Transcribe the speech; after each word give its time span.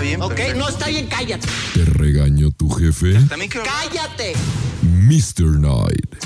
está 0.00 0.16
bien. 0.16 0.22
Ok, 0.22 0.34
perfecto. 0.34 0.58
no 0.58 0.68
está 0.68 0.86
bien, 0.88 1.06
cállate. 1.06 1.48
¿Te 1.74 1.84
regañó 1.84 2.50
tu 2.50 2.70
jefe? 2.70 3.14
También 3.28 3.50
hablar. 3.60 3.74
Cállate. 3.90 4.32
Mr. 4.82 5.58
Knight. 5.58 6.16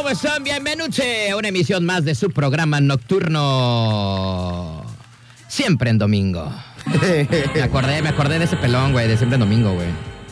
¿Cómo 0.00 0.08
están? 0.08 0.42
Bienvenidos 0.42 0.98
a 1.30 1.36
una 1.36 1.48
emisión 1.48 1.84
más 1.84 2.06
de 2.06 2.14
su 2.14 2.30
programa 2.30 2.80
nocturno. 2.80 4.82
Siempre 5.46 5.90
en 5.90 5.98
domingo. 5.98 6.50
Me 7.54 7.62
acordé, 7.62 8.00
me 8.00 8.08
acordé 8.08 8.38
de 8.38 8.46
ese 8.46 8.56
pelón, 8.56 8.92
güey, 8.92 9.06
de 9.08 9.18
siempre 9.18 9.34
en 9.34 9.40
domingo, 9.40 9.74
güey. 9.74 9.88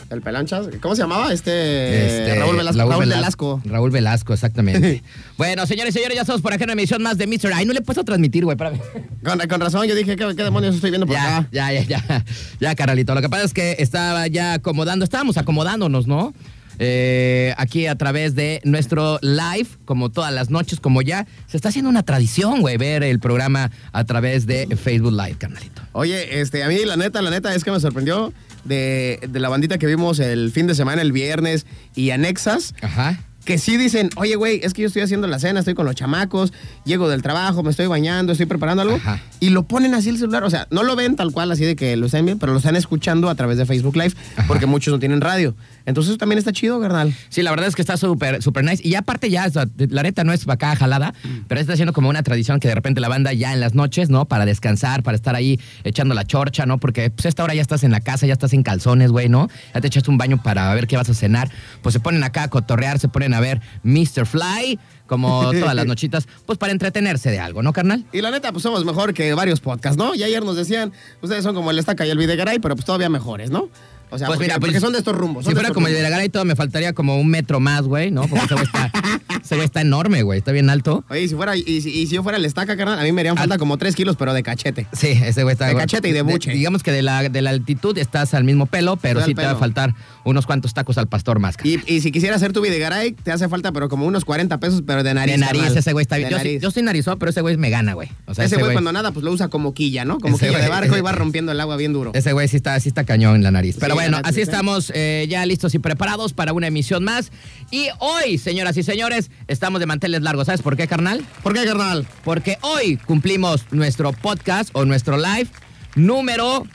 El 0.09 0.23
pelanchas. 0.23 0.69
¿Cómo 0.81 0.95
se 0.95 1.03
llamaba? 1.03 1.31
Este. 1.31 2.23
Este, 2.23 2.35
Raúl 2.39 2.57
Velasco. 2.57 2.79
Raúl, 2.79 2.95
Velas- 3.05 3.17
Velasco. 3.17 3.61
Raúl 3.63 3.91
Velasco, 3.91 4.33
exactamente. 4.33 5.03
bueno, 5.37 5.67
señores 5.67 5.93
y 5.93 5.97
señores, 5.99 6.15
ya 6.15 6.21
estamos 6.21 6.41
por 6.41 6.51
acá 6.51 6.63
en 6.63 6.71
una 6.71 6.81
emisión 6.81 7.03
más 7.03 7.19
de 7.19 7.27
Mr. 7.27 7.53
Ay, 7.53 7.65
no 7.67 7.73
le 7.73 7.81
puedo 7.81 8.03
transmitir, 8.03 8.43
güey, 8.43 8.55
espérame. 8.55 8.79
Con, 9.23 9.37
con 9.47 9.61
razón, 9.61 9.85
yo 9.87 9.93
dije, 9.93 10.15
¿qué, 10.15 10.33
qué 10.35 10.43
demonios 10.43 10.73
estoy 10.73 10.89
viendo 10.89 11.05
por 11.05 11.15
Ya, 11.15 11.37
acá? 11.37 11.47
ya, 11.51 11.71
ya, 11.73 11.83
ya, 11.83 12.25
ya, 12.59 12.73
carnalito. 12.75 13.13
Lo 13.13 13.21
que 13.21 13.29
pasa 13.29 13.43
es 13.43 13.53
que 13.53 13.75
estaba 13.77 14.25
ya 14.25 14.53
acomodando, 14.53 15.03
estábamos 15.05 15.37
acomodándonos, 15.37 16.07
¿no? 16.07 16.33
Eh, 16.79 17.53
aquí 17.57 17.87
a 17.87 17.95
través 17.95 18.35
de 18.35 18.61
nuestro 18.63 19.19
live, 19.21 19.67
como 19.85 20.09
todas 20.09 20.33
las 20.33 20.49
noches, 20.49 20.79
como 20.79 21.01
ya 21.01 21.27
se 21.47 21.57
está 21.57 21.69
haciendo 21.69 21.89
una 21.89 22.03
tradición, 22.03 22.61
güey, 22.61 22.77
ver 22.77 23.03
el 23.03 23.19
programa 23.19 23.69
a 23.91 24.03
través 24.05 24.45
de 24.45 24.67
Facebook 24.81 25.11
Live, 25.11 25.35
carnalito. 25.37 25.81
Oye, 25.91 26.39
este, 26.39 26.63
a 26.63 26.69
mí 26.69 26.77
la 26.85 26.95
neta, 26.95 27.21
la 27.21 27.29
neta 27.29 27.53
es 27.53 27.63
que 27.63 27.71
me 27.71 27.79
sorprendió 27.79 28.33
de, 28.63 29.19
de 29.29 29.39
la 29.39 29.49
bandita 29.49 29.77
que 29.77 29.87
vimos 29.87 30.19
el 30.19 30.51
fin 30.51 30.67
de 30.67 30.75
semana, 30.75 31.01
el 31.01 31.11
viernes, 31.11 31.65
y 31.95 32.11
anexas, 32.11 32.73
Ajá. 32.81 33.19
Que 33.49 33.57
sí 33.57 33.77
dicen, 33.77 34.11
oye, 34.15 34.35
güey, 34.35 34.59
es 34.61 34.75
que 34.75 34.83
yo 34.83 34.87
estoy 34.89 35.01
haciendo 35.01 35.25
la 35.25 35.39
cena, 35.39 35.61
estoy 35.61 35.73
con 35.73 35.83
los 35.87 35.95
chamacos, 35.95 36.53
llego 36.85 37.09
del 37.09 37.23
trabajo, 37.23 37.63
me 37.63 37.71
estoy 37.71 37.87
bañando, 37.87 38.31
estoy 38.31 38.45
preparando 38.45 38.83
algo, 38.83 38.97
Ajá. 38.97 39.19
y 39.39 39.49
lo 39.49 39.63
ponen 39.63 39.95
así 39.95 40.09
el 40.09 40.19
celular, 40.19 40.43
o 40.43 40.51
sea, 40.51 40.67
no 40.69 40.83
lo 40.83 40.95
ven 40.95 41.15
tal 41.15 41.31
cual, 41.31 41.51
así 41.51 41.65
de 41.65 41.75
que 41.75 41.95
lo 41.95 42.05
están 42.05 42.25
viendo, 42.25 42.39
pero 42.39 42.51
lo 42.53 42.59
están 42.59 42.75
escuchando 42.75 43.27
a 43.27 43.33
través 43.33 43.57
de 43.57 43.65
Facebook 43.65 43.95
Live, 43.95 44.13
porque 44.47 44.67
muchos 44.67 44.91
no 44.91 44.99
tienen 44.99 45.19
radio. 45.19 45.55
Entonces 45.87 46.11
eso 46.11 46.17
también 46.19 46.37
está 46.37 46.51
chido, 46.51 46.79
carnal. 46.79 47.15
Sí, 47.29 47.41
la 47.41 47.49
verdad 47.49 47.67
es 47.67 47.75
que 47.75 47.81
está 47.81 47.97
súper, 47.97 48.43
súper 48.43 48.63
nice. 48.63 48.87
Y 48.87 48.93
aparte 48.93 49.31
ya, 49.31 49.47
la 49.89 50.03
neta 50.03 50.23
no 50.23 50.31
es 50.31 50.47
acá 50.47 50.75
jalada, 50.75 51.15
pero 51.47 51.59
está 51.59 51.73
haciendo 51.73 51.93
como 51.93 52.09
una 52.09 52.21
tradición 52.21 52.59
que 52.59 52.67
de 52.67 52.75
repente 52.75 53.01
la 53.01 53.07
banda 53.07 53.33
ya 53.33 53.51
en 53.51 53.59
las 53.59 53.73
noches, 53.73 54.11
¿no? 54.11 54.25
Para 54.25 54.45
descansar, 54.45 55.01
para 55.01 55.15
estar 55.15 55.33
ahí 55.33 55.59
echando 55.83 56.13
la 56.13 56.25
chorcha, 56.25 56.67
¿no? 56.67 56.77
Porque 56.77 57.09
pues 57.09 57.25
a 57.25 57.29
esta 57.29 57.43
hora 57.43 57.55
ya 57.55 57.63
estás 57.63 57.83
en 57.83 57.89
la 57.89 58.01
casa, 58.01 58.27
ya 58.27 58.33
estás 58.33 58.53
en 58.53 58.61
calzones, 58.61 59.09
güey, 59.09 59.27
¿no? 59.27 59.49
Ya 59.73 59.81
te 59.81 59.87
echaste 59.87 60.11
un 60.11 60.19
baño 60.19 60.39
para 60.43 60.71
ver 60.75 60.85
qué 60.85 60.95
vas 60.95 61.09
a 61.09 61.15
cenar. 61.15 61.49
Pues 61.81 61.93
se 61.93 61.99
ponen 61.99 62.23
acá 62.23 62.43
a 62.43 62.47
cotorrear, 62.49 62.99
se 62.99 63.07
ponen 63.07 63.33
a 63.33 63.38
ver 63.39 63.61
Mr. 63.83 64.25
Fly, 64.25 64.79
como 65.07 65.51
todas 65.51 65.75
las 65.75 65.85
nochitas, 65.87 66.27
pues 66.45 66.57
para 66.57 66.71
entretenerse 66.71 67.31
de 67.31 67.39
algo, 67.39 67.63
¿no, 67.63 67.73
carnal? 67.73 68.05
Y 68.11 68.21
la 68.21 68.31
neta, 68.31 68.51
pues 68.51 68.63
somos 68.63 68.85
mejor 68.85 69.13
que 69.13 69.33
varios 69.33 69.59
podcasts, 69.59 69.97
¿no? 69.97 70.15
Y 70.15 70.23
ayer 70.23 70.43
nos 70.43 70.55
decían, 70.55 70.93
ustedes 71.21 71.43
son 71.43 71.55
como 71.55 71.71
el 71.71 71.79
Estaca 71.79 72.05
y 72.05 72.09
el 72.09 72.17
Videgaray, 72.17 72.59
pero 72.59 72.75
pues 72.75 72.85
todavía 72.85 73.09
mejores, 73.09 73.49
¿no? 73.49 73.69
O 74.11 74.17
sea, 74.17 74.27
Pues 74.27 74.37
porque, 74.37 74.47
mira, 74.47 74.59
pues, 74.59 74.71
porque 74.71 74.79
son 74.79 74.93
de 74.93 74.99
estos 74.99 75.15
rumbos. 75.15 75.45
Si 75.45 75.51
fuera 75.51 75.69
como 75.71 75.87
el 75.87 75.93
de 75.93 76.09
la 76.09 76.23
y 76.23 76.29
todo, 76.29 76.43
me 76.45 76.55
faltaría 76.55 76.93
como 76.93 77.17
un 77.17 77.27
metro 77.27 77.59
más, 77.59 77.83
güey, 77.83 78.11
¿no? 78.11 78.21
Porque 78.27 78.45
ese 78.45 78.53
güey 78.55 78.65
está, 78.65 78.91
ese 79.43 79.55
güey 79.55 79.65
está 79.65 79.81
enorme, 79.81 80.23
güey, 80.23 80.39
está 80.39 80.51
bien 80.51 80.69
alto. 80.69 81.05
Oye, 81.09 81.23
y 81.23 81.27
si, 81.27 81.35
fuera, 81.35 81.55
y, 81.55 81.81
si, 81.81 81.89
y 81.89 82.07
si 82.07 82.15
yo 82.15 82.23
fuera 82.23 82.37
el 82.37 82.45
Estaca, 82.45 82.75
carnal, 82.75 82.99
a 82.99 83.03
mí 83.03 83.11
me 83.11 83.21
harían 83.21 83.37
falta 83.37 83.57
como 83.57 83.77
3 83.77 83.95
kilos, 83.95 84.15
pero 84.17 84.33
de 84.33 84.43
cachete. 84.43 84.87
Sí, 84.93 85.07
ese 85.23 85.43
güey 85.43 85.53
está. 85.53 85.67
De 85.67 85.75
cachete 85.75 86.09
y 86.09 86.11
de 86.11 86.21
buche. 86.21 86.51
digamos 86.51 86.83
que 86.83 86.91
de 86.91 87.01
la, 87.01 87.29
de 87.29 87.41
la 87.41 87.51
altitud 87.51 87.97
estás 87.97 88.33
al 88.33 88.43
mismo 88.43 88.65
pelo, 88.65 88.97
pero 88.97 89.23
sí 89.23 89.35
te 89.35 89.43
va 89.43 89.51
a 89.51 89.55
faltar 89.55 89.93
unos 90.25 90.45
cuantos 90.45 90.73
tacos 90.73 90.97
al 90.97 91.07
pastor 91.07 91.39
más. 91.39 91.55
Y, 91.63 91.79
y 91.91 92.01
si 92.01 92.11
quisiera 92.11 92.35
hacer 92.35 92.53
tu 92.53 92.61
Videgaray, 92.61 93.13
te 93.13 93.31
hace 93.31 93.47
falta, 93.47 93.71
pero 93.71 93.89
como 93.89 94.05
unos 94.05 94.25
40 94.25 94.59
pesos, 94.59 94.83
pero 94.85 95.03
de 95.03 95.13
nariz. 95.13 95.35
de 95.35 95.39
nariz, 95.39 95.61
carnal. 95.61 95.77
ese 95.77 95.93
güey 95.93 96.03
está 96.03 96.17
bien. 96.17 96.29
Yo, 96.29 96.37
nariz. 96.37 96.61
yo 96.61 96.71
soy 96.71 96.83
narizón, 96.83 97.19
pero 97.19 97.29
ese 97.29 97.41
güey 97.41 97.57
me 97.57 97.69
gana, 97.69 97.93
güey. 97.93 98.09
O 98.25 98.33
sea, 98.33 98.45
ese 98.45 98.57
güey 98.57 98.73
cuando 98.73 98.91
nada, 98.91 99.11
pues 99.11 99.23
lo 99.23 99.31
usa 99.31 99.47
como 99.49 99.73
quilla, 99.73 100.05
¿no? 100.05 100.19
Como 100.19 100.35
Ese 100.35 100.47
quilla 100.47 100.59
de 100.59 100.69
barco 100.69 100.97
y 100.97 101.01
va 101.01 101.11
rompiendo 101.11 101.51
el 101.51 101.59
agua 101.59 101.77
bien 101.77 101.93
duro. 101.93 102.11
Ese 102.13 102.33
güey 102.33 102.47
sí 102.47 102.57
está, 102.57 102.79
sí 102.79 102.89
está 102.89 103.03
cañón 103.03 103.35
en 103.35 103.43
la 103.43 103.51
nariz. 103.51 103.77
Pero 103.79 103.98
bueno, 104.01 104.19
así 104.23 104.35
sí. 104.35 104.41
estamos 104.41 104.91
eh, 104.95 105.27
ya 105.29 105.45
listos 105.45 105.75
y 105.75 105.79
preparados 105.79 106.33
para 106.33 106.53
una 106.53 106.67
emisión 106.67 107.03
más. 107.03 107.31
Y 107.71 107.87
hoy, 107.99 108.37
señoras 108.37 108.77
y 108.77 108.83
señores, 108.83 109.29
estamos 109.47 109.79
de 109.79 109.85
manteles 109.85 110.21
largos. 110.21 110.47
¿Sabes 110.47 110.61
por 110.61 110.77
qué, 110.77 110.87
carnal? 110.87 111.25
¿Por 111.43 111.53
qué, 111.53 111.65
carnal? 111.65 112.07
Porque 112.23 112.57
hoy 112.61 112.97
cumplimos 112.97 113.65
nuestro 113.71 114.13
podcast 114.13 114.69
o 114.73 114.85
nuestro 114.85 115.17
live 115.17 115.47
número 115.95 116.65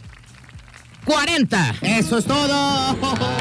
40. 1.04 1.74
¡Eso 1.82 2.18
es 2.18 2.24
todo! 2.24 2.96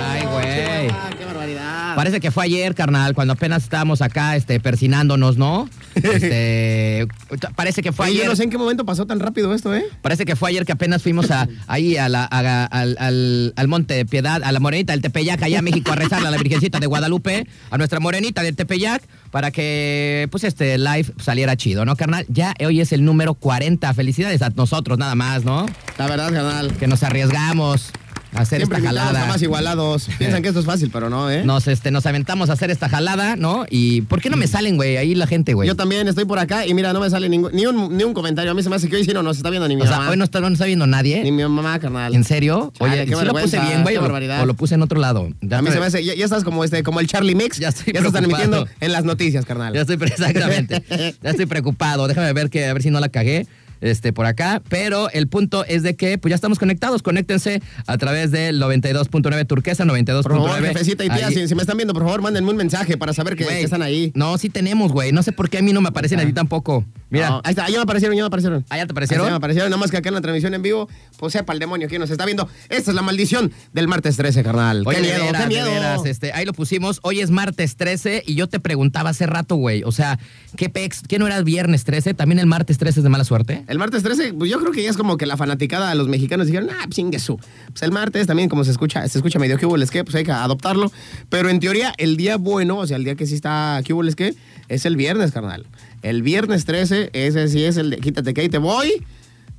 Ay, 0.05 0.25
güey. 0.25 0.87
¡Qué 1.17 1.25
barbaridad! 1.25 1.95
Parece 1.95 2.19
que 2.19 2.31
fue 2.31 2.45
ayer, 2.45 2.73
carnal, 2.75 3.13
cuando 3.13 3.33
apenas 3.33 3.63
estábamos 3.63 4.01
acá 4.01 4.35
este, 4.35 4.59
persinándonos, 4.59 5.37
¿no? 5.37 5.69
Este, 5.95 7.07
parece 7.55 7.81
que 7.81 7.91
fue 7.91 8.07
Oye, 8.07 8.13
ayer. 8.15 8.23
yo 8.25 8.29
no 8.31 8.35
sé 8.35 8.43
en 8.43 8.49
qué 8.49 8.57
momento 8.57 8.85
pasó 8.85 9.05
tan 9.05 9.19
rápido 9.19 9.53
esto, 9.53 9.73
¿eh? 9.75 9.85
Parece 10.01 10.25
que 10.25 10.35
fue 10.35 10.49
ayer 10.49 10.65
que 10.65 10.71
apenas 10.71 11.01
fuimos 11.03 11.29
a, 11.31 11.47
ahí 11.67 11.95
a 11.97 12.09
la- 12.09 12.27
a- 12.29 12.65
al, 12.65 12.97
al- 12.99 13.53
al 13.55 13.67
Monte 13.67 13.93
de 13.93 14.05
Piedad, 14.05 14.41
a 14.43 14.51
la 14.51 14.59
Morenita 14.59 14.93
del 14.93 15.01
Tepeyac, 15.01 15.41
allá 15.43 15.59
a 15.59 15.61
México, 15.61 15.91
a 15.91 15.95
rezarle 15.95 16.27
a 16.27 16.31
la 16.31 16.37
Virgencita 16.37 16.79
de 16.79 16.87
Guadalupe, 16.87 17.47
a 17.69 17.77
nuestra 17.77 17.99
Morenita 17.99 18.41
del 18.41 18.55
Tepeyac, 18.55 19.03
para 19.33 19.49
que 19.49 20.27
pues 20.29 20.43
este 20.43 20.77
live 20.77 21.11
saliera 21.19 21.57
chido, 21.57 21.85
¿no, 21.85 21.95
carnal? 21.95 22.23
Ya 22.29 22.53
hoy 22.63 22.81
es 22.81 22.91
el 22.91 23.03
número 23.03 23.33
40. 23.33 23.91
Felicidades 23.95 24.43
a 24.43 24.49
nosotros, 24.51 24.99
nada 24.99 25.15
más, 25.15 25.43
¿no? 25.43 25.65
La 25.97 26.05
verdad, 26.07 26.31
carnal. 26.31 26.77
Que 26.77 26.85
nos 26.85 27.01
arriesgamos 27.01 27.91
hacer 28.35 28.59
Siempre 28.59 28.77
esta 28.79 28.89
jalada. 28.89 29.19
jamás 29.21 29.41
igualados. 29.41 30.07
Piensan 30.17 30.41
que 30.41 30.47
esto 30.49 30.59
es 30.59 30.65
fácil, 30.65 30.89
pero 30.91 31.09
no, 31.09 31.29
¿eh? 31.31 31.43
Nos, 31.43 31.67
este, 31.67 31.91
nos 31.91 32.05
aventamos 32.05 32.49
a 32.49 32.53
hacer 32.53 32.71
esta 32.71 32.89
jalada, 32.89 33.35
¿no? 33.35 33.65
Y 33.69 34.01
¿por 34.01 34.21
qué 34.21 34.29
no 34.29 34.37
me 34.37 34.47
salen, 34.47 34.75
güey? 34.75 34.97
Ahí 34.97 35.15
la 35.15 35.27
gente, 35.27 35.53
güey. 35.53 35.67
Yo 35.67 35.75
también 35.75 36.07
estoy 36.07 36.25
por 36.25 36.39
acá 36.39 36.65
y 36.65 36.73
mira, 36.73 36.93
no 36.93 36.99
me 36.99 37.09
sale 37.09 37.29
ningún, 37.29 37.51
ni, 37.53 37.65
un, 37.65 37.95
ni 37.97 38.03
un 38.03 38.13
comentario. 38.13 38.51
A 38.51 38.53
mí 38.53 38.63
se 38.63 38.69
me 38.69 38.75
hace 38.75 38.89
que 38.89 38.95
hoy 38.95 39.03
sí 39.05 39.13
no 39.13 39.23
nos 39.23 39.37
está 39.37 39.49
viendo 39.49 39.67
ni 39.67 39.75
mi 39.75 39.81
O 39.81 39.85
sea, 39.87 39.97
mamá. 39.97 40.09
hoy 40.11 40.17
no 40.17 40.23
está, 40.23 40.39
no 40.39 40.47
está 40.47 40.65
viendo 40.65 40.87
nadie. 40.87 41.23
Ni 41.23 41.31
mi 41.31 41.43
mamá, 41.43 41.79
carnal. 41.79 42.13
¿En 42.15 42.23
serio? 42.23 42.71
Chale, 42.77 42.91
Oye, 42.93 43.05
qué 43.05 43.15
¿sí 43.15 43.25
lo 43.25 43.33
puse 43.33 43.59
bien, 43.59 43.83
güey? 43.83 43.97
o 43.97 44.07
lo-. 44.07 44.51
O 44.51 44.55
puse 44.55 44.75
en 44.75 44.81
otro 44.81 44.99
lado. 44.99 45.29
Ya 45.41 45.59
a 45.59 45.61
mí 45.61 45.71
se 45.71 45.79
me 45.79 45.85
hace, 45.85 46.03
ya, 46.03 46.13
ya 46.15 46.25
estás 46.25 46.43
como 46.43 46.63
este, 46.63 46.83
como 46.83 46.99
el 46.99 47.07
Charlie 47.07 47.35
Mix. 47.35 47.59
Ya 47.59 47.69
estoy 47.69 47.85
se 47.85 47.97
están 47.99 48.11
preocupado. 48.11 48.43
emitiendo 48.43 48.67
en 48.79 48.91
las 48.91 49.03
noticias, 49.03 49.45
carnal. 49.45 49.73
Ya 49.73 49.81
estoy, 49.81 49.95
exactamente. 50.01 50.83
ya 51.21 51.29
estoy 51.29 51.45
preocupado. 51.45 52.07
Déjame 52.07 52.31
ver 52.33 52.49
que 52.49 52.65
a 52.65 52.73
ver 52.73 52.81
si 52.83 52.89
no 52.91 52.99
la 52.99 53.09
cagué. 53.09 53.47
Este, 53.83 54.13
por 54.13 54.25
acá, 54.25 54.61
pero 54.69 55.09
el 55.09 55.27
punto 55.27 55.65
es 55.65 55.83
de 55.83 55.97
que 55.97 56.17
pues 56.17 56.29
ya 56.29 56.35
estamos 56.35 56.57
conectados, 56.57 57.03
conéctense 57.03 57.61
a 57.85 57.97
través 57.97 58.31
del 58.31 58.61
92.9 58.61 59.45
Turquesa, 59.45 59.83
92.9. 59.83 60.23
Por 60.23 60.31
favor, 60.31 60.61
jefecita 60.61 61.03
y 61.03 61.09
tía, 61.09 61.27
si, 61.27 61.49
si 61.49 61.53
me 61.53 61.61
están 61.61 61.75
viendo, 61.75 61.93
por 61.93 62.03
favor, 62.03 62.21
mándenme 62.21 62.49
un 62.49 62.55
mensaje 62.55 62.95
para 62.97 63.11
saber 63.11 63.35
que, 63.35 63.45
que 63.45 63.61
están 63.61 63.81
ahí. 63.81 64.13
No, 64.15 64.37
sí 64.37 64.49
tenemos, 64.49 64.93
güey. 64.93 65.11
No 65.11 65.21
sé 65.21 65.33
por 65.33 65.49
qué 65.49 65.57
a 65.57 65.61
mí 65.61 65.73
no 65.73 65.81
me 65.81 65.89
aparecen 65.89 66.17
a 66.21 66.25
ti 66.25 66.31
tampoco. 66.31 66.85
Mira, 67.09 67.29
No, 67.29 67.41
ahí 67.43 67.51
está, 67.51 67.67
ya 67.69 67.75
me 67.75 67.83
aparecieron, 67.83 68.15
ya 68.15 68.23
me 68.23 68.27
aparecieron. 68.27 68.65
¿Ah, 68.69 68.77
ya 68.77 68.85
te 68.87 68.91
aparecieron? 68.91 69.25
ya 69.27 69.31
me 69.31 69.37
aparecieron, 69.37 69.69
nada 69.69 69.79
más 69.79 69.91
que 69.91 69.97
acá 69.97 70.09
en 70.09 70.15
la 70.15 70.21
transmisión 70.21 70.53
en 70.53 70.61
vivo, 70.61 70.87
pues 71.17 71.33
sepa 71.33 71.51
el 71.53 71.59
demonio 71.59 71.87
quién 71.89 71.99
nos 71.99 72.09
está 72.09 72.25
viendo. 72.25 72.47
Esta 72.69 72.89
es 72.91 72.95
la 72.95 73.01
maldición 73.01 73.51
del 73.73 73.87
martes 73.89 74.15
13, 74.15 74.43
carnal. 74.43 74.83
Oye, 74.85 74.97
qué 74.97 75.03
miedo, 75.03 75.25
veras, 75.25 75.41
qué 75.43 75.47
miedo. 75.49 75.69
veras, 75.69 76.05
este, 76.05 76.31
ahí 76.31 76.45
lo 76.45 76.53
pusimos. 76.53 76.99
Hoy 77.03 77.19
es 77.19 77.29
martes 77.29 77.75
13 77.75 78.23
y 78.25 78.35
yo 78.35 78.47
te 78.47 78.59
preguntaba 78.59 79.11
hace 79.11 79.27
rato, 79.27 79.55
güey. 79.57 79.83
O 79.83 79.91
sea, 79.91 80.17
¿qué 80.55 80.69
pex? 80.69 81.01
¿Qué 81.07 81.19
no 81.19 81.27
era 81.27 81.41
viernes 81.41 81.83
13? 81.83 82.13
¿También 82.13 82.39
el 82.39 82.47
martes 82.47 82.77
13 82.77 83.01
es 83.01 83.03
de 83.03 83.09
mala 83.09 83.25
suerte? 83.25 83.63
El 83.73 83.79
martes 83.79 84.03
13, 84.03 84.35
pues 84.35 84.51
yo 84.51 84.59
creo 84.59 84.71
que 84.71 84.83
ya 84.83 84.91
es 84.91 84.97
como 84.97 85.17
que 85.17 85.25
la 85.25 85.35
fanaticada 85.35 85.89
a 85.89 85.95
los 85.95 86.07
mexicanos 86.07 86.45
dijeron, 86.45 86.69
ah, 86.69 86.83
pues 86.85 86.99
inguesú. 86.99 87.39
Pues 87.69 87.81
el 87.81 87.91
martes 87.91 88.27
también, 88.27 88.47
como 88.47 88.63
se 88.63 88.69
escucha, 88.69 89.07
se 89.07 89.17
escucha 89.17 89.39
medio 89.39 89.57
que 89.57 89.65
hubo 89.65 89.75
que, 89.87 90.03
pues 90.03 90.13
hay 90.13 90.23
que 90.23 90.31
adoptarlo. 90.31 90.91
Pero 91.29 91.49
en 91.49 91.59
teoría, 91.59 91.91
el 91.97 92.15
día 92.15 92.37
bueno, 92.37 92.77
o 92.77 92.85
sea, 92.85 92.97
el 92.97 93.03
día 93.03 93.15
que 93.15 93.25
sí 93.25 93.33
está 93.33 93.81
que 93.83 93.93
hubo 93.93 94.03
que, 94.15 94.35
es 94.67 94.85
el 94.85 94.95
viernes, 94.95 95.31
carnal. 95.31 95.65
El 96.03 96.21
viernes 96.21 96.65
13, 96.65 97.09
ese 97.13 97.47
sí 97.47 97.63
es 97.63 97.77
el 97.77 97.89
de 97.89 97.97
quítate 97.97 98.35
que 98.35 98.41
ahí 98.41 98.49
te 98.49 98.59
voy, 98.59 99.03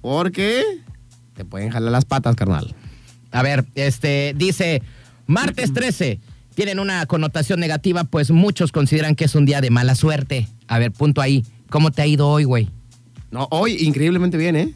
porque 0.00 0.62
te 1.34 1.44
pueden 1.44 1.70
jalar 1.70 1.90
las 1.90 2.04
patas, 2.04 2.36
carnal. 2.36 2.72
A 3.32 3.42
ver, 3.42 3.64
este, 3.74 4.32
dice, 4.36 4.80
Martes 5.26 5.72
13. 5.74 6.20
Tienen 6.54 6.78
una 6.78 7.04
connotación 7.06 7.58
negativa, 7.58 8.04
pues 8.04 8.30
muchos 8.30 8.70
consideran 8.70 9.16
que 9.16 9.24
es 9.24 9.34
un 9.34 9.44
día 9.44 9.60
de 9.60 9.70
mala 9.70 9.96
suerte. 9.96 10.46
A 10.68 10.78
ver, 10.78 10.92
punto 10.92 11.20
ahí. 11.20 11.44
¿Cómo 11.68 11.90
te 11.90 12.02
ha 12.02 12.06
ido 12.06 12.28
hoy, 12.28 12.44
güey? 12.44 12.70
No, 13.34 13.48
hoy 13.50 13.76
increíblemente 13.80 14.36
bien, 14.36 14.54
¿eh? 14.54 14.72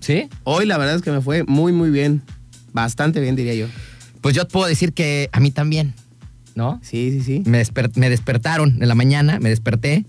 ¿Sí? 0.00 0.28
Hoy 0.42 0.66
la 0.66 0.76
verdad 0.76 0.96
es 0.96 1.02
que 1.02 1.12
me 1.12 1.20
fue 1.20 1.44
muy, 1.44 1.70
muy 1.70 1.88
bien. 1.90 2.20
Bastante 2.72 3.20
bien, 3.20 3.36
diría 3.36 3.54
yo. 3.54 3.68
Pues 4.20 4.34
yo 4.34 4.48
puedo 4.48 4.66
decir 4.66 4.92
que 4.92 5.28
a 5.30 5.38
mí 5.38 5.52
también, 5.52 5.94
¿no? 6.56 6.80
Sí, 6.82 7.12
sí, 7.12 7.20
sí. 7.22 7.42
Me, 7.48 7.62
desper- 7.64 7.92
me 7.94 8.10
despertaron 8.10 8.82
en 8.82 8.88
la 8.88 8.96
mañana, 8.96 9.38
me 9.38 9.50
desperté. 9.50 10.04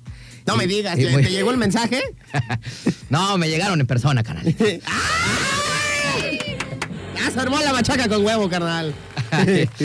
No 0.47 0.55
Y- 0.55 0.57
me 0.57 0.65
digas, 0.65 0.95
¿te, 0.95 1.05
te 1.05 1.29
llegó 1.29 1.51
el 1.51 1.57
mensaje? 1.57 2.01
no, 3.11 3.37
me 3.37 3.47
llegaron 3.47 3.79
en 3.79 3.85
persona, 3.85 4.23
canal. 4.23 4.43
Ya 7.15 7.31
se 7.31 7.39
armó 7.39 7.59
la 7.59 7.73
machaca 7.73 8.07
con 8.09 8.25
huevo, 8.25 8.49
carnal. 8.49 8.93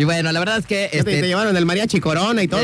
y 0.00 0.04
bueno, 0.04 0.32
la 0.32 0.38
verdad 0.38 0.56
es 0.56 0.64
que, 0.64 0.84
¿Ya 0.84 0.90
te, 0.90 0.98
este, 1.10 1.20
te 1.20 1.26
llevaron 1.26 1.54
el 1.54 1.66
mariachi 1.66 2.00
corona 2.00 2.42
y 2.42 2.48
todo. 2.48 2.62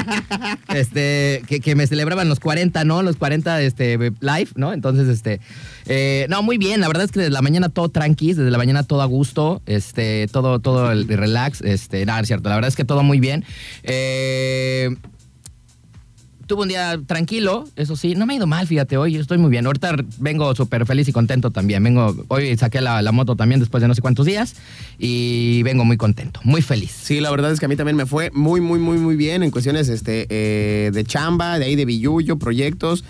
este, 0.74 1.42
que, 1.46 1.60
que 1.60 1.74
me 1.74 1.86
celebraban 1.86 2.30
los 2.30 2.40
40, 2.40 2.82
¿no? 2.84 3.02
Los 3.02 3.16
40 3.16 3.60
este, 3.60 3.98
live, 3.98 4.48
¿no? 4.54 4.72
Entonces, 4.72 5.06
este, 5.06 5.42
eh, 5.84 6.24
no, 6.30 6.42
muy 6.42 6.56
bien. 6.56 6.80
La 6.80 6.86
verdad 6.88 7.04
es 7.04 7.12
que 7.12 7.20
desde 7.20 7.30
la 7.30 7.42
mañana 7.42 7.68
todo 7.68 7.90
tranqui, 7.90 8.32
desde 8.32 8.50
la 8.50 8.56
mañana 8.56 8.84
todo 8.84 9.02
a 9.02 9.04
gusto, 9.04 9.60
este, 9.66 10.28
todo, 10.28 10.60
todo 10.60 10.90
el 10.92 11.06
relax, 11.06 11.60
este, 11.60 12.06
nada, 12.06 12.20
es 12.20 12.28
cierto. 12.28 12.48
La 12.48 12.54
verdad 12.54 12.68
es 12.68 12.76
que 12.76 12.86
todo 12.86 13.02
muy 13.02 13.20
bien. 13.20 13.44
Eh, 13.82 14.96
Tuve 16.52 16.64
un 16.64 16.68
día 16.68 17.00
tranquilo, 17.06 17.64
eso 17.76 17.96
sí, 17.96 18.14
no 18.14 18.26
me 18.26 18.34
ha 18.34 18.36
ido 18.36 18.46
mal, 18.46 18.66
fíjate, 18.66 18.98
hoy 18.98 19.16
estoy 19.16 19.38
muy 19.38 19.48
bien. 19.48 19.64
Ahorita 19.64 19.96
vengo 20.18 20.54
súper 20.54 20.84
feliz 20.84 21.08
y 21.08 21.12
contento 21.12 21.50
también. 21.50 21.82
Vengo, 21.82 22.14
hoy 22.28 22.54
saqué 22.58 22.82
la, 22.82 23.10
moto 23.10 23.36
también 23.36 23.58
después 23.58 23.80
de 23.80 23.88
no 23.88 23.94
sé 23.94 24.02
cuántos 24.02 24.26
días 24.26 24.54
y 24.98 25.62
vengo 25.62 25.86
muy 25.86 25.96
contento, 25.96 26.40
muy 26.44 26.60
feliz. 26.60 26.90
Sí, 26.90 27.20
la 27.20 27.30
verdad 27.30 27.52
es 27.52 27.58
que 27.58 27.64
a 27.64 27.68
mí 27.70 27.76
también 27.76 27.96
me 27.96 28.04
fue 28.04 28.30
muy, 28.34 28.60
muy, 28.60 28.78
muy, 28.78 28.98
muy 28.98 29.16
bien 29.16 29.42
en 29.42 29.50
cuestiones 29.50 29.88
este, 29.88 30.26
eh, 30.28 30.90
de 30.92 31.04
chamba, 31.04 31.58
de 31.58 31.64
ahí 31.64 31.74
de 31.74 31.86
billuyo, 31.86 32.38
proyectos. 32.38 33.02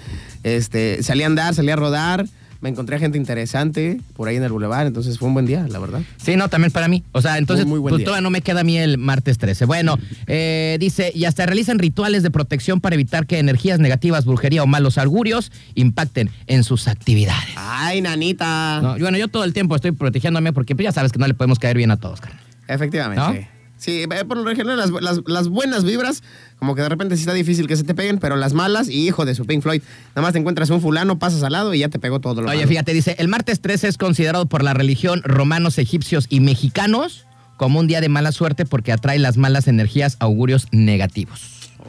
Este, 0.45 1.03
salí 1.03 1.25
a 1.25 1.27
andar, 1.27 1.53
salí 1.53 1.71
a 1.71 1.75
rodar. 1.75 2.27
Me 2.63 2.69
encontré 2.69 2.95
a 2.95 2.99
gente 3.01 3.19
interesante 3.19 4.01
por 4.15 4.29
ahí 4.29 4.37
en 4.37 4.45
el 4.45 4.53
bulevar, 4.53 4.87
entonces 4.87 5.19
fue 5.19 5.27
un 5.27 5.35
buen 5.35 5.47
día, 5.47 5.67
la 5.69 5.81
verdad. 5.81 6.01
Sí, 6.17 6.37
no, 6.37 6.49
también 6.49 6.71
para 6.71 6.87
mí. 6.87 7.03
O 7.11 7.21
sea, 7.21 7.37
entonces, 7.39 7.67
Muy, 7.67 7.81
buen 7.81 7.91
pues 7.91 7.99
día. 7.99 8.05
todavía 8.05 8.23
no 8.23 8.31
me 8.31 8.41
queda 8.41 8.61
a 8.61 8.65
mí 8.65 8.79
el 8.79 8.99
martes 8.99 9.37
13. 9.37 9.65
Bueno, 9.65 9.99
eh, 10.29 10.77
dice, 10.79 11.11
y 11.13 11.25
hasta 11.25 11.45
realizan 11.45 11.81
rituales 11.81 12.23
de 12.23 12.31
protección 12.31 12.81
para 12.81 12.95
evitar 12.95 13.27
que 13.27 13.41
energías 13.41 13.81
negativas, 13.81 14.25
brujería 14.25 14.63
o 14.63 14.69
malos 14.69 14.97
augurios 14.97 15.51
impacten 15.75 16.31
en 16.47 16.63
sus 16.63 16.87
actividades. 16.87 17.51
Ay, 17.57 18.01
nanita. 18.01 18.81
No, 18.81 18.97
y 18.97 19.01
bueno, 19.01 19.19
yo 19.19 19.27
todo 19.27 19.43
el 19.43 19.53
tiempo 19.53 19.75
estoy 19.75 19.91
protegiéndome 19.91 20.53
porque 20.53 20.77
pues, 20.77 20.85
ya 20.85 20.93
sabes 20.93 21.11
que 21.11 21.19
no 21.19 21.27
le 21.27 21.35
podemos 21.35 21.59
caer 21.59 21.77
bien 21.77 21.91
a 21.91 21.97
todos, 21.97 22.21
carnal. 22.21 22.41
Efectivamente. 22.69 23.41
Sí, 23.41 23.47
eh, 23.87 24.25
por 24.27 24.37
lo 24.37 24.51
general 24.55 24.77
las, 24.79 24.91
las- 24.91 25.21
las 25.27 25.49
buenas 25.49 25.85
vibras, 25.85 26.23
como 26.57 26.75
que 26.75 26.83
de 26.83 26.89
repente 26.89 27.17
sí 27.17 27.23
está 27.23 27.33
difícil 27.33 27.67
que 27.67 27.77
se 27.77 27.85
te 27.85 27.95
peguen, 27.95 28.19
pero 28.19 28.37
las 28.37 28.53
malas, 28.53 28.89
y 28.89 29.07
hijo 29.07 29.25
de 29.25 29.35
su 29.35 29.45
Pink 29.47 29.63
Floyd, 29.63 29.83
nada 30.15 30.23
más 30.23 30.33
te 30.33 30.39
encuentras 30.39 30.71
un 30.71 30.81
fulano, 30.81 31.19
pasas 31.19 31.43
al 31.43 31.53
lado 31.53 31.75
y 31.75 31.81
ya 31.81 31.89
te 31.89 31.99
pegó 31.99 32.21
todo 32.21 32.43
lo 32.43 32.49
Oye, 32.49 32.59
malo. 32.59 32.69
fíjate, 32.69 32.93
dice, 32.95 33.17
el 33.19 33.29
martes 33.29 33.61
13 33.61 33.89
es 33.89 33.99
considerado 33.99 34.47
por 34.47 34.63
la 34.63 34.75
religión 34.75 35.23
romanos, 35.25 35.79
egipcios 35.79 36.27
y 36.29 36.41
mexicanos 36.41 37.27
como 37.57 37.81
un 37.81 37.87
día 37.87 38.01
de 38.01 38.09
mala 38.09 38.33
suerte 38.33 38.65
porque 38.65 38.93
atrae 38.93 39.19
las 39.19 39.37
malas 39.37 39.69
energías, 39.69 40.17
augurios 40.21 40.67
negativos. 40.73 41.41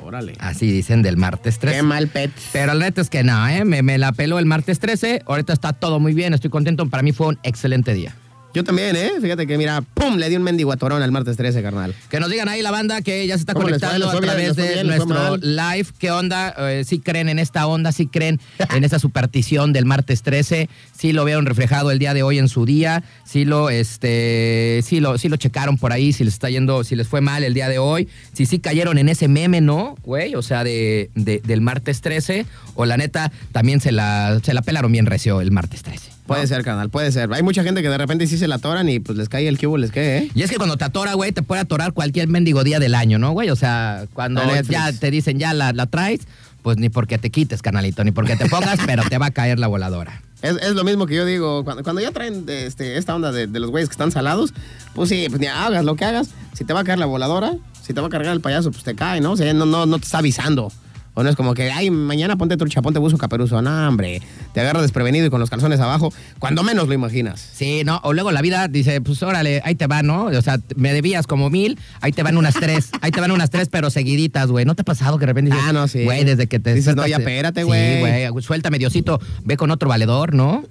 Órale. 0.04 0.34
Así 0.40 0.70
dicen 0.72 1.02
del 1.02 1.18
martes 1.18 1.60
13. 1.60 1.78
Qué 1.78 1.84
mal 1.84 2.08
pet. 2.08 2.32
Pero 2.52 2.74
la 2.74 2.86
neta 2.86 3.00
es 3.02 3.10
que 3.10 3.24
no, 3.24 3.48
¿eh? 3.48 3.64
Me, 3.64 3.82
me 3.84 3.98
la 3.98 4.12
peló 4.12 4.38
el 4.40 4.46
martes 4.46 4.80
13. 4.80 5.22
Ahorita 5.26 5.54
está 5.54 5.72
todo 5.74 6.00
muy 6.00 6.14
bien, 6.14 6.34
estoy 6.34 6.50
contento. 6.50 6.88
Para 6.90 7.04
mí 7.04 7.12
fue 7.14 7.28
un 7.28 7.40
excelente 7.44 7.94
día. 7.94 8.16
Yo 8.54 8.64
también, 8.64 8.96
¿eh? 8.96 9.12
Fíjate 9.22 9.48
que, 9.48 9.58
mira, 9.58 9.82
¡pum! 9.82 10.16
Le 10.18 10.30
di 10.30 10.36
un 10.36 10.44
mendigo 10.44 10.72
atorón 10.72 11.02
al 11.02 11.12
martes 11.12 11.38
13, 11.38 11.62
carnal. 11.64 11.96
Que 12.10 12.20
nos 12.20 12.30
digan 12.30 12.48
ahí 12.50 12.62
la 12.62 12.70
banda 12.72 13.02
que 13.02 13.26
ya 13.26 13.36
se 13.36 13.42
está 13.42 13.54
conectando 13.56 14.06
¿Les 14.06 14.08
a 14.08 14.12
bien? 14.20 14.24
través 14.24 14.48
¿Les 14.48 14.56
fue 14.56 14.76
de 14.76 14.84
nuestro 14.84 15.38
live. 15.38 15.88
¿Qué 15.98 16.12
onda? 16.12 16.54
Eh, 16.58 16.84
¿Sí 16.86 17.00
creen 17.00 17.30
en 17.30 17.40
esta 17.40 17.66
onda? 17.66 17.92
¿Sí 17.92 18.06
creen 18.08 18.40
en 18.76 18.84
esa 18.84 19.00
superstición 19.00 19.74
del 19.74 19.86
martes 19.86 20.22
13? 20.22 20.70
¿Sí 20.98 21.14
lo 21.14 21.26
vieron 21.26 21.46
reflejado 21.48 21.90
el 21.92 21.98
día 22.00 22.14
de 22.14 22.22
hoy 22.22 22.38
en 22.38 22.48
su 22.48 22.66
día? 22.66 23.04
¿Sí 23.26 23.44
lo, 23.46 23.70
este, 23.72 24.82
sí 24.84 25.00
lo, 25.00 25.18
sí 25.18 25.30
lo 25.30 25.38
checaron 25.38 25.78
por 25.78 25.92
ahí? 25.92 26.14
¿Si 26.14 26.24
les 26.24 26.34
está 26.36 26.50
yendo, 26.50 26.84
si 26.84 26.96
les 26.96 27.08
fue 27.08 27.22
mal 27.22 27.44
el 27.44 27.54
día 27.54 27.70
de 27.70 27.80
hoy? 27.80 28.08
¿Si 28.34 28.46
sí 28.46 28.60
cayeron 28.60 28.98
en 28.98 29.10
ese 29.10 29.28
meme, 29.28 29.62
no? 29.62 29.96
Güey, 30.04 30.36
o 30.36 30.42
sea, 30.42 30.64
de, 30.64 31.10
de- 31.16 31.42
del 31.44 31.62
martes 31.62 32.02
13. 32.02 32.46
O 32.76 32.86
la 32.86 32.98
neta, 32.98 33.32
también 33.52 33.82
se 33.82 33.92
la, 33.92 34.40
se 34.44 34.54
la 34.54 34.62
pelaron 34.62 34.92
bien 34.92 35.06
recio 35.06 35.42
el 35.42 35.52
martes 35.52 35.82
13. 35.84 36.12
Puede 36.26 36.48
ser, 36.48 36.64
carnal, 36.64 36.90
puede 36.90 37.12
ser. 37.12 37.32
Hay 37.34 37.44
mucha 37.44 37.64
gente 37.64 37.82
que 37.82 37.90
de 37.90 37.98
repente 37.98 38.28
sí 38.28 38.38
se 38.38 38.48
la 38.48 38.56
atoran 38.56 38.88
y 38.88 39.00
pues 39.00 39.18
les 39.18 39.28
cae 39.28 39.48
el 39.48 39.60
cubo, 39.60 39.78
les 39.78 39.92
cae, 39.92 40.18
¿eh? 40.18 40.32
Y 40.34 40.44
es 40.44 40.50
que 40.50 40.56
cuando 40.56 40.78
te 40.78 40.86
atora, 40.86 41.14
güey, 41.14 41.32
te 41.34 41.42
puede 41.42 41.62
atorar 41.62 41.94
cualquier 41.94 42.30
mendigo 42.30 42.64
día 42.64 42.80
del 42.80 42.96
año, 42.96 43.20
¿no, 43.20 43.32
güey? 43.32 43.50
O 43.50 43.56
sea, 43.56 44.06
cuando 44.14 44.42
ya 44.70 44.94
te 44.94 45.12
dicen 45.12 45.38
ya 45.38 45.54
la, 45.54 45.74
la 45.74 45.86
traes, 45.88 46.22
pues 46.62 46.78
ni 46.78 46.90
porque 46.90 47.18
te 47.18 47.30
quites, 47.30 47.62
canalito, 47.62 48.04
ni 48.04 48.12
porque 48.12 48.38
te 48.38 48.48
pongas, 48.48 48.80
pero 48.86 49.04
te 49.04 49.18
va 49.18 49.28
a 49.28 49.32
caer 49.32 49.60
la 49.60 49.68
voladora. 49.68 50.22
Es, 50.42 50.56
es 50.58 50.76
lo 50.76 50.84
mismo 50.84 51.06
que 51.06 51.16
yo 51.16 51.26
digo, 51.26 51.64
cuando, 51.64 51.84
cuando 51.84 52.02
ya 52.02 52.12
traen 52.12 52.46
de, 52.46 52.68
este, 52.68 52.98
esta 52.98 53.16
onda 53.16 53.32
de, 53.32 53.48
de 53.48 53.60
los 53.60 53.70
güeyes 53.70 53.90
que 53.90 53.94
están 53.94 54.12
salados, 54.12 54.54
pues 54.94 55.10
sí, 55.10 55.26
pues 55.30 55.40
ni 55.40 55.48
hagas 55.48 55.84
lo 55.84 55.96
que 55.96 56.06
hagas, 56.06 56.30
si 56.54 56.64
te 56.64 56.74
va 56.74 56.82
a 56.82 56.84
caer 56.84 57.00
la 57.00 57.06
voladora, 57.06 57.54
si 57.82 57.94
te 57.94 58.00
va 58.00 58.08
a 58.08 58.10
cargar 58.10 58.34
el 58.34 58.42
payaso, 58.42 58.72
pues 58.72 58.84
te 58.84 58.96
cae, 58.96 59.20
¿no? 59.20 59.34
O 59.34 59.38
sea, 59.38 59.54
no, 59.54 59.66
no, 59.66 59.86
no 59.86 60.00
te 60.00 60.06
está 60.06 60.20
avisando. 60.20 60.72
O 61.16 61.24
no 61.24 61.30
es 61.30 61.36
como 61.36 61.54
que, 61.54 61.72
ay, 61.72 61.92
mañana 61.92 62.36
ponte 62.38 62.58
trucha, 62.58 62.82
ponte 62.82 63.00
buzo 63.00 63.18
caperuzo. 63.18 63.62
No, 63.62 63.88
hombre, 63.88 64.22
te 64.54 64.60
agarra 64.62 64.82
desprevenido 64.82 65.26
y 65.28 65.30
con 65.30 65.40
los 65.40 65.50
calzones 65.50 65.80
abajo, 65.80 66.12
cuando 66.40 66.64
menos 66.64 66.88
lo 66.88 66.94
imaginas. 66.94 67.40
Sí, 67.54 67.84
¿no? 67.86 68.00
O 68.04 68.14
luego 68.14 68.32
la 68.32 68.42
vida 68.42 68.68
dice, 68.68 69.00
pues 69.02 69.22
órale, 69.22 69.62
ahí 69.64 69.76
te 69.76 69.86
va, 69.88 70.02
¿no? 70.02 70.26
O 70.26 70.42
sea, 70.42 70.60
me 70.76 70.92
debías 70.92 71.28
como 71.28 71.50
mil, 71.52 71.78
ahí 72.02 72.12
te 72.12 72.24
van 72.24 72.38
unas 72.38 72.56
tres, 72.56 72.90
ahí 73.02 73.12
te 73.12 73.22
van 73.22 73.32
unas 73.32 73.50
tres, 73.52 73.70
pero 73.70 73.90
seguiditas, 73.92 74.50
güey. 74.50 74.66
¿No 74.66 74.74
te 74.76 74.82
ha 74.82 74.86
pasado 74.86 75.18
que 75.18 75.22
de 75.22 75.28
repente 75.28 75.52
dices, 75.52 75.66
Ah, 75.70 75.74
no, 75.74 75.88
sí. 75.88 76.04
Güey, 76.04 76.24
desde 76.24 76.48
que 76.48 76.60
te 76.60 76.74
Dices, 76.74 76.96
no, 76.96 77.06
ya 77.06 77.18
te- 77.18 77.24
espérate, 77.24 77.62
Sí, 77.62 77.68
güey. 77.68 78.28
güey, 78.30 78.44
suéltame, 78.44 78.80
Diosito, 78.80 79.20
ve 79.44 79.56
con 79.58 79.70
otro 79.72 79.88
valedor, 79.90 80.34
¿no? 80.34 80.64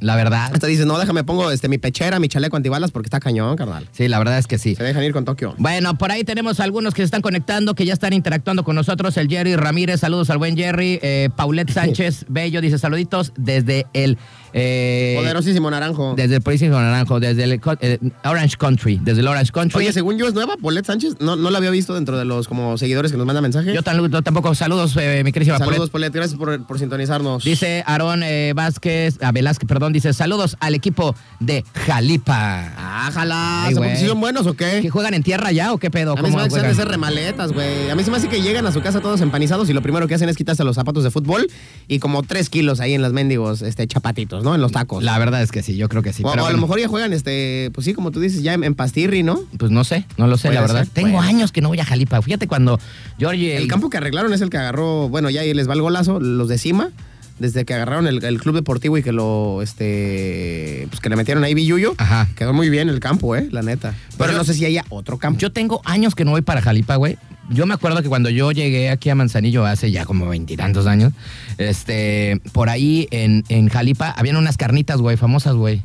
La 0.00 0.14
verdad. 0.16 0.50
Hasta 0.52 0.66
dices, 0.66 0.84
no, 0.86 0.98
déjame 0.98 1.24
pongo 1.24 1.50
este, 1.50 1.68
mi 1.68 1.78
pechera, 1.78 2.18
mi 2.18 2.28
chaleco 2.28 2.56
antibalas 2.56 2.90
porque 2.90 3.06
está 3.06 3.18
cañón, 3.20 3.56
carnal. 3.56 3.88
Sí, 3.92 4.08
la 4.08 4.18
verdad 4.18 4.38
es 4.38 4.46
que 4.46 4.58
sí. 4.58 4.74
Se 4.74 4.82
dejan 4.82 5.02
ir 5.04 5.12
con 5.12 5.24
Tokio. 5.24 5.54
Bueno, 5.58 5.96
por 5.96 6.10
ahí 6.12 6.22
tenemos 6.24 6.60
algunos 6.60 6.92
que 6.92 7.00
se 7.02 7.06
están 7.06 7.22
conectando, 7.22 7.74
que 7.74 7.86
ya 7.86 7.94
están 7.94 8.12
interactuando 8.12 8.62
con 8.64 8.74
nosotros. 8.76 9.16
El 9.16 9.28
Jerry 9.36 9.54
Ramírez, 9.54 10.00
saludos 10.00 10.30
al 10.30 10.38
buen 10.38 10.56
Jerry. 10.56 10.98
Eh, 11.02 11.28
Paulette 11.36 11.70
Sánchez 11.74 12.24
Bello 12.28 12.62
dice 12.62 12.78
saluditos 12.78 13.34
desde 13.36 13.86
el... 13.92 14.16
eh, 14.56 15.14
Poderosísimo 15.18 15.70
naranjo. 15.70 16.14
Desde 16.16 16.36
el 16.36 16.40
Policía 16.42 16.68
Naranjo, 16.70 17.20
desde 17.20 17.44
el 17.44 17.60
eh, 17.80 17.98
Orange 18.24 18.56
Country, 18.56 19.00
desde 19.02 19.20
el 19.20 19.28
Orange 19.28 19.52
Country. 19.52 19.78
Oye, 19.78 19.92
según 19.92 20.16
yo 20.18 20.26
es 20.26 20.34
nueva, 20.34 20.56
Polet 20.56 20.84
Sánchez. 20.84 21.16
No, 21.20 21.36
no 21.36 21.50
la 21.50 21.58
había 21.58 21.70
visto 21.70 21.94
dentro 21.94 22.16
de 22.18 22.24
los 22.24 22.48
como 22.48 22.78
seguidores 22.78 23.12
que 23.12 23.18
nos 23.18 23.26
manda 23.26 23.40
mensaje. 23.42 23.74
yo 23.74 23.82
tampoco, 23.82 24.54
saludos, 24.54 24.96
eh, 24.98 25.22
mi 25.24 25.32
querida 25.32 25.58
Saludos. 25.58 25.90
Polet. 25.90 26.12
Gracias 26.12 26.38
por, 26.38 26.66
por 26.66 26.78
sintonizarnos. 26.78 27.44
Dice 27.44 27.82
Aarón 27.86 28.22
Vázquez, 28.54 29.22
a 29.22 29.30
Velázquez, 29.32 29.68
perdón, 29.68 29.92
dice 29.92 30.12
saludos 30.12 30.56
al 30.60 30.74
equipo 30.74 31.14
de 31.40 31.64
Jalipa. 31.74 32.72
Ah, 32.76 33.10
jala. 33.12 33.64
Ay, 33.66 33.74
¿Se- 33.74 33.78
güey. 33.80 33.96
¿Sí 33.96 34.06
son 34.06 34.20
buenos 34.20 34.46
o 34.46 34.54
qué? 34.54 34.80
¿Que 34.82 34.90
juegan 34.90 35.14
en 35.14 35.22
tierra 35.22 35.52
ya 35.52 35.72
o 35.72 35.78
qué 35.78 35.90
pedo? 35.90 36.12
A 36.12 36.16
mí 36.16 36.22
se 36.22 36.22
¿Cómo 36.30 36.36
me 36.38 36.42
hace 36.42 36.48
que 36.50 36.56
han 36.60 36.62
de 36.62 36.74
juegan? 36.74 36.76
ser 36.76 36.88
remaletas, 36.88 37.52
güey. 37.52 37.90
A 37.90 37.94
mí 37.94 38.02
se 38.04 38.10
me 38.10 38.16
hace 38.16 38.28
que 38.28 38.40
llegan 38.40 38.66
a 38.66 38.72
su 38.72 38.80
casa 38.80 39.00
todos 39.00 39.20
empanizados 39.20 39.68
y 39.68 39.72
lo 39.72 39.82
primero 39.82 40.06
que 40.08 40.14
hacen 40.14 40.28
es 40.28 40.36
quitarse 40.36 40.64
los 40.64 40.76
zapatos 40.76 41.04
de 41.04 41.10
fútbol 41.10 41.46
y 41.88 41.98
como 41.98 42.22
tres 42.22 42.48
kilos 42.48 42.80
ahí 42.80 42.94
en 42.94 43.02
los 43.02 43.12
mendigos 43.12 43.62
este, 43.62 43.86
chapatitos, 43.86 44.44
¿no? 44.46 44.54
En 44.54 44.62
los 44.62 44.72
tacos. 44.72 45.04
La 45.04 45.18
verdad 45.18 45.42
es 45.42 45.52
que 45.52 45.62
sí, 45.62 45.76
yo 45.76 45.88
creo 45.90 46.02
que 46.02 46.12
sí. 46.14 46.22
o, 46.24 46.30
pero 46.30 46.44
o 46.44 46.46
a 46.46 46.52
lo 46.52 46.58
mejor 46.58 46.78
ya 46.80 46.88
juegan, 46.88 47.12
este, 47.12 47.70
pues 47.74 47.84
sí, 47.84 47.92
como 47.92 48.10
tú 48.12 48.20
dices, 48.20 48.42
ya 48.42 48.54
en, 48.54 48.64
en 48.64 48.74
pastirri, 48.74 49.22
¿no? 49.22 49.40
Pues 49.58 49.70
no 49.70 49.84
sé, 49.84 50.06
no 50.16 50.26
lo 50.26 50.38
sé, 50.38 50.50
la 50.52 50.60
verdad. 50.62 50.84
ser, 50.84 50.88
Tengo 50.92 51.20
años 51.20 51.52
que 51.52 51.60
no 51.60 51.68
voy 51.68 51.80
a 51.80 51.84
Jalipa. 51.84 52.22
Fíjate 52.22 52.46
cuando 52.48 52.80
Georgie. 53.18 53.56
El 53.56 53.68
campo 53.68 53.90
que 53.90 53.98
arreglaron 53.98 54.32
es 54.32 54.40
el 54.40 54.48
que 54.48 54.56
agarró, 54.58 55.08
bueno, 55.08 55.28
ya 55.28 55.42
ahí 55.42 55.52
les 55.52 55.68
va 55.68 55.74
el 55.74 55.82
golazo, 55.82 56.20
los 56.20 56.48
de 56.48 56.56
cima, 56.58 56.90
desde 57.38 57.64
que 57.66 57.74
agarraron 57.74 58.06
el, 58.06 58.24
el 58.24 58.40
club 58.40 58.54
deportivo 58.54 58.96
y 58.96 59.02
que 59.02 59.12
lo, 59.12 59.60
este, 59.60 60.86
pues 60.90 61.00
que 61.00 61.08
le 61.08 61.16
metieron 61.16 61.44
ahí 61.44 61.54
billuyo. 61.54 61.94
Ajá. 61.98 62.28
Quedó 62.36 62.52
muy 62.52 62.70
bien 62.70 62.88
el 62.88 63.00
campo, 63.00 63.36
eh, 63.36 63.48
la 63.50 63.62
neta. 63.62 63.90
Pero 64.16 64.16
Pero- 64.30 64.38
no 64.38 64.44
sé 64.44 64.54
si 64.54 64.64
haya 64.64 64.84
otro 64.88 65.18
campo. 65.18 65.38
Yo 65.40 65.52
tengo 65.52 65.82
años 65.84 66.14
que 66.14 66.24
no 66.24 66.30
voy 66.30 66.42
para 66.42 66.62
Jalipa, 66.62 66.96
güey. 66.96 67.18
Yo 67.50 67.66
me 67.66 67.74
acuerdo 67.74 68.02
que 68.02 68.08
cuando 68.08 68.28
yo 68.30 68.50
llegué 68.52 68.90
aquí 68.90 69.08
a 69.10 69.14
Manzanillo 69.14 69.64
hace 69.64 69.90
ya 69.90 70.04
como 70.04 70.28
veintitantos 70.28 70.86
años, 70.86 71.12
este, 71.58 72.40
por 72.52 72.68
ahí 72.68 73.06
en, 73.10 73.44
en 73.48 73.68
Jalipa 73.68 74.10
habían 74.10 74.36
unas 74.36 74.56
carnitas, 74.56 75.00
güey, 75.00 75.16
famosas, 75.16 75.54
güey. 75.54 75.82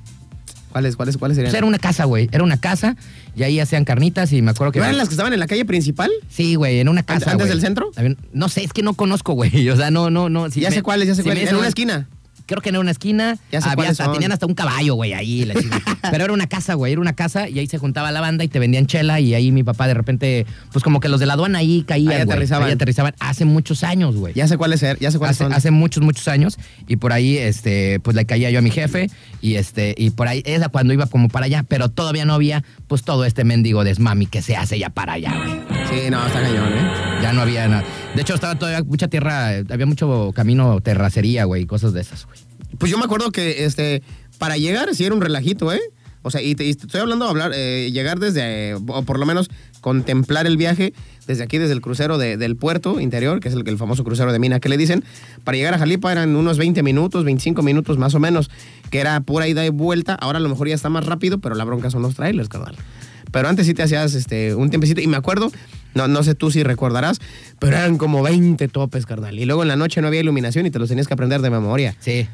¿Cuáles, 0.72 0.96
cuáles, 0.96 1.18
cuáles 1.18 1.36
serían? 1.36 1.52
Pues 1.52 1.58
era 1.58 1.68
una 1.68 1.80
casa, 1.80 2.06
güey. 2.06 2.30
Era 2.32 2.44
una 2.44 2.58
casa 2.58 2.96
y 3.36 3.44
ahí 3.44 3.60
hacían 3.60 3.84
carnitas 3.84 4.32
y 4.32 4.42
me 4.42 4.52
acuerdo 4.52 4.72
que. 4.72 4.80
¿No 4.80 4.86
eran 4.86 4.98
las 4.98 5.10
que 5.10 5.14
estaban 5.14 5.34
en 5.34 5.40
la 5.40 5.48
calle 5.48 5.66
principal? 5.66 6.10
Sí, 6.30 6.56
güey, 6.56 6.80
en 6.80 6.88
una 6.88 7.04
casa. 7.04 7.32
¿Antes 7.32 7.48
güey. 7.48 7.50
del 7.50 7.62
centro? 7.62 7.92
No 8.32 8.48
sé, 8.50 8.64
es 8.64 8.72
que 8.74 8.82
no 8.82 8.94
conozco, 8.94 9.34
güey. 9.34 9.70
O 9.72 9.76
sea, 9.76 9.92
no, 9.92 10.10
no, 10.10 10.30
no. 10.30 10.50
si 10.50 10.62
ya 10.62 10.70
me- 10.70 10.76
sé 10.76 10.82
cuáles, 10.82 11.08
ya 11.08 11.16
sé 11.16 11.24
si 11.24 11.28
cuáles. 11.28 11.50
En 11.50 11.56
una 11.58 11.68
esquina. 11.68 12.08
Creo 12.52 12.62
que 12.62 12.70
en 12.70 12.78
una 12.78 12.92
esquina 12.92 13.38
Ya 13.52 13.62
sé 13.62 13.66
había 13.68 13.76
cuáles 13.76 13.92
hasta, 13.94 14.06
son. 14.06 14.14
tenían 14.14 14.32
hasta 14.32 14.46
un 14.46 14.54
caballo, 14.54 14.96
güey, 14.96 15.14
ahí. 15.14 15.46
la 15.46 15.56
chingada. 15.56 15.82
Pero 16.12 16.24
era 16.26 16.34
una 16.34 16.48
casa, 16.48 16.74
güey, 16.76 16.92
era 16.92 17.02
una 17.02 17.14
casa 17.14 17.50
y 17.50 17.58
ahí 17.60 17.68
se 17.68 17.78
juntaba 17.78 18.12
la 18.12 18.22
banda 18.22 18.44
y 18.44 18.48
te 18.48 18.60
vendían 18.60 18.86
chela 18.86 19.20
y 19.20 19.34
ahí 19.34 19.52
mi 19.52 19.64
papá 19.64 19.88
de 19.88 19.94
repente, 19.94 20.46
pues 20.72 20.84
como 20.84 21.00
que 21.00 21.10
los 21.10 21.20
de 21.20 21.26
la 21.26 21.34
aduana 21.34 21.60
ahí 21.60 21.84
caían, 21.88 22.12
Ahí 22.12 22.18
güey. 22.24 22.30
aterrizaban. 22.34 22.68
Ahí 22.68 22.74
aterrizaban 22.74 23.16
hace 23.20 23.46
muchos 23.46 23.84
años, 23.84 24.16
güey. 24.16 24.34
Ya 24.34 24.48
sé 24.48 24.58
cuáles 24.58 24.80
ser, 24.80 25.00
ya 25.00 25.12
sé 25.12 25.18
cuáles 25.18 25.38
Hace, 25.38 25.44
son. 25.46 25.54
hace 25.54 25.72
muchos, 25.72 26.04
muchos 26.04 26.28
años. 26.28 26.58
Y 26.88 26.98
por 26.98 27.14
ahí, 27.14 27.38
este, 27.38 28.00
pues 28.02 28.16
le 28.16 28.26
caía 28.26 28.50
yo 28.52 28.60
a 28.60 28.62
mi 28.62 28.72
jefe. 28.72 29.10
Y 29.42 29.56
este, 29.56 29.96
y 29.98 30.10
por 30.12 30.28
ahí, 30.28 30.44
era 30.46 30.70
cuando 30.70 30.94
iba 30.94 31.06
como 31.08 31.28
para 31.30 31.46
allá. 31.46 31.64
Pero 31.68 31.90
todavía 31.90 32.26
no 32.26 32.34
había, 32.34 32.64
pues, 32.88 33.04
todo 33.04 33.26
este 33.26 33.44
mendigo 33.44 33.84
desmami 33.84 34.26
que 34.26 34.42
se 34.42 34.56
hace 34.58 34.78
ya 34.78 34.90
para 34.90 35.14
allá, 35.14 35.34
güey. 35.46 35.81
Sí, 35.92 36.10
no, 36.10 36.26
está 36.26 36.42
cañón, 36.42 36.74
¿eh? 36.74 36.92
Ya 37.22 37.34
no 37.34 37.42
había 37.42 37.68
nada. 37.68 37.84
De 38.16 38.22
hecho, 38.22 38.34
estaba 38.34 38.56
todavía 38.58 38.84
mucha 38.84 39.08
tierra, 39.08 39.50
había 39.70 39.86
mucho 39.86 40.32
camino 40.34 40.80
terracería, 40.82 41.44
güey, 41.46 41.66
cosas 41.66 41.94
de 41.94 42.02
esas, 42.02 42.26
güey. 42.26 42.40
Pues 42.78 42.90
yo 42.92 42.98
me 42.98 43.04
acuerdo 43.04 43.32
que 43.32 43.66
este 43.66 44.02
para 44.38 44.58
llegar 44.58 44.96
sí 44.96 45.04
era 45.06 45.14
un 45.14 45.22
relajito, 45.22 45.72
¿eh? 45.74 45.82
O 46.24 46.32
sea, 46.32 46.42
y 46.42 46.56
te, 46.56 46.70
estoy 46.70 47.02
hablando 47.02 47.26
de 47.26 47.32
hablar, 47.32 47.52
eh, 47.54 47.90
llegar 47.92 48.20
desde, 48.20 48.76
o 48.76 49.04
por 49.04 49.20
lo 49.20 49.26
menos 49.26 49.50
contemplar 49.82 50.46
el 50.46 50.56
viaje 50.56 50.94
desde 51.28 51.44
aquí, 51.44 51.58
desde 51.58 51.74
el 51.74 51.82
crucero 51.82 52.18
de- 52.18 52.38
del 52.38 52.56
puerto 52.56 53.00
interior, 53.00 53.40
que 53.40 53.50
es 53.50 53.56
el, 53.56 53.78
famoso 53.78 54.04
crucero 54.04 54.32
de 54.32 54.40
Mina 54.40 54.60
que 54.60 54.70
le 54.70 54.78
dicen. 54.78 55.04
Para 55.44 55.58
llegar 55.58 55.74
a 55.74 55.80
Jalipa 55.80 56.12
eran 56.12 56.36
unos 56.36 56.58
20 56.58 56.84
minutos, 56.84 57.26
25 57.26 57.64
minutos 57.64 57.98
más 57.98 58.14
o 58.16 58.20
menos, 58.20 58.50
que 58.92 59.00
era 59.00 59.20
pura 59.22 59.48
ida 59.48 59.66
y 59.66 59.70
vuelta. 59.70 60.14
Ahora 60.16 60.38
a 60.38 60.42
lo 60.42 60.50
mejor 60.50 60.70
ya 60.70 60.76
está 60.76 60.90
más 60.90 61.06
rápido, 61.06 61.40
pero 61.40 61.56
la 61.56 61.66
bronca 61.66 61.90
son 61.90 62.02
los 62.04 62.16
trailers, 62.16 62.50
carnal. 62.50 62.76
Pero 63.32 63.48
antes 63.48 63.66
sí 63.66 63.74
te 63.74 63.82
hacías 63.84 64.14
este, 64.14 64.54
un 64.56 64.70
tiempecito. 64.70 65.02
Y 65.02 65.08
me 65.08 65.18
acuerdo, 65.18 65.52
no, 65.94 66.08
no 66.08 66.24
sé 66.24 66.36
tú 66.36 66.52
si 66.52 66.64
recordarás, 66.64 67.20
pero 67.60 67.76
eran 67.78 67.98
como 67.98 68.22
20 68.24 68.68
topes, 68.68 69.06
carnal. 69.06 69.38
Y 69.40 69.46
luego 69.46 69.62
en 69.62 69.68
la 69.68 69.76
noche 69.76 70.02
no 70.02 70.08
había 70.08 70.20
iluminación 70.22 70.66
y 70.66 70.72
te 70.72 70.80
los 70.80 70.90
tenías 70.90 71.08
que 71.08 71.14
aprender 71.14 71.42
de 71.42 71.50
memoria. 71.50 71.96
Sí. 72.00 72.28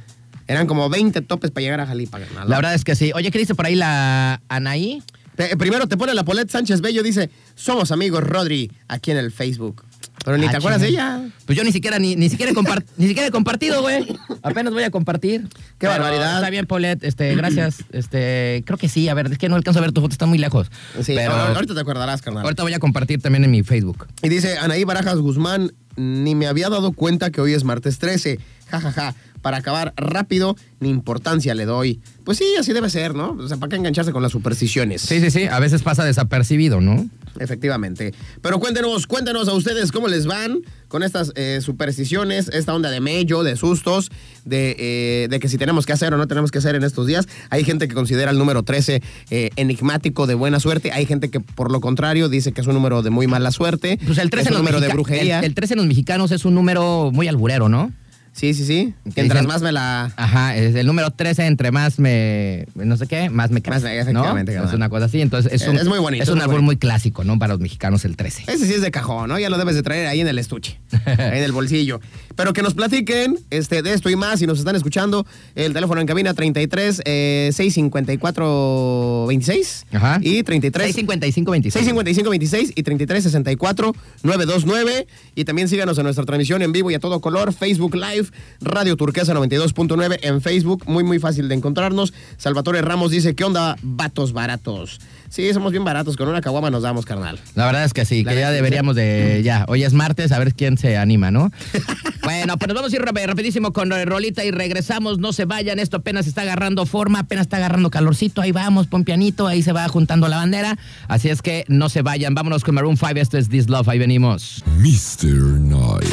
Eran 0.47 0.65
como 0.67 0.89
20 0.89 1.21
topes 1.21 1.51
para 1.51 1.61
llegar 1.63 1.81
a 1.81 1.87
Jalipa, 1.87 2.19
carnal. 2.19 2.49
La 2.49 2.55
verdad 2.57 2.73
es 2.73 2.83
que 2.83 2.95
sí. 2.95 3.11
Oye, 3.13 3.31
¿qué 3.31 3.39
dice 3.39 3.53
por 3.55 3.65
ahí 3.65 3.75
la 3.75 4.41
Anaí? 4.47 5.03
Te- 5.35 5.55
primero 5.57 5.87
te 5.87 5.97
pone 5.97 6.13
la 6.13 6.23
Polet 6.23 6.49
Sánchez 6.49 6.81
Bello, 6.81 7.03
dice, 7.03 7.29
somos 7.55 7.91
amigos, 7.91 8.23
Rodri, 8.23 8.71
aquí 8.87 9.11
en 9.11 9.17
el 9.17 9.31
Facebook. 9.31 9.83
Pero 10.25 10.37
ni 10.37 10.45
Ah, 10.47 10.51
te 10.51 10.57
acuerdas 10.57 10.81
de 10.81 10.89
ella. 10.89 11.21
Pues 11.45 11.57
yo 11.57 11.63
ni 11.63 11.71
siquiera, 11.71 11.99
ni, 11.99 12.15
ni 12.15 12.29
siquiera, 12.29 12.51
ni 12.97 13.07
siquiera 13.07 13.27
he 13.27 13.31
compartido, 13.31 13.81
güey. 13.81 14.05
Apenas 14.43 14.73
voy 14.73 14.83
a 14.83 14.91
compartir. 14.91 15.41
Qué 15.47 15.49
Pero 15.79 15.91
barbaridad. 15.91 16.35
Está 16.35 16.49
bien, 16.49 16.65
Paulette. 16.65 17.03
Este, 17.03 17.33
gracias. 17.35 17.77
Este, 17.91 18.63
creo 18.65 18.77
que 18.77 18.89
sí. 18.89 19.07
A 19.09 19.13
ver, 19.13 19.31
es 19.31 19.37
que 19.37 19.47
no 19.47 19.55
alcanzo 19.55 19.79
a 19.79 19.81
ver 19.81 19.91
tu 19.93 20.01
foto, 20.01 20.11
está 20.11 20.25
muy 20.25 20.37
lejos. 20.37 20.67
Sí, 21.01 21.13
pero 21.15 21.31
ahor- 21.33 21.55
ahorita 21.55 21.73
te 21.75 21.79
acordarás, 21.79 22.21
carnal. 22.21 22.43
ahorita 22.43 22.63
voy 22.63 22.73
a 22.73 22.79
compartir 22.79 23.21
también 23.21 23.43
en 23.45 23.51
mi 23.51 23.63
Facebook. 23.63 24.07
Y 24.21 24.29
dice 24.29 24.57
Anaí 24.57 24.83
Barajas 24.83 25.19
Guzmán, 25.19 25.71
ni 25.95 26.35
me 26.35 26.47
había 26.47 26.69
dado 26.69 26.91
cuenta 26.91 27.31
que 27.31 27.39
hoy 27.41 27.53
es 27.53 27.63
martes 27.63 27.97
13. 27.99 28.39
Ja, 28.69 28.79
ja, 28.81 28.91
ja. 28.91 29.15
Para 29.41 29.57
acabar 29.57 29.93
rápido, 29.95 30.55
ni 30.79 30.89
importancia 30.89 31.53
le 31.55 31.65
doy. 31.65 32.01
Pues 32.23 32.37
sí, 32.37 32.45
así 32.59 32.73
debe 32.73 32.89
ser, 32.89 33.15
¿no? 33.15 33.31
O 33.31 33.47
sea, 33.47 33.57
¿para 33.57 33.69
qué 33.69 33.75
engancharse 33.77 34.11
con 34.11 34.21
las 34.21 34.31
supersticiones? 34.31 35.01
Sí, 35.01 35.21
sí, 35.21 35.31
sí. 35.31 35.45
A 35.45 35.59
veces 35.59 35.83
pasa 35.83 36.03
desapercibido, 36.03 36.81
¿no? 36.81 37.07
Efectivamente. 37.39 38.13
Pero 38.41 38.59
cuéntenos, 38.59 39.07
cuéntenos 39.07 39.47
a 39.47 39.53
ustedes 39.53 39.91
cómo 39.91 40.07
les 40.07 40.25
van 40.25 40.61
con 40.87 41.03
estas 41.03 41.31
eh, 41.35 41.59
supersticiones, 41.61 42.49
esta 42.49 42.73
onda 42.73 42.89
de 42.89 42.99
mello, 42.99 43.43
de 43.43 43.55
sustos, 43.55 44.11
de, 44.45 44.75
eh, 44.79 45.27
de 45.29 45.39
que 45.39 45.47
si 45.47 45.57
tenemos 45.57 45.85
que 45.85 45.93
hacer 45.93 46.13
o 46.13 46.17
no 46.17 46.27
tenemos 46.27 46.51
que 46.51 46.57
hacer 46.57 46.75
en 46.75 46.83
estos 46.83 47.07
días. 47.07 47.27
Hay 47.49 47.63
gente 47.63 47.87
que 47.87 47.93
considera 47.93 48.31
el 48.31 48.37
número 48.37 48.63
13 48.63 49.01
eh, 49.29 49.49
enigmático 49.55 50.27
de 50.27 50.33
buena 50.33 50.59
suerte. 50.59 50.91
Hay 50.91 51.05
gente 51.05 51.29
que, 51.29 51.39
por 51.39 51.71
lo 51.71 51.79
contrario, 51.79 52.27
dice 52.27 52.51
que 52.51 52.61
es 52.61 52.67
un 52.67 52.73
número 52.73 53.01
de 53.03 53.09
muy 53.09 53.27
mala 53.27 53.51
suerte. 53.51 53.99
Pues 54.05 54.17
el 54.17 54.29
13 54.29 54.41
es 54.41 54.47
en 54.47 54.53
un 54.53 54.63
los 54.63 54.71
número 54.71 54.81
de 54.85 54.93
brujería. 54.93 55.39
El, 55.39 55.45
el 55.45 55.53
13 55.53 55.75
en 55.75 55.77
los 55.77 55.87
mexicanos 55.87 56.31
es 56.31 56.45
un 56.45 56.55
número 56.55 57.11
muy 57.13 57.27
alburero, 57.27 57.69
¿no? 57.69 57.91
Sí, 58.37 58.53
sí, 58.53 58.65
sí. 58.65 58.93
Que 59.15 59.21
Mientras 59.23 59.41
dicen- 59.41 59.47
más 59.47 59.61
me 59.63 59.71
la... 59.71 60.11
Ajá, 60.15 60.55
es 60.55 60.75
el 60.75 60.85
número 60.85 61.09
13, 61.09 61.47
entre 61.47 61.71
más 61.71 61.97
me. 61.97 62.67
No 62.75 62.95
sé 62.95 63.07
qué, 63.07 63.31
más 63.31 63.49
me 63.49 63.59
efectivamente, 63.59 64.55
¿no? 64.55 64.65
Es 64.65 64.73
una 64.73 64.89
cosa 64.89 65.05
así. 65.05 65.21
Entonces, 65.21 65.51
es, 65.51 65.67
un, 65.67 65.75
es 65.75 65.87
muy 65.87 65.97
bonito, 65.97 66.23
Es 66.23 66.29
un 66.29 66.35
muy 66.35 66.43
árbol 66.43 66.61
muy 66.61 66.77
clásico, 66.77 67.23
¿no? 67.23 67.39
Para 67.39 67.53
los 67.53 67.61
mexicanos, 67.61 68.05
el 68.05 68.15
13. 68.15 68.43
Ese 68.47 68.67
sí 68.67 68.73
es 68.73 68.81
de 68.81 68.91
cajón, 68.91 69.29
¿no? 69.29 69.39
Ya 69.39 69.49
lo 69.49 69.57
debes 69.57 69.73
de 69.75 69.81
traer 69.81 70.05
ahí 70.05 70.21
en 70.21 70.27
el 70.27 70.37
estuche, 70.37 70.79
ahí 71.05 71.15
en 71.39 71.43
el 71.43 71.51
bolsillo. 71.51 71.99
Pero 72.35 72.53
que 72.53 72.61
nos 72.61 72.75
platiquen 72.75 73.39
este, 73.49 73.81
de 73.81 73.93
esto 73.93 74.11
y 74.11 74.15
más, 74.15 74.37
si 74.39 74.45
nos 74.45 74.59
están 74.59 74.75
escuchando, 74.75 75.25
el 75.55 75.73
teléfono 75.73 75.99
en 75.99 76.05
cabina 76.05 76.35
33 76.35 77.01
eh, 77.05 77.49
654 77.53 79.25
26 79.27 79.85
Ajá. 79.93 80.19
y 80.21 80.43
33 80.43 80.85
655 80.85 81.51
26. 81.51 81.73
655 81.73 82.29
26 82.29 82.73
y 82.75 82.83
33 82.83 83.23
64 83.23 83.93
929 84.21 85.07
y 85.35 85.45
también 85.45 85.67
síganos 85.67 85.97
en 85.97 86.03
nuestra 86.03 86.25
transmisión 86.25 86.61
en 86.61 86.71
vivo 86.71 86.91
y 86.91 86.93
a 86.93 86.99
todo 86.99 87.19
color 87.21 87.53
Facebook 87.53 87.95
Live 87.95 88.26
Radio 88.61 88.95
Turquesa 88.95 89.33
92.9 89.33 90.19
en 90.21 90.41
Facebook 90.41 90.83
muy 90.87 91.03
muy 91.03 91.19
fácil 91.19 91.47
de 91.49 91.55
encontrarnos 91.55 92.13
Salvatore 92.37 92.81
Ramos 92.81 93.11
dice 93.11 93.35
¿qué 93.35 93.43
onda 93.43 93.75
vatos 93.81 94.33
baratos? 94.33 94.99
Sí, 95.29 95.51
somos 95.53 95.71
bien 95.73 95.83
baratos 95.83 96.15
con 96.15 96.29
una 96.29 96.39
caguama 96.39 96.69
nos 96.69 96.83
damos 96.83 97.05
carnal 97.05 97.37
La 97.55 97.65
verdad 97.65 97.83
es 97.83 97.93
que 97.93 98.05
sí, 98.05 98.23
La 98.23 98.31
que 98.33 98.39
ya 98.39 98.51
deberíamos 98.51 98.95
de. 98.95 99.41
Ya, 99.43 99.65
hoy 99.67 99.83
es 99.83 99.91
martes, 99.93 100.31
a 100.31 100.39
ver 100.39 100.53
quién 100.53 100.77
se 100.77 100.95
anima, 100.97 101.31
¿no? 101.31 101.51
bueno, 102.23 102.57
pues 102.57 102.67
nos 102.69 102.75
vamos 102.75 102.93
a 102.93 102.95
ir 102.95 103.01
rap- 103.01 103.17
rapidísimo 103.25 103.73
con 103.73 103.89
Rolita 103.91 104.45
y 104.45 104.51
regresamos. 104.51 105.19
No 105.19 105.33
se 105.33 105.43
vayan, 105.43 105.79
esto 105.79 105.97
apenas 105.97 106.27
está 106.27 106.43
agarrando 106.43 106.85
forma, 106.85 107.19
apenas 107.19 107.43
está 107.47 107.57
agarrando 107.57 107.89
calorcito. 107.91 108.41
Ahí 108.41 108.53
vamos, 108.53 108.87
pon 108.87 109.03
pianito, 109.03 109.47
ahí 109.47 109.63
se 109.63 109.73
va 109.73 109.85
juntando 109.89 110.29
la 110.29 110.37
bandera. 110.37 110.77
Así 111.09 111.27
es 111.27 111.41
que 111.41 111.65
no 111.67 111.89
se 111.89 112.01
vayan. 112.03 112.33
Vámonos 112.33 112.63
con 112.63 112.75
Maroon 112.75 112.95
5. 112.95 113.11
Esto 113.17 113.37
es 113.37 113.49
This 113.49 113.67
Love. 113.69 113.89
Ahí 113.89 113.99
venimos. 113.99 114.63
Mr. 114.77 115.27
Night. 115.59 116.07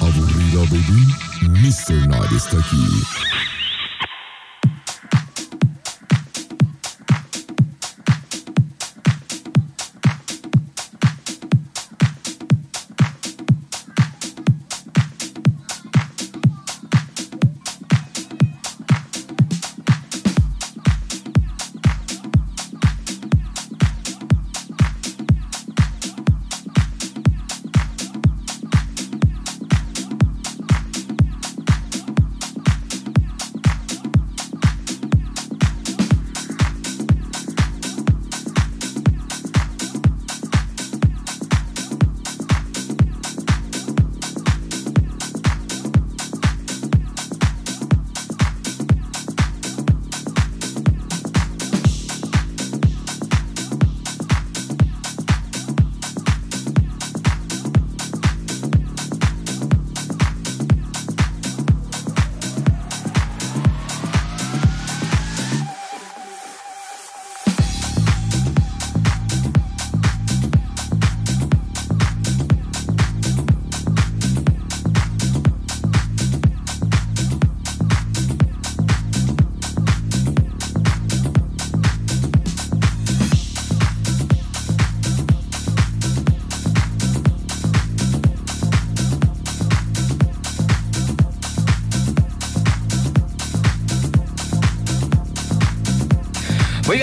Aburrida, 0.00 0.60
baby. 0.70 1.25
Mr. 1.48 2.06
Night 2.08 2.32
está 2.32 2.58
aquí. 2.58 3.35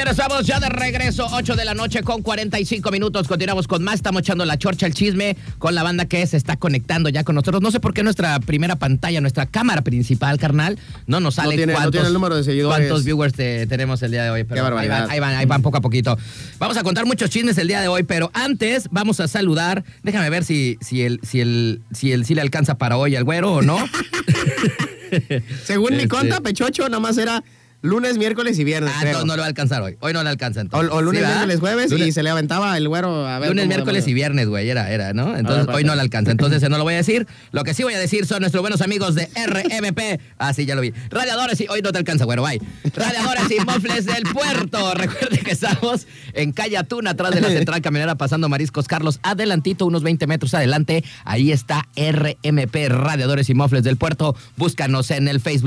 Estamos 0.10 0.46
ya 0.46 0.60
de 0.60 0.70
regreso, 0.70 1.28
8 1.32 1.56
de 1.56 1.66
la 1.66 1.74
noche 1.74 2.04
con 2.04 2.22
45 2.22 2.92
minutos. 2.92 3.28
Continuamos 3.28 3.68
con 3.68 3.84
más, 3.84 3.96
estamos 3.96 4.22
echando 4.22 4.46
la 4.46 4.58
chorcha, 4.58 4.86
el 4.86 4.94
chisme 4.94 5.36
con 5.58 5.74
la 5.76 5.82
banda 5.82 6.06
que 6.06 6.26
se 6.28 6.38
está 6.38 6.56
conectando 6.56 7.10
ya 7.10 7.24
con 7.24 7.34
nosotros. 7.36 7.62
No 7.64 7.72
sé 7.72 7.80
por 7.80 7.94
qué 7.94 8.04
nuestra 8.04 8.40
primera 8.40 8.76
pantalla, 8.76 9.22
nuestra 9.22 9.46
cámara 9.48 9.82
principal, 9.82 10.38
carnal, 10.38 10.78
no 11.08 11.20
nos 11.20 11.36
sale 11.36 11.56
tiene- 11.56 11.74
no 11.74 11.78
cuántos, 11.78 11.92
tiene 11.94 12.08
el 12.08 12.14
número 12.14 12.36
de 12.36 12.44
seguidores. 12.44 12.78
cuántos 12.78 13.04
viewers 13.06 13.34
te- 13.34 13.66
tenemos 13.66 14.02
el 14.04 14.12
día 14.12 14.24
de 14.24 14.30
hoy. 14.30 14.44
Pero 14.44 14.70
Qué 14.70 14.78
ahí 14.80 14.88
van, 14.88 15.10
ahí 15.10 15.20
van, 15.20 15.36
ahí 15.36 15.46
van 15.46 15.62
poco 15.64 15.78
a 15.78 15.82
poquito. 15.82 16.18
Vamos 16.60 16.78
a 16.78 16.84
contar 16.84 17.06
muchos 17.06 17.30
chismes 17.32 17.58
el 17.58 17.68
día 17.68 17.82
de 17.82 17.88
hoy, 17.88 18.04
pero 18.04 18.30
antes 18.34 18.90
vamos 18.92 19.20
a 19.20 19.28
saludar. 19.28 19.84
Déjame 20.04 20.30
ver 20.30 20.44
si, 20.44 20.78
si, 20.82 21.02
el, 21.02 21.20
si, 21.24 21.40
el, 21.42 21.82
si 21.92 22.12
el 22.12 22.26
sí 22.26 22.36
le 22.36 22.42
alcanza 22.42 22.78
para 22.78 22.98
hoy 22.98 23.16
al 23.16 23.24
güero 23.24 23.54
o 23.54 23.62
no. 23.62 23.78
Según 25.66 25.92
mi 25.94 26.04
Este- 26.04 26.08
conta, 26.10 26.42
Pechocho 26.42 26.84
nada 26.90 27.00
más 27.00 27.18
era 27.18 27.44
lunes, 27.84 28.18
miércoles 28.18 28.58
y 28.58 28.64
viernes. 28.64 28.92
Ah, 28.92 28.98
creo. 29.02 29.10
entonces 29.12 29.28
no 29.28 29.36
lo 29.36 29.42
va 29.42 29.46
a 29.46 29.50
alcanzar 29.50 29.82
hoy. 29.84 29.98
Hoy 30.00 30.14
no 30.14 30.24
le 30.24 30.30
alcanza 30.30 30.62
entonces. 30.62 30.90
o 30.92 31.02
lunes, 31.02 31.22
¿Sí, 31.22 31.28
miércoles, 31.28 31.60
jueves 31.60 31.92
y 31.92 32.12
se 32.12 32.24
le 32.24 32.30
aventaba 32.32 32.76
el 32.78 32.88
güero 32.88 33.28
a 33.28 33.38
ver. 33.40 33.50
Lunes, 33.50 33.68
miércoles 33.68 34.06
lo- 34.06 34.10
y 34.10 34.14
viernes, 34.14 34.48
güey, 34.48 34.70
era, 34.70 34.90
era, 34.90 35.14
¿no? 35.14 35.38
Entonces 35.38 35.64
A 35.64 35.68
ver, 35.68 35.76
hoy 35.76 35.84
no 35.84 35.94
le 35.94 36.02
alcanza. 36.02 36.32
Entonces 36.32 36.68
no 36.70 36.78
lo 36.78 36.84
voy 36.84 36.96
a 36.96 36.98
decir. 36.98 37.28
Lo 37.52 37.64
que 37.64 37.74
sí 37.74 37.84
voy 37.84 37.94
a 37.94 38.00
decir 38.00 38.26
son 38.26 38.40
nuestros 38.40 38.62
buenos 38.62 38.82
amigos 38.82 39.14
de 39.16 39.30
RMP. 39.36 40.20
Ah, 40.40 40.54
sí, 40.54 40.66
ya 40.66 40.76
lo 40.76 40.82
vi. 40.82 40.94
Radiadores 41.10 41.60
y 41.62 41.68
hoy 41.68 41.82
no 41.82 41.92
te 41.92 41.98
alcanza, 42.00 42.26
güero, 42.26 42.42
bye. 42.44 42.60
Radiadores 42.96 43.52
y 43.52 43.60
mofles 43.66 44.06
del 44.06 44.24
puerto. 44.24 44.94
Recuerde 44.96 45.40
que 45.40 45.52
estamos 45.52 46.08
en 46.34 46.54
calle 46.54 46.78
Atún, 46.78 47.08
atrás 47.08 47.36
de 47.36 47.42
la 47.42 47.50
central 47.50 47.82
camionera, 47.82 48.16
pasando 48.16 48.48
Mariscos 48.50 48.88
Carlos. 48.88 49.20
Adelantito, 49.24 49.86
unos 49.86 50.04
20 50.04 50.26
metros 50.26 50.54
adelante. 50.54 51.04
Ahí 51.26 51.52
está 51.52 51.86
RMP, 51.98 52.76
Radiadores 52.88 53.50
y 53.50 53.54
mofles 53.54 53.84
del 53.84 53.98
puerto. 53.98 54.36
Búscanos 54.56 55.12
en 55.12 55.28
el 55.28 55.42
Facebook. 55.42 55.64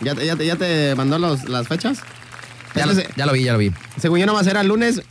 ¿Ya, 0.00 0.14
te- 0.14 0.26
ya, 0.26 0.36
ya 0.36 0.56
te 0.56 0.94
mandó 0.94 1.18
los- 1.18 1.48
las 1.48 1.68
fechas? 1.68 1.98
Ya 2.74 2.86
lo, 2.86 2.92
Entonces, 2.92 3.14
ya 3.16 3.26
lo 3.26 3.32
vi, 3.32 3.44
ya 3.44 3.52
lo 3.52 3.58
vi. 3.58 3.72
Según 3.98 4.18
yo, 4.18 4.26
nomás 4.26 4.46
era 4.46 4.62
lunes, 4.62 5.02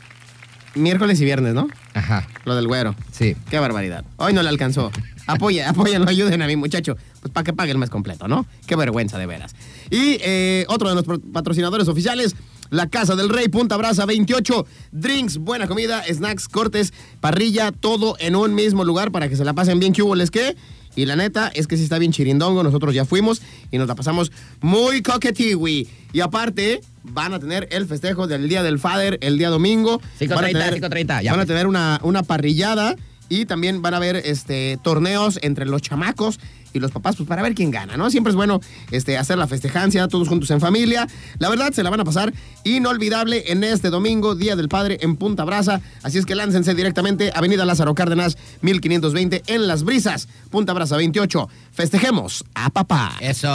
miércoles 0.75 1.19
y 1.21 1.25
viernes, 1.25 1.53
¿no? 1.53 1.67
Ajá, 1.93 2.27
Lo 2.45 2.55
del 2.55 2.67
güero. 2.67 2.95
sí. 3.11 3.35
Qué 3.49 3.59
barbaridad. 3.59 4.03
Hoy 4.17 4.33
no 4.33 4.41
le 4.43 4.49
alcanzó. 4.49 4.91
Apoyen, 5.27 5.65
apóyenlo, 5.67 6.09
ayuden 6.09 6.41
a 6.41 6.47
mi 6.47 6.55
muchacho. 6.55 6.97
Pues 7.21 7.31
para 7.31 7.43
que 7.45 7.53
pague 7.53 7.71
el 7.71 7.77
mes 7.77 7.89
completo, 7.89 8.27
¿no? 8.27 8.45
Qué 8.67 8.75
vergüenza, 8.75 9.17
de 9.17 9.25
veras. 9.25 9.55
Y 9.89 10.17
eh, 10.21 10.65
otro 10.67 10.89
de 10.89 10.95
nuestros 10.95 11.19
patrocinadores 11.31 11.87
oficiales, 11.87 12.35
la 12.69 12.87
Casa 12.87 13.15
del 13.15 13.29
Rey, 13.29 13.47
Punta 13.47 13.77
Brasa 13.77 14.05
28. 14.05 14.65
Drinks, 14.91 15.37
buena 15.37 15.67
comida, 15.67 16.03
snacks, 16.11 16.47
cortes, 16.49 16.91
parrilla, 17.21 17.71
todo 17.71 18.15
en 18.19 18.35
un 18.35 18.53
mismo 18.55 18.83
lugar 18.83 19.11
para 19.11 19.29
que 19.29 19.37
se 19.37 19.45
la 19.45 19.53
pasen 19.53 19.79
bien. 19.79 19.93
¿Qué 19.93 20.01
hubo 20.01 20.15
les 20.15 20.31
qué? 20.31 20.57
Y 20.95 21.05
la 21.05 21.15
neta 21.15 21.51
es 21.53 21.67
que 21.67 21.77
sí 21.77 21.83
está 21.83 21.97
bien 21.99 22.11
chirindongo. 22.11 22.63
Nosotros 22.63 22.93
ya 22.93 23.05
fuimos 23.05 23.41
y 23.71 23.77
nos 23.77 23.87
la 23.87 23.95
pasamos 23.95 24.31
muy 24.61 25.01
coquetiwi. 25.01 25.87
Y 26.13 26.19
aparte, 26.19 26.81
van 27.03 27.33
a 27.33 27.39
tener 27.39 27.67
el 27.71 27.87
festejo 27.87 28.27
del 28.27 28.47
Día 28.47 28.61
del 28.63 28.79
Father 28.79 29.17
el 29.21 29.37
día 29.37 29.49
domingo. 29.49 29.99
5:30, 30.19 30.35
Van 30.35 30.45
a 30.45 30.47
tener- 30.47 30.73
5:30, 30.73 31.21
ya. 31.23 31.31
Van 31.31 31.39
a 31.41 31.45
tener 31.45 31.67
una, 31.67 31.99
una 32.03 32.23
parrillada 32.23 32.95
y 33.29 33.45
también 33.45 33.81
van 33.81 33.93
a 33.95 33.97
haber 33.97 34.17
este, 34.17 34.77
torneos 34.83 35.39
entre 35.41 35.65
los 35.65 35.81
chamacos 35.81 36.39
y 36.73 36.79
los 36.79 36.91
papás, 36.91 37.15
pues 37.15 37.29
para 37.29 37.41
ver 37.41 37.53
quién 37.55 37.71
gana, 37.71 37.95
¿no? 37.97 38.09
Siempre 38.09 38.31
es 38.31 38.35
bueno 38.35 38.59
este, 38.91 39.17
hacer 39.17 39.37
la 39.37 39.47
festejancia, 39.47 40.07
todos 40.07 40.27
juntos 40.27 40.49
en 40.51 40.59
familia. 40.59 41.07
La 41.39 41.49
verdad, 41.49 41.71
se 41.71 41.83
la 41.83 41.89
van 41.89 41.99
a 41.99 42.03
pasar 42.03 42.33
inolvidable 42.63 43.43
en 43.51 43.63
este 43.63 43.89
domingo, 43.89 44.35
Día 44.35 44.55
del 44.55 44.69
Padre, 44.69 44.97
en 45.01 45.15
Punta 45.15 45.43
Brasa. 45.43 45.81
Así 46.01 46.17
es 46.17 46.25
que 46.25 46.35
láncense 46.35 46.73
directamente, 46.73 47.31
Avenida 47.35 47.65
Lázaro 47.65 47.93
Cárdenas, 47.95 48.37
1520, 48.61 49.43
en 49.47 49.67
Las 49.67 49.83
Brisas, 49.83 50.27
Punta 50.49 50.73
Brasa 50.73 50.97
28. 50.97 51.49
Festejemos 51.71 52.43
a 52.55 52.69
papá. 52.69 53.13
Eso. 53.21 53.49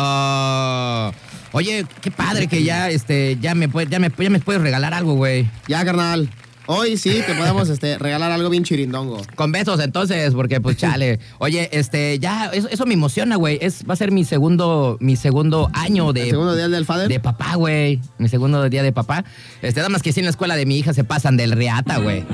Oye, 1.53 1.87
qué 2.03 2.11
padre 2.11 2.47
que 2.47 2.63
ya, 2.63 2.91
este, 2.91 3.39
ya 3.41 3.55
me, 3.55 3.69
puede- 3.69 3.89
ya 3.91 3.99
me, 3.99 4.11
ya 4.19 4.31
me 4.31 4.39
puedes 4.41 4.61
regalar 4.63 4.93
algo, 4.95 5.15
güey. 5.15 5.49
Ya, 5.67 5.85
carnal. 5.85 6.29
Hoy 6.71 6.99
sí 6.99 7.23
te 7.27 7.35
podemos 7.35 7.67
este, 7.71 7.97
regalar 7.97 8.31
algo 8.31 8.51
bien 8.51 8.63
chirindongo. 8.63 9.23
Con 9.35 9.53
besos, 9.53 9.81
entonces, 9.81 10.35
porque 10.35 10.61
pues 10.61 10.77
chale. 10.77 11.19
Oye, 11.39 11.71
este, 11.73 12.19
ya, 12.19 12.51
eso, 12.53 12.69
eso 12.69 12.85
me 12.85 12.93
emociona, 12.93 13.37
güey. 13.37 13.59
Es, 13.63 13.89
va 13.89 13.95
a 13.95 13.97
ser 13.97 14.13
mi 14.13 14.27
segundo, 14.27 14.99
mi 15.01 15.17
segundo 15.17 15.71
año 15.73 16.13
de. 16.13 16.25
¿El 16.25 16.31
segundo 16.31 16.55
día 16.55 16.69
del 16.69 16.85
Father? 16.85 17.09
De 17.09 17.21
papá, 17.21 17.55
güey. 17.55 18.03
Mi 18.19 18.29
segundo 18.29 18.69
día 18.69 18.83
de 18.83 18.93
papá. 18.93 19.25
Este, 19.63 19.81
nada 19.81 19.89
más 19.89 20.03
que 20.03 20.13
sí 20.13 20.21
en 20.21 20.27
la 20.27 20.31
escuela 20.31 20.57
de 20.57 20.67
mi 20.67 20.77
hija 20.77 20.93
se 20.93 21.05
pasan 21.05 21.39
del 21.39 21.53
reata, 21.53 22.01
güey. 22.01 22.27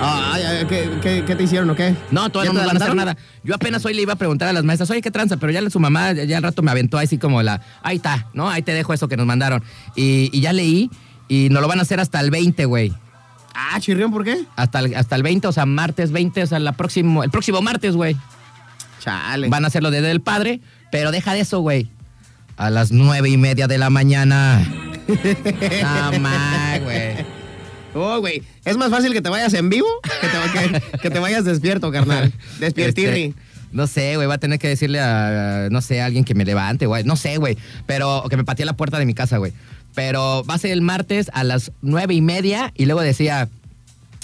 Ay, 0.00 0.64
¿qué, 0.66 0.88
qué, 1.02 1.24
qué 1.26 1.36
te 1.36 1.42
hicieron 1.42 1.68
o 1.68 1.76
qué? 1.76 1.94
No, 2.10 2.30
todavía 2.30 2.54
no 2.54 2.60
¿Ya 2.60 2.62
me 2.62 2.66
van 2.66 2.80
a 2.80 2.84
hacer 2.84 2.96
nada. 2.96 3.18
Yo 3.42 3.54
apenas 3.54 3.84
hoy 3.84 3.92
le 3.92 4.00
iba 4.00 4.14
a 4.14 4.16
preguntar 4.16 4.48
a 4.48 4.54
las 4.54 4.64
maestras, 4.64 4.90
oye, 4.90 5.02
¿qué 5.02 5.10
tranza? 5.10 5.36
Pero 5.36 5.52
ya 5.52 5.68
su 5.68 5.78
mamá, 5.78 6.12
ya, 6.12 6.24
ya 6.24 6.38
al 6.38 6.42
rato 6.42 6.62
me 6.62 6.70
aventó 6.70 6.96
así 6.96 7.18
como 7.18 7.42
la, 7.42 7.60
ahí 7.82 7.96
está, 7.96 8.28
¿no? 8.32 8.48
Ahí 8.48 8.62
te 8.62 8.72
dejo 8.72 8.94
eso 8.94 9.08
que 9.08 9.18
nos 9.18 9.26
mandaron. 9.26 9.62
Y, 9.94 10.30
y 10.32 10.40
ya 10.40 10.54
leí 10.54 10.90
y 11.28 11.50
nos 11.50 11.60
lo 11.60 11.68
van 11.68 11.80
a 11.80 11.82
hacer 11.82 12.00
hasta 12.00 12.18
el 12.20 12.30
20, 12.30 12.64
güey. 12.64 12.94
Ah, 13.54 13.78
chirrión, 13.80 14.10
¿por 14.10 14.24
qué? 14.24 14.44
Hasta 14.56 14.80
el, 14.80 14.94
hasta 14.94 15.16
el 15.16 15.22
20, 15.22 15.46
o 15.48 15.52
sea, 15.52 15.64
martes 15.66 16.10
20, 16.10 16.42
o 16.42 16.46
sea, 16.46 16.58
la 16.58 16.72
próximo, 16.72 17.22
el 17.24 17.30
próximo 17.30 17.62
martes, 17.62 17.94
güey. 17.94 18.16
Chale. 19.00 19.48
Van 19.48 19.64
a 19.64 19.68
hacerlo 19.68 19.90
de 19.90 20.00
Día 20.00 20.08
del 20.08 20.20
Padre, 20.20 20.60
pero 20.90 21.10
deja 21.12 21.34
de 21.34 21.40
eso, 21.40 21.60
güey. 21.60 21.88
A 22.56 22.70
las 22.70 22.90
nueve 22.92 23.28
y 23.28 23.36
media 23.36 23.66
de 23.66 23.78
la 23.78 23.90
mañana. 23.90 24.60
Más, 26.20 26.80
güey. 26.82 27.16
Oh, 27.94 28.18
güey. 28.20 28.42
Es 28.64 28.76
más 28.76 28.90
fácil 28.90 29.12
que 29.12 29.20
te 29.22 29.28
vayas 29.28 29.54
en 29.54 29.68
vivo 29.70 29.86
que 30.20 30.26
te, 30.28 30.80
que- 30.90 30.98
que 30.98 31.10
te 31.10 31.18
vayas 31.20 31.44
despierto, 31.44 31.92
carnal. 31.92 32.32
Despiertirri. 32.58 33.22
Este, 33.24 33.40
no 33.70 33.86
sé, 33.86 34.16
güey, 34.16 34.26
va 34.28 34.34
a 34.34 34.38
tener 34.38 34.58
que 34.58 34.68
decirle 34.68 35.00
a, 35.00 35.68
no 35.70 35.80
sé, 35.80 36.00
a 36.00 36.06
alguien 36.06 36.24
que 36.24 36.34
me 36.34 36.44
levante, 36.44 36.86
güey. 36.86 37.04
No 37.04 37.14
sé, 37.16 37.36
güey. 37.36 37.56
Pero 37.86 38.24
que 38.28 38.36
me 38.36 38.44
patee 38.44 38.66
la 38.66 38.72
puerta 38.76 38.98
de 38.98 39.06
mi 39.06 39.14
casa, 39.14 39.38
güey. 39.38 39.52
Pero 39.94 40.44
va 40.44 40.54
a 40.54 40.58
ser 40.58 40.72
el 40.72 40.82
martes 40.82 41.30
a 41.32 41.44
las 41.44 41.72
nueve 41.82 42.14
y 42.14 42.20
media 42.20 42.72
y 42.74 42.86
luego 42.86 43.00
decía, 43.00 43.48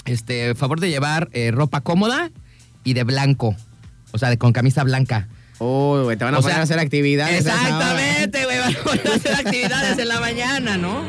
este, 0.05 0.55
favor 0.55 0.79
de 0.79 0.89
llevar 0.89 1.29
eh, 1.33 1.51
ropa 1.51 1.81
cómoda 1.81 2.31
y 2.83 2.93
de 2.93 3.03
blanco. 3.03 3.55
O 4.11 4.17
sea, 4.17 4.29
de, 4.29 4.37
con 4.37 4.51
camisa 4.51 4.83
blanca. 4.83 5.27
Oh, 5.59 6.01
güey, 6.03 6.17
te 6.17 6.25
van 6.25 6.33
a 6.33 6.39
O 6.39 6.41
poner 6.41 6.55
sea, 6.55 6.61
a 6.61 6.63
hacer 6.63 6.79
actividades. 6.79 7.45
Exactamente, 7.45 8.43
güey. 8.45 8.57
Van 8.57 8.75
a 8.75 8.79
poner 8.79 9.07
a 9.07 9.15
hacer 9.15 9.35
actividades 9.45 9.97
en 9.97 10.07
la 10.07 10.19
mañana, 10.19 10.77
¿no? 10.77 11.03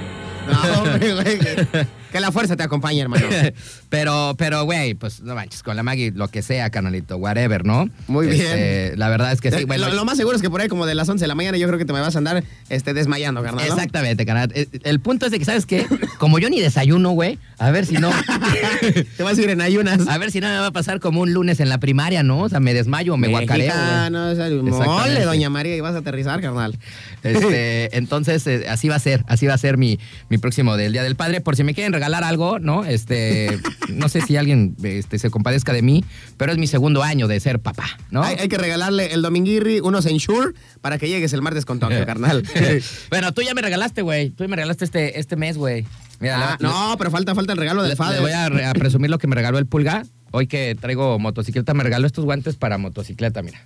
No, 0.46 0.83
hombre, 0.83 1.14
güey. 1.14 1.38
Que, 2.12 2.20
la 2.20 2.31
fuerza 2.31 2.57
te 2.57 2.62
acompañe, 2.62 3.01
hermano. 3.01 3.27
pero, 3.88 4.35
pero, 4.38 4.64
güey, 4.64 4.94
pues 4.94 5.20
no 5.22 5.35
manches, 5.35 5.62
con 5.62 5.75
la 5.77 5.83
Maggie, 5.83 6.12
lo 6.14 6.29
que 6.29 6.42
sea, 6.42 6.70
canalito, 6.70 7.16
whatever, 7.16 7.64
¿no? 7.64 7.88
Muy 8.07 8.29
Este, 8.29 8.96
La 8.96 9.09
verdad 9.09 9.33
es 9.33 9.40
que 9.40 9.51
sí, 9.51 9.62
Eh, 9.62 9.64
bueno. 9.64 9.88
lo, 9.88 9.94
lo 9.94 10.05
más 10.05 10.16
seguro 10.16 10.37
es 10.37 10.42
que 10.42 10.51
por 10.51 10.61
ahí 10.61 10.68
como 10.68 10.87
de 10.87 10.94
las 10.94 11.09
11 11.09 11.25
de 11.25 11.29
la 11.29 11.35
mañana 11.35 11.57
yo 11.59 11.66
creo 11.66 11.79
que 11.79 11.85
te 11.85 11.92
me 11.92 12.01
vas 12.01 12.14
a 12.14 12.18
andar 12.18 12.44
este, 12.68 12.94
desmayando, 12.94 13.42
carnal. 13.42 13.66
¿no? 13.66 13.72
Exactamente, 13.75 14.25
canal. 14.27 14.53
El, 14.55 14.68
el 14.85 15.01
punto 15.01 15.27
es 15.27 15.33
de 15.33 15.38
que, 15.38 15.44
¿sabes 15.44 15.66
qué? 15.66 15.87
Como 16.18 16.38
yo 16.38 16.48
ni 16.51 16.61
desayuno, 16.61 17.11
güey, 17.11 17.38
a 17.59 17.70
ver 17.70 17.87
si 17.87 17.94
no. 17.94 18.11
te 19.16 19.22
vas 19.22 19.38
a 19.38 19.42
ir 19.42 19.51
en 19.51 19.61
ayunas. 19.61 20.07
A 20.09 20.18
ver 20.18 20.31
si 20.31 20.40
no 20.40 20.48
me 20.48 20.59
va 20.59 20.66
a 20.66 20.72
pasar 20.72 21.01
como 21.01 21.20
un 21.20 21.33
lunes 21.33 21.61
en 21.61 21.68
la 21.68 21.79
primaria, 21.79 22.22
¿no? 22.22 22.40
O 22.40 22.48
sea, 22.48 22.61
me 22.61 22.75
desmayo 22.75 23.16
me 23.16 23.29
guacareo. 23.29 23.66
el 23.66 24.68
Exactamente. 24.68 24.70
mole, 24.70 25.25
doña 25.25 25.51
María, 25.51 25.77
y 25.77 25.81
vas 25.81 25.94
a 25.94 25.98
aterrizar, 25.98 26.40
carnal. 26.40 26.79
Este, 27.22 27.96
entonces, 27.96 28.46
eh, 28.46 28.66
así 28.68 28.88
va 28.88 28.96
a 28.96 28.98
ser, 29.01 29.25
así 29.29 29.46
va 29.46 29.55
a 29.55 29.59
ser 29.59 29.77
mi, 29.77 29.98
mi 30.29 30.38
próximo 30.38 30.77
del 30.77 30.92
Día 30.92 31.03
del 31.03 31.16
Padre. 31.16 31.40
Por 31.40 31.57
si 31.57 31.64
me 31.64 31.75
quieren 31.75 31.92
regalar 32.02 32.24
algo, 32.24 32.58
¿no? 32.58 32.84
Este, 32.84 33.58
no 33.88 34.08
sé 34.08 34.20
si 34.22 34.36
alguien 34.36 34.74
este, 34.82 35.18
se 35.20 35.30
compadezca 35.30 35.72
de 35.72 35.82
mí, 35.82 36.04
pero 36.36 36.50
es 36.50 36.58
mi 36.58 36.66
segundo 36.66 37.02
año 37.04 37.28
de 37.28 37.38
ser 37.38 37.60
papá, 37.60 37.84
¿no? 38.10 38.24
Hay, 38.24 38.36
hay 38.40 38.48
que 38.48 38.58
regalarle 38.58 39.12
el 39.14 39.22
dominguirri, 39.22 39.78
unos 39.78 40.06
Ensure, 40.06 40.52
para 40.80 40.98
que 40.98 41.08
llegues 41.08 41.32
el 41.32 41.42
martes 41.42 41.64
con 41.64 41.78
Tokio, 41.78 42.04
carnal. 42.06 42.42
bueno, 43.10 43.32
tú 43.32 43.42
ya 43.42 43.54
me 43.54 43.62
regalaste, 43.62 44.02
güey. 44.02 44.30
Tú 44.30 44.48
me 44.48 44.56
regalaste 44.56 44.84
este, 44.84 45.20
este 45.20 45.36
mes, 45.36 45.56
güey. 45.56 45.86
Mira, 46.18 46.52
Ah, 46.54 46.56
no, 46.60 46.96
pero 46.98 47.10
falta, 47.12 47.34
falta 47.36 47.52
el 47.52 47.58
regalo 47.58 47.82
le- 47.82 47.88
del 47.88 47.90
le 47.90 47.96
Father. 47.96 48.20
voy 48.20 48.32
a, 48.32 48.70
a 48.70 48.74
presumir 48.74 49.08
lo 49.10 49.18
que 49.18 49.28
me 49.28 49.36
regaló 49.36 49.58
el 49.58 49.66
pulga. 49.66 50.02
Hoy 50.32 50.48
que 50.48 50.76
traigo 50.80 51.18
motocicleta, 51.20 51.72
me 51.74 51.84
regaló 51.84 52.06
estos 52.06 52.24
guantes 52.24 52.56
para 52.56 52.78
motocicleta, 52.78 53.42
mira. 53.42 53.60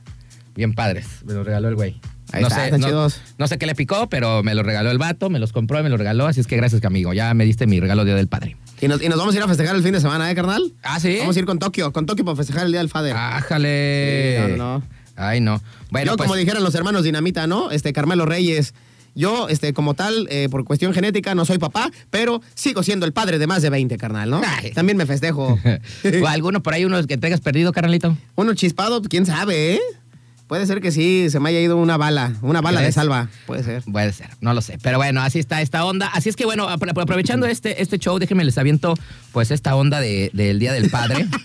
Bien 0.54 0.74
padres. 0.74 1.06
Me 1.24 1.32
los 1.34 1.46
regaló 1.46 1.68
el 1.68 1.74
güey. 1.74 2.00
Ahí 2.32 2.42
no, 2.42 2.48
está, 2.48 2.64
sé, 2.64 2.78
no, 2.78 2.86
chidos. 2.86 3.20
no 3.38 3.46
sé 3.46 3.58
qué 3.58 3.66
le 3.66 3.74
picó, 3.74 4.08
pero 4.08 4.42
me 4.42 4.54
los 4.54 4.66
regaló 4.66 4.90
el 4.90 4.98
vato, 4.98 5.30
me 5.30 5.38
los 5.38 5.52
compró 5.52 5.80
y 5.80 5.82
me 5.82 5.88
los 5.88 5.98
regaló. 5.98 6.26
Así 6.26 6.40
es 6.40 6.46
que 6.46 6.56
gracias, 6.56 6.84
amigo. 6.84 7.12
Ya 7.12 7.32
me 7.34 7.44
diste 7.44 7.66
mi 7.66 7.80
regalo 7.80 8.04
Día 8.04 8.14
del 8.14 8.28
Padre. 8.28 8.56
Y 8.80 8.88
nos, 8.88 9.02
y 9.02 9.08
nos 9.08 9.18
vamos 9.18 9.34
a 9.34 9.38
ir 9.38 9.44
a 9.44 9.48
festejar 9.48 9.76
el 9.76 9.82
fin 9.82 9.92
de 9.92 10.00
semana, 10.00 10.30
¿eh, 10.30 10.34
carnal? 10.34 10.72
Ah, 10.82 11.00
¿sí? 11.00 11.16
Vamos 11.20 11.36
a 11.36 11.38
ir 11.38 11.46
con 11.46 11.58
Tokio, 11.58 11.92
con 11.92 12.06
Tokio 12.06 12.24
para 12.24 12.36
festejar 12.36 12.66
el 12.66 12.72
Día 12.72 12.80
del 12.80 12.88
Father. 12.88 13.14
¡Ájale! 13.16 14.36
Sí, 14.36 14.52
no, 14.52 14.56
no, 14.56 14.78
no. 14.80 14.96
Ay, 15.16 15.40
no. 15.40 15.62
Bueno, 15.90 16.12
Yo, 16.12 16.16
pues, 16.16 16.26
como 16.26 16.36
dijeran 16.36 16.62
los 16.62 16.74
hermanos 16.74 17.04
Dinamita, 17.04 17.46
¿no? 17.46 17.70
Este, 17.70 17.92
Carmelo 17.92 18.26
Reyes. 18.26 18.74
Yo, 19.14 19.48
este, 19.48 19.72
como 19.72 19.94
tal, 19.94 20.28
eh, 20.30 20.48
por 20.50 20.64
cuestión 20.64 20.92
genética, 20.92 21.34
no 21.34 21.46
soy 21.46 21.56
papá, 21.56 21.90
pero 22.10 22.42
sigo 22.54 22.82
siendo 22.82 23.06
el 23.06 23.14
padre 23.14 23.38
de 23.38 23.46
más 23.46 23.62
de 23.62 23.70
20, 23.70 23.96
carnal, 23.96 24.28
¿no? 24.28 24.42
Ay. 24.44 24.72
También 24.72 24.98
me 24.98 25.06
festejo. 25.06 25.58
¿O 26.22 26.26
alguno 26.26 26.62
por 26.62 26.74
ahí, 26.74 26.84
unos 26.84 27.06
que 27.06 27.16
tengas 27.16 27.40
perdido, 27.40 27.72
carnalito? 27.72 28.14
Uno 28.34 28.52
chispado, 28.52 29.00
quién 29.00 29.24
sabe, 29.24 29.76
¿eh? 29.76 29.80
Puede 30.46 30.64
ser 30.66 30.80
que 30.80 30.92
sí, 30.92 31.28
se 31.28 31.40
me 31.40 31.48
haya 31.48 31.60
ido 31.60 31.76
una 31.76 31.96
bala, 31.96 32.34
una 32.40 32.60
bala 32.60 32.80
de 32.80 32.92
salva. 32.92 33.28
Puede 33.46 33.64
ser. 33.64 33.82
Puede 33.82 34.12
ser, 34.12 34.28
no 34.40 34.54
lo 34.54 34.60
sé. 34.62 34.78
Pero 34.80 34.96
bueno, 34.98 35.20
así 35.22 35.40
está 35.40 35.60
esta 35.60 35.84
onda. 35.84 36.06
Así 36.08 36.28
es 36.28 36.36
que 36.36 36.44
bueno, 36.44 36.68
apro- 36.68 36.90
aprovechando 37.02 37.46
este, 37.46 37.82
este 37.82 37.98
show, 37.98 38.18
déjenme 38.20 38.44
les 38.44 38.56
aviento 38.56 38.94
pues 39.32 39.50
esta 39.50 39.74
onda 39.74 39.98
de- 40.00 40.30
del 40.32 40.58
Día 40.60 40.72
del 40.72 40.88
Padre. 40.90 41.26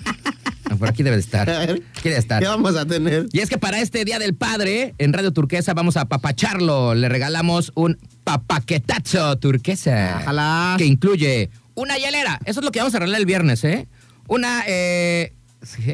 Por 0.80 0.88
aquí 0.88 1.04
debe 1.04 1.18
de 1.18 1.22
estar. 1.22 1.50
A 1.50 1.60
ver, 1.60 1.70
Aquí 1.72 2.04
debe 2.04 2.14
de 2.16 2.20
estar. 2.22 2.42
¿Qué 2.42 2.48
vamos 2.48 2.76
a 2.78 2.86
tener? 2.86 3.28
Y 3.34 3.40
es 3.40 3.50
que 3.50 3.58
para 3.58 3.82
este 3.82 4.06
Día 4.06 4.20
del 4.20 4.36
Padre, 4.36 4.94
en 5.00 5.12
Radio 5.14 5.32
Turquesa 5.34 5.74
vamos 5.74 5.98
a 5.98 6.06
papacharlo. 6.06 6.96
Le 6.96 7.10
regalamos 7.10 7.72
un 7.76 7.98
papaquetazo 8.24 9.38
turquesa. 9.38 10.20
Ojalá. 10.22 10.76
Que 10.78 10.86
incluye 10.86 11.50
una 11.76 11.98
hielera. 11.98 12.40
Eso 12.46 12.60
es 12.62 12.64
lo 12.66 12.72
que 12.72 12.80
vamos 12.80 12.96
a 12.96 13.00
regalar 13.00 13.20
el 13.20 13.26
viernes, 13.26 13.64
¿eh? 13.64 13.88
Una, 14.28 14.64
eh... 14.68 15.34
¿sí? 15.62 15.94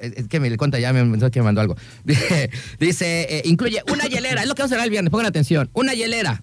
Es 0.00 0.28
que 0.28 0.40
me 0.40 0.56
cuenta 0.56 0.78
ya, 0.78 0.92
me, 0.92 1.04
me, 1.04 1.30
que 1.30 1.40
me 1.40 1.44
mandó 1.44 1.60
algo. 1.60 1.76
Dice, 2.78 3.26
eh, 3.38 3.42
incluye 3.44 3.82
una 3.92 4.04
hielera. 4.04 4.42
Es 4.42 4.48
lo 4.48 4.54
que 4.54 4.62
vamos 4.62 4.72
a 4.72 4.74
regalar 4.76 4.86
el 4.86 4.90
viernes. 4.90 5.10
Pongan 5.10 5.26
atención. 5.26 5.70
Una 5.72 5.94
hielera. 5.94 6.42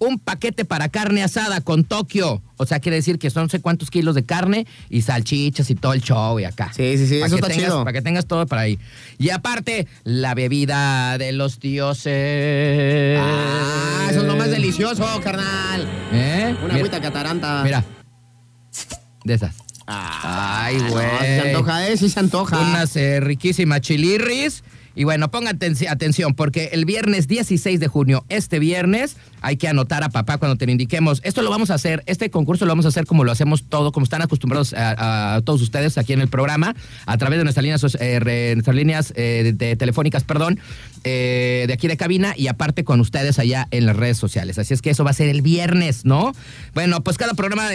un 0.00 0.20
paquete 0.20 0.64
para 0.64 0.88
carne 0.88 1.24
asada 1.24 1.60
con 1.60 1.82
Tokio. 1.82 2.40
O 2.56 2.66
sea, 2.66 2.78
quiere 2.78 2.94
decir 2.96 3.18
que 3.18 3.30
son 3.30 3.44
no 3.44 3.48
sé 3.48 3.60
cuántos 3.60 3.90
kilos 3.90 4.14
de 4.14 4.24
carne 4.24 4.64
y 4.88 5.02
salchichas 5.02 5.68
y 5.70 5.74
todo 5.74 5.92
el 5.92 6.02
show 6.02 6.38
y 6.38 6.44
acá. 6.44 6.70
Sí, 6.72 6.96
sí, 6.96 7.08
sí, 7.08 7.18
Pa' 7.18 7.26
eso 7.26 7.34
que 7.36 7.40
está 7.42 7.48
tengas- 7.48 7.64
chido. 7.66 7.78
Para 7.84 7.92
que 7.92 8.02
tengas 8.02 8.26
todo 8.26 8.46
para 8.46 8.62
ahí. 8.62 8.78
Y 9.18 9.30
aparte, 9.30 9.88
la 10.04 10.34
bebida 10.36 11.18
de 11.18 11.32
los 11.32 11.58
dioses. 11.58 13.18
Ah, 13.20 14.06
eso 14.10 14.20
es 14.20 14.24
lo 14.26 14.36
más 14.36 14.50
delicioso, 14.50 15.04
carnal. 15.22 15.88
¿Eh? 16.12 16.54
Una 16.58 16.62
Mira- 16.66 16.76
agüita 16.76 17.00
cataranta. 17.00 17.62
Mira. 17.64 17.84
De 19.24 19.34
esas. 19.34 19.56
Ay, 19.88 20.76
no, 20.76 20.90
güey. 20.90 21.08
se 21.18 21.40
antoja, 21.40 21.88
¿eh? 21.88 21.96
Sí 21.96 22.10
se 22.10 22.20
antoja. 22.20 22.58
Unas 22.58 22.94
eh, 22.96 23.20
riquísimas 23.20 23.80
chilirris. 23.80 24.62
Y 24.94 25.04
bueno, 25.04 25.30
pongan 25.30 25.58
aten- 25.58 25.88
atención, 25.88 26.34
porque 26.34 26.70
el 26.72 26.84
viernes 26.84 27.28
16 27.28 27.78
de 27.80 27.88
junio, 27.88 28.24
este 28.28 28.58
viernes, 28.58 29.16
hay 29.40 29.56
que 29.56 29.68
anotar 29.68 30.02
a 30.02 30.08
papá 30.08 30.38
cuando 30.38 30.56
te 30.56 30.66
lo 30.66 30.72
indiquemos. 30.72 31.20
Esto 31.24 31.42
lo 31.42 31.50
vamos 31.50 31.70
a 31.70 31.74
hacer, 31.74 32.02
este 32.06 32.30
concurso 32.30 32.64
lo 32.64 32.72
vamos 32.72 32.84
a 32.84 32.88
hacer 32.88 33.06
como 33.06 33.24
lo 33.24 33.32
hacemos 33.32 33.64
todo, 33.68 33.92
como 33.92 34.04
están 34.04 34.22
acostumbrados 34.22 34.74
a, 34.76 35.40
todos 35.44 35.62
ustedes 35.62 35.98
aquí 35.98 36.12
en 36.12 36.20
el 36.20 36.28
programa, 36.28 36.74
a 37.06 37.18
través 37.18 37.38
de 37.38 37.44
nuestras 37.44 37.62
líneas, 37.62 37.96
eh, 38.00 38.52
nuestras 38.54 38.76
líneas 38.76 39.12
eh, 39.16 39.52
de, 39.54 39.76
telefónicas, 39.76 40.24
perdón, 40.24 40.58
eh, 41.04 41.64
de 41.66 41.72
aquí 41.72 41.86
de 41.86 41.96
cabina 41.96 42.34
y 42.36 42.48
aparte 42.48 42.84
con 42.84 43.00
ustedes 43.00 43.38
allá 43.38 43.68
en 43.70 43.86
las 43.86 43.96
redes 43.96 44.16
sociales. 44.16 44.58
Así 44.58 44.74
es 44.74 44.82
que 44.82 44.90
eso 44.90 45.04
va 45.04 45.10
a 45.10 45.14
ser 45.14 45.28
el 45.28 45.42
viernes, 45.42 46.04
¿no? 46.04 46.32
Bueno, 46.74 47.02
pues 47.02 47.16
cada 47.18 47.34
programa 47.34 47.68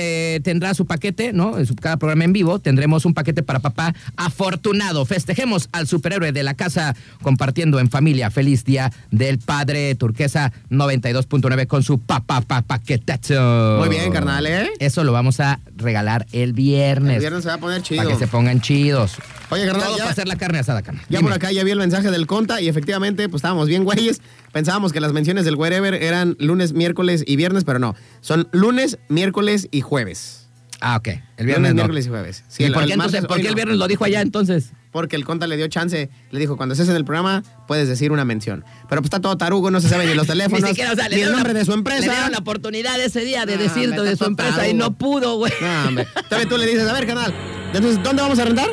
tendrá 0.44 0.74
su 0.74 0.86
paquete, 0.86 1.34
¿no? 1.34 1.56
Cada 1.82 1.98
programa 1.98 2.26
en 2.26 2.34
vivo 2.34 2.60
tendremos 2.60 3.06
un 3.06 3.14
paquete 3.14 3.44
para 3.44 3.60
papá 3.60 3.96
afortunado. 4.18 5.06
Festejemos 5.06 5.70
al 5.72 5.88
superhéroe 5.88 6.32
de 6.32 6.44
la 6.44 6.54
casa 6.54 6.96
compartiendo 7.22 7.80
en 7.80 7.90
familia. 7.90 8.30
Feliz 8.32 8.64
día 8.66 8.92
del 9.12 9.40
padre 9.40 9.94
turquesa 9.96 10.52
92.9 10.70 11.68
con 11.68 11.84
su 11.84 12.00
papá 12.00 12.42
pa, 12.42 12.62
paquetazo. 12.62 13.78
Muy 13.80 13.90
bien, 13.90 14.12
carnal, 14.12 14.46
¿eh? 14.48 14.70
Eso 14.80 15.04
lo 15.04 15.12
vamos 15.12 15.40
a 15.40 15.60
regalar 15.76 16.26
el 16.32 16.54
viernes. 16.54 17.16
El 17.16 17.20
viernes 17.22 17.44
se 17.44 17.50
va 17.50 17.56
a 17.56 17.60
poner 17.60 17.82
chido. 17.82 18.04
Para 18.04 18.14
que 18.14 18.20
se 18.20 18.28
pongan 18.28 18.62
chidos. 18.62 19.16
Oye, 19.50 19.66
carnal, 19.66 19.84
Todo 19.86 19.98
ya- 19.98 20.04
para 20.04 20.12
hacer 20.12 20.28
la 20.28 20.36
carne 20.36 20.60
asada, 20.60 20.82
carnal. 20.82 21.04
Ya 21.10 21.20
Dime. 21.20 21.30
por 21.30 21.34
acá 21.38 21.52
ya 21.52 21.64
vi 21.64 21.72
el 21.72 21.80
mensaje 21.80 22.10
del 22.12 22.28
Conta 22.28 22.62
y 22.62 22.68
efectivamente, 22.68 23.30
pues 23.30 23.40
estábamos 23.40 23.68
bien 23.68 23.84
güeyes. 23.84 24.22
Pensábamos 24.52 24.94
que 24.94 25.00
las 25.02 25.14
menciones 25.14 25.46
del 25.46 25.56
Wherever 25.56 25.94
eran 25.96 26.36
lunes, 26.40 26.74
miércoles 26.74 27.24
y 27.26 27.36
viernes, 27.36 27.64
pero 27.64 27.80
no. 27.80 27.96
Son 28.22 28.48
lunes, 28.52 28.98
miércoles 29.10 29.68
y 29.72 29.82
jueves. 29.82 30.43
Ah, 30.86 30.98
ok. 30.98 31.08
El 31.08 31.16
Lunes, 31.16 31.46
viernes 31.46 31.70
no. 31.72 31.76
miércoles 31.76 32.06
y 32.06 32.10
jueves. 32.10 32.44
Sí, 32.50 32.64
¿Y 32.64 32.66
el- 32.66 32.74
por 32.74 32.82
el 32.84 32.88
qué, 32.90 32.94
entonces, 32.96 33.22
martes 33.22 33.28
por 33.30 33.38
hoy 33.38 33.42
qué 33.42 33.48
el 33.48 33.54
no. 33.54 33.56
viernes 33.56 33.78
lo 33.78 33.88
dijo 33.88 34.04
allá 34.04 34.20
entonces? 34.22 34.74
Porque 34.92 35.16
el 35.16 35.24
Conta 35.24 35.48
le 35.48 35.56
dio 35.56 35.68
chance. 35.70 36.10
Le 36.30 36.40
dijo, 36.40 36.58
cuando 36.58 36.74
estés 36.74 36.90
en 36.90 36.96
el 36.98 37.06
programa, 37.06 37.42
puedes 37.68 37.88
decir 37.88 38.12
una 38.12 38.26
mención. 38.26 38.66
Pero 38.90 39.02
pues 39.02 39.06
está 39.08 39.22
todo 39.22 39.38
tarugo, 39.38 39.72
no 39.72 39.80
se 39.80 39.88
sabe 39.88 40.06
ni 40.06 40.14
los 40.14 40.28
teléfonos, 40.28 40.62
Ni 40.62 40.68
siquiera, 40.68 40.92
o 40.92 40.96
sea, 40.96 41.08
le 41.08 41.16
el 41.16 41.20
dieron 41.22 41.36
nombre 41.36 41.54
la- 41.54 41.60
de 41.60 41.66
su 41.66 41.72
Le 41.72 41.78
empresa. 41.78 42.12
dieron 42.12 42.32
la 42.34 42.38
oportunidad 42.40 43.00
ese 43.02 43.22
día 43.22 43.46
de 43.46 43.58
decir 43.58 43.86
hombre, 43.92 44.02
de 44.04 44.12
está 44.12 44.26
su 44.26 44.30
empresa 44.30 44.68
y 44.68 44.74
no 44.74 44.94
pudo, 44.98 45.38
güey. 45.38 45.54
No, 45.62 45.88
hombre. 45.88 46.06
Todavía 46.30 46.50
tú 46.50 46.58
le 46.58 46.66
dices, 46.68 46.88
a 46.88 46.94
ver, 46.94 47.08
canal, 47.08 47.34
entonces, 47.74 48.04
¿dónde 48.04 48.22
vamos 48.22 48.38
a 48.40 48.46
rentar? 48.46 48.70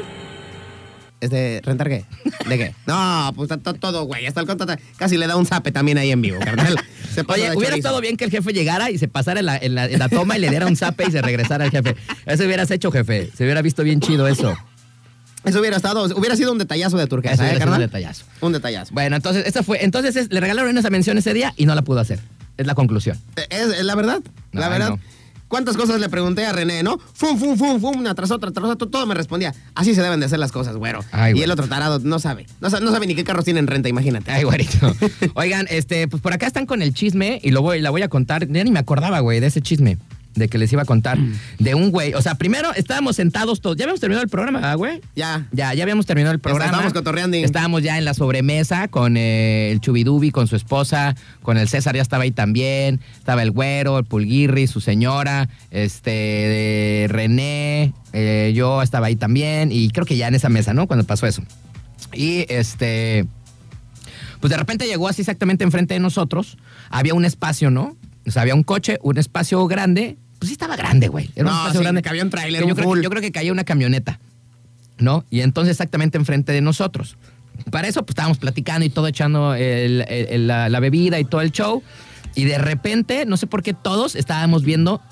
Este, 1.21 1.61
¿rentar 1.65 1.89
qué? 1.89 2.05
¿De 2.49 2.57
qué? 2.59 2.75
No, 2.87 3.33
pues 3.37 3.51
está 3.51 3.63
to- 3.63 3.79
todo, 3.79 4.05
güey. 4.05 4.27
Hasta 4.27 4.41
el 4.41 4.47
Conta 4.47 4.65
ta- 4.65 4.79
casi 4.97 5.19
le 5.19 5.27
da 5.27 5.37
un 5.37 5.45
zape 5.47 5.71
también 5.71 5.99
ahí 5.99 6.11
en 6.11 6.23
vivo, 6.23 6.39
carnal. 6.39 6.77
Se 7.15 7.23
Oye, 7.27 7.43
de 7.51 7.57
hubiera 7.57 7.73
chorizo. 7.73 7.77
estado 7.77 8.01
bien 8.01 8.17
que 8.17 8.25
el 8.25 8.31
jefe 8.31 8.53
llegara 8.53 8.91
y 8.91 8.97
se 8.99 9.07
pasara 9.09 9.41
en 9.41 9.47
la, 9.47 9.57
en 9.59 9.75
la- 9.75 9.87
en 9.87 9.99
la 9.99 10.09
toma 10.09 10.37
y 10.39 10.41
le 10.41 10.49
diera 10.49 10.67
un 10.67 10.77
zape 10.77 11.05
y 11.09 11.11
se 11.11 11.21
regresara 11.21 11.65
al 11.65 11.71
jefe. 11.71 11.95
Eso 12.25 12.45
hubieras 12.45 12.71
hecho, 12.71 12.91
jefe. 12.91 13.31
Se 13.37 13.45
hubiera 13.45 13.61
visto 13.63 13.83
bien 13.83 14.01
chido 14.01 14.27
eso. 14.29 14.57
Eso 15.45 15.61
hubiera 15.61 15.77
estado, 15.77 16.05
hubiera 16.17 16.37
sido 16.37 16.53
un 16.53 16.59
detallazo 16.59 16.97
de 16.99 17.07
turquesa, 17.07 17.35
Eso 17.35 17.45
¿eh, 17.45 17.47
sido 17.49 17.57
un 17.57 17.61
carnal? 17.61 17.81
detallazo. 17.81 18.25
Un 18.41 18.53
detallazo. 18.53 18.93
Bueno, 18.95 19.17
entonces, 19.17 19.47
esa 19.47 19.63
fue. 19.63 19.83
Entonces 19.85 20.15
es- 20.17 20.31
le 20.31 20.39
regalaron 20.41 20.77
esa 20.79 20.91
mención 20.91 21.19
ese 21.19 21.33
día 21.35 21.53
y 21.57 21.67
no 21.67 21.75
la 21.75 21.83
pudo 21.83 22.01
hacer. 22.01 22.21
Es 22.57 22.67
la 22.67 22.75
conclusión. 22.75 23.19
Es, 23.49 23.69
es 23.69 23.85
la 23.85 23.95
verdad, 23.95 24.21
la 24.53 24.69
verdad. 24.69 24.91
no. 24.91 25.01
¿Cuántas 25.51 25.77
cosas 25.77 26.01
le 26.01 26.09
pregunté 26.09 26.47
a 26.47 26.53
René, 26.53 26.85
no? 26.85 26.97
Fum, 27.13 27.37
fum, 27.37 27.59
fum, 27.59 27.81
fum, 27.81 27.99
una 27.99 28.15
tras 28.15 28.31
otra, 28.31 28.53
tras 28.53 28.67
otra, 28.71 28.89
todo 28.89 29.05
me 29.05 29.15
respondía. 29.15 29.53
Así 29.75 29.95
se 29.97 30.01
deben 30.01 30.21
de 30.21 30.27
hacer 30.27 30.39
las 30.39 30.53
cosas, 30.53 30.77
güero. 30.77 31.01
Ay, 31.11 31.35
y 31.37 31.43
el 31.43 31.51
otro 31.51 31.67
tarado 31.67 31.99
no 31.99 32.21
sabe. 32.21 32.47
No, 32.61 32.71
sa- 32.71 32.79
no 32.79 32.93
sabe 32.93 33.09
ni 33.09 33.17
qué 33.17 33.25
carros 33.25 33.45
tienen 33.45 33.67
renta, 33.67 33.89
imagínate. 33.89 34.31
Ay, 34.31 34.45
güerito. 34.45 34.95
Oigan, 35.35 35.67
este, 35.69 36.07
pues 36.07 36.23
por 36.23 36.33
acá 36.33 36.47
están 36.47 36.67
con 36.67 36.83
el 36.83 36.95
chisme 36.95 37.41
y 37.43 37.51
lo 37.51 37.63
voy, 37.63 37.81
la 37.81 37.91
voy 37.91 38.03
a 38.03 38.09
contar. 38.09 38.47
Ya 38.49 38.63
ni 38.63 38.71
me 38.71 38.79
acordaba, 38.79 39.19
güey, 39.19 39.41
de 39.41 39.49
ese 39.49 39.61
chisme. 39.61 39.99
De 40.35 40.49
que 40.49 40.59
les 40.59 40.73
iba 40.73 40.83
a 40.83 40.85
contar. 40.85 41.19
De 41.59 41.75
un 41.75 41.91
güey. 41.91 42.15
O 42.15 42.23
sea, 42.23 42.37
primero 42.37 42.73
estábamos 42.75 43.17
sentados 43.17 43.61
todos. 43.61 43.77
Ya 43.77 43.85
habíamos 43.85 44.01
terminado 44.01 44.23
el 44.23 44.29
programa, 44.29 44.61
¿verdad, 44.61 44.77
güey? 44.77 45.01
Ya. 45.17 45.49
Ya, 45.53 45.75
ya 45.75 45.83
habíamos 45.83 46.07
terminado 46.07 46.33
el 46.33 46.41
programa. 46.41 46.67
estábamos 46.67 46.93
cotorreando. 46.93 47.37
Estábamos 47.37 47.83
ya 47.83 47.99
en 47.99 48.05
la 48.05 48.15
sobremesa 48.15 48.89
con 48.89 49.17
eh, 49.17 49.71
el 49.73 49.81
Chubidubi, 49.81 50.31
con 50.31 50.47
su 50.47 50.57
esposa, 50.57 51.17
con 51.43 51.59
el 51.59 51.69
César, 51.69 51.97
ya 51.97 52.03
estaba 52.03 52.25
ahí 52.25 52.31
también. 52.31 53.01
Estaba 53.19 53.43
el 53.43 53.51
güero, 53.51 53.99
el 53.99 54.05
Pulguirri, 54.05 54.67
su 54.67 54.81
señora, 54.81 55.49
este, 55.71 56.11
de 56.11 57.07
René, 57.09 57.93
eh, 58.13 58.53
yo 58.55 58.83
estaba 58.83 59.07
ahí 59.07 59.17
también. 59.17 59.73
Y 59.73 59.91
creo 59.91 60.07
que 60.07 60.17
ya 60.17 60.29
en 60.29 60.35
esa 60.35 60.49
mesa, 60.49 60.75
¿no? 60.75 60.87
Cuando 60.87 61.05
pasó 61.05 61.27
eso. 61.27 61.43
Y 62.13 62.47
este. 62.49 63.27
Pues 64.41 64.51
de 64.51 64.57
repente 64.57 64.87
llegó 64.87 65.07
así 65.07 65.21
exactamente 65.21 65.65
enfrente 65.65 65.95
de 65.95 66.01
nosotros. 66.01 66.57
Había 66.89 67.15
un 67.15 67.25
espacio, 67.25 67.71
¿no? 67.71 67.97
O 68.31 68.33
sea, 68.33 68.43
había 68.43 68.55
un 68.55 68.63
coche, 68.63 68.99
un 69.03 69.19
espacio 69.19 69.67
grande. 69.67 70.17
Pues 70.39 70.49
sí 70.49 70.53
estaba 70.53 70.77
grande, 70.77 71.09
güey. 71.09 71.31
Era 71.35 71.47
un 71.47 71.53
No, 71.53 71.59
espacio 71.59 71.81
sí, 71.81 71.85
grande. 71.85 72.03
cabía 72.03 72.23
un 72.23 72.31
tráiler, 72.31 72.61
Que 72.63 72.69
yo 72.69 72.73
un 72.75 72.77
creo, 72.77 72.89
full. 72.89 73.03
yo 73.03 73.11
creo 73.11 73.21
que 73.21 73.33
caía 73.33 73.51
una 73.53 73.65
camioneta, 73.65 74.21
¿no? 74.99 75.25
Y 75.31 75.41
entonces 75.41 75.73
exactamente 75.73 76.17
enfrente 76.17 76.53
de 76.53 76.61
nosotros. 76.61 77.17
Para 77.73 77.89
eso, 77.89 78.03
pues 78.03 78.11
estábamos 78.13 78.39
platicando 78.39 78.87
y 78.87 78.91
todo, 78.91 79.07
echando 79.09 79.55
el- 79.55 80.03
el- 80.09 80.27
el- 80.31 80.47
la, 80.47 80.69
la 80.69 80.81
bebida 80.81 81.19
y 81.19 81.25
todo 81.25 81.41
el 81.41 81.51
show. 81.51 81.83
Y 82.37 82.45
de 82.45 82.59
repente, 82.59 83.27
no 83.27 83.37
sé 83.37 83.49
por 83.49 83.63
qué 83.65 83.75
todos 83.75 84.15
estábamos 84.15 84.63
viendo 84.65 85.03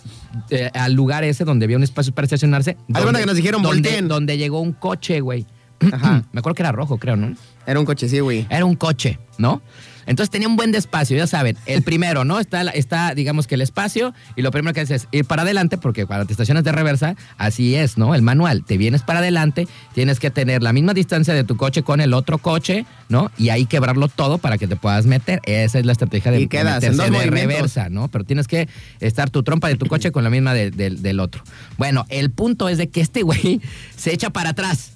eh, 0.51 0.71
al 0.75 0.93
lugar 0.93 1.25
ese 1.25 1.45
donde 1.45 1.65
había 1.65 1.77
un 1.77 1.83
espacio 1.83 2.15
para 2.15 2.27
estacionarse. 2.27 2.77
donde- 2.87 3.19
que 3.21 3.27
nos 3.27 3.35
dijeron, 3.37 3.63
donde, 3.63 4.03
donde 4.03 4.39
llegó 4.39 4.61
un 4.61 4.73
coche, 4.73 5.21
güey. 5.21 5.45
Ajá. 5.93 6.23
Me 6.33 6.39
acuerdo 6.41 6.55
que 6.55 6.63
era 6.63 6.71
rojo, 6.73 6.99
creo, 6.99 7.17
¿no? 7.17 7.35
Era 7.67 7.81
un 7.81 7.85
coche, 7.87 8.09
sí, 8.09 8.21
güey. 8.21 8.47
Era 8.49 8.65
un 8.65 8.77
coche, 8.77 9.19
¿no? 9.37 9.61
Entonces 10.09 10.31
tenía 10.31 10.49
un 10.49 10.57
buen 10.57 10.73
de 10.73 10.79
espacio, 10.79 11.17
ya 11.17 11.29
saben. 11.29 11.57
El 11.67 11.83
primero, 11.85 12.25
¿no? 12.25 12.41
Está, 12.41 12.63
está, 12.71 13.15
digamos 13.15 13.47
que 13.47 13.55
el 13.55 13.61
espacio, 13.61 14.13
y 14.35 14.43
lo 14.43 14.51
primero 14.51 14.75
que 14.75 14.81
haces 14.81 15.03
es 15.03 15.09
ir 15.13 15.25
para 15.25 15.43
adelante, 15.43 15.79
porque 15.79 16.05
cuando 16.07 16.27
te 16.27 16.33
estacionas 16.33 16.65
de 16.65 16.73
reversa, 16.73 17.15
así 17.37 17.77
es, 17.77 17.97
¿no? 17.99 18.15
El 18.17 18.23
manual, 18.23 18.65
te 18.65 18.77
vienes 18.77 19.03
para 19.03 19.21
adelante, 19.21 19.69
tienes 19.95 20.19
que 20.19 20.31
tener 20.31 20.63
la 20.65 20.73
misma 20.73 20.95
distancia 20.95 21.33
de 21.35 21.45
tu 21.45 21.57
coche 21.57 21.83
con 21.85 22.01
el 22.01 22.13
otro 22.15 22.39
coche, 22.39 22.87
¿no? 23.09 23.31
Y 23.39 23.51
ahí 23.51 23.67
quebrarlo 23.67 24.09
todo 24.09 24.39
para 24.39 24.59
que 24.59 24.67
te 24.67 24.75
puedas 24.77 25.07
meter. 25.07 25.41
Esa 25.45 25.79
es 25.79 25.87
la 25.87 25.93
estrategia 25.93 26.33
de, 26.33 26.41
Y 26.41 26.49
quedas 26.49 26.83
en 26.83 26.97
dos 26.97 27.11
de 27.11 27.27
reversa, 27.31 27.89
¿no? 27.91 28.09
Pero 28.09 28.25
tienes 28.25 28.49
que 28.49 28.69
estar 29.01 29.31
tu 29.31 29.43
trompa 29.43 29.69
de 29.69 29.77
tu 29.77 29.87
coche 29.87 30.11
con 30.11 30.25
la 30.25 30.31
misma 30.31 30.55
de- 30.55 30.71
del- 30.71 31.03
del 31.03 31.21
otro. 31.21 31.43
Bueno, 31.77 32.07
el 32.09 32.31
punto 32.31 32.69
es 32.69 32.79
de 32.79 32.89
que 32.89 33.01
este 33.03 33.23
güey 33.23 33.61
se 33.97 34.13
echa 34.13 34.31
para 34.31 34.51
atrás 34.51 34.93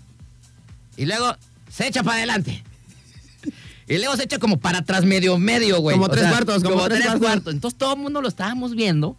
y 0.97 1.05
luego 1.07 1.37
se 1.71 1.87
echa 1.87 2.03
para 2.03 2.17
adelante. 2.17 2.63
Y 3.89 3.99
luego 3.99 4.17
se 4.17 4.25
echa 4.25 4.39
como 4.39 4.59
para 4.59 4.79
atrás, 4.79 5.05
medio, 5.05 5.39
medio, 5.39 5.81
güey. 5.81 5.97
Como 5.97 6.07
O 6.07 6.09
tres 6.09 6.23
sea, 6.23 6.31
cuartos, 6.31 6.63
como 6.63 6.89
tres 6.89 7.07
cuartos. 7.19 7.53
Entonces 7.53 7.79
todo 7.79 7.95
el 7.95 8.01
mundo 8.01 8.23
lo 8.23 8.29
estábamos 8.29 8.75
viendo, 8.75 9.17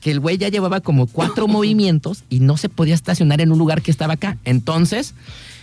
que 0.00 0.10
el 0.10 0.20
güey 0.20 0.38
ya 0.38 0.48
llevaba 0.48 0.80
como 0.80 1.06
cuatro 1.06 1.48
movimientos 1.48 2.24
y 2.28 2.40
no 2.40 2.56
se 2.56 2.68
podía 2.68 2.94
estacionar 2.94 3.40
en 3.40 3.52
un 3.52 3.58
lugar 3.58 3.82
que 3.82 3.90
estaba 3.90 4.14
acá. 4.14 4.38
Entonces, 4.44 5.14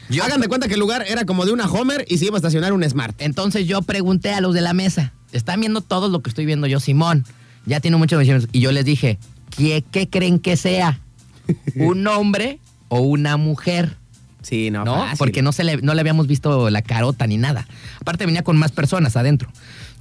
yo, 0.10 0.24
Hagan 0.24 0.42
de 0.42 0.48
cuenta 0.50 0.68
que 0.68 0.74
el 0.74 0.80
lugar 0.80 1.06
era 1.08 1.26
como 1.26 1.46
de 1.46 1.54
una 1.54 1.72
Homer 1.72 2.06
y 2.10 2.18
se 2.18 2.26
iba 2.26 2.36
a 2.36 2.40
estacionar 2.40 2.74
un 2.74 2.84
Smart. 2.84 3.16
entonces 3.22 3.66
yo 3.66 3.82
pregunté 3.82 4.34
a 4.34 4.42
los 4.42 4.54
de 4.54 4.60
la 4.60 4.74
mesa, 4.74 5.14
¿están 5.32 5.62
viendo 5.62 5.80
todo 5.80 6.10
lo 6.10 6.22
que 6.22 6.30
estoy 6.30 6.46
viendo 6.46 6.68
yo, 6.68 6.82
Simón? 6.82 7.26
Ya 7.66 7.80
tiene 7.80 7.96
muchos 7.98 8.18
movimientos. 8.18 8.50
Y 8.52 8.60
yo 8.60 8.72
les 8.74 8.84
dije, 8.84 9.20
¿qué, 9.56 9.84
qué 9.90 10.10
creen 10.10 10.40
que 10.40 10.58
sea? 10.58 11.00
¿Un 11.76 12.06
hombre 12.08 12.60
o 12.90 13.00
una 13.00 13.38
mujer? 13.38 13.96
Sí, 14.42 14.72
no, 14.72 14.84
¿no? 14.86 14.96
fácil. 14.96 15.18
Porque 15.18 15.42
no, 15.42 15.52
se 15.52 15.64
le, 15.64 15.78
no 15.78 15.94
le 15.94 16.02
habíamos 16.02 16.28
visto 16.28 16.70
la 16.70 16.82
carota 16.82 17.28
ni 17.28 17.38
nada. 17.38 17.68
Aparte 18.00 18.26
venía 18.26 18.44
con 18.44 18.58
más 18.58 18.72
personas 18.72 19.16
adentro. 19.16 19.50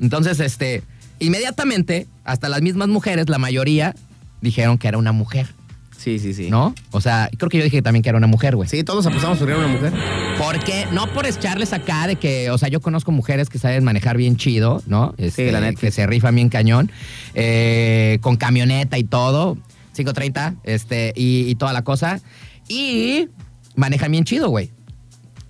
Entonces, 0.01 0.41
este, 0.41 0.83
inmediatamente, 1.19 2.07
hasta 2.25 2.49
las 2.49 2.63
mismas 2.63 2.89
mujeres, 2.89 3.29
la 3.29 3.39
mayoría, 3.39 3.95
dijeron 4.41 4.79
que 4.79 4.89
era 4.89 4.99
una 4.99 5.13
mujer, 5.13 5.55
Sí, 6.01 6.19
sí, 6.19 6.33
sí. 6.33 6.49
¿no? 6.49 6.75
O 6.93 7.03
sea, 7.03 7.29
creo 7.37 7.51
que 7.51 7.59
yo 7.59 7.65
dije 7.65 7.83
también 7.83 8.03
que 8.03 8.09
era 8.09 8.17
una 8.17 8.27
mujer, 8.27 8.57
güey. 8.57 8.67
Sí, 8.67 8.83
todos 8.85 9.05
apostamos 9.05 9.37
por 9.37 9.47
que 9.47 9.53
era 9.53 9.63
una 9.63 9.75
mujer. 9.75 9.93
Porque, 10.39 10.87
no 10.93 11.13
por 11.13 11.27
echarles 11.27 11.75
acá 11.75 12.07
de 12.07 12.17
que, 12.17 12.51
o 12.51 12.57
sea, 12.57 12.71
yo 12.71 12.81
conozco 12.81 13.13
mujeres 13.13 13.51
que 13.51 13.59
saben 13.59 13.85
manejar 13.85 14.17
bien 14.17 14.39
chido, 14.39 14.83
¿no? 14.87 15.15
Este, 15.19 15.53
la 15.53 15.61
neta. 15.61 15.79
Que 15.79 15.91
se 15.91 16.07
rifan 16.07 16.35
bien 16.35 16.49
cañón, 16.49 16.91
eh, 17.35 18.17
con 18.23 18.37
camioneta 18.37 18.97
y 18.97 19.05
todo, 19.05 19.59
530, 19.95 20.55
este, 20.65 21.13
y, 21.15 21.51
y 21.51 21.55
toda 21.57 21.75
la 21.75 21.83
cosa. 21.83 22.23
Y 22.67 23.29
manejan 23.77 24.11
bien 24.13 24.25
chido, 24.25 24.49
güey. 24.49 24.71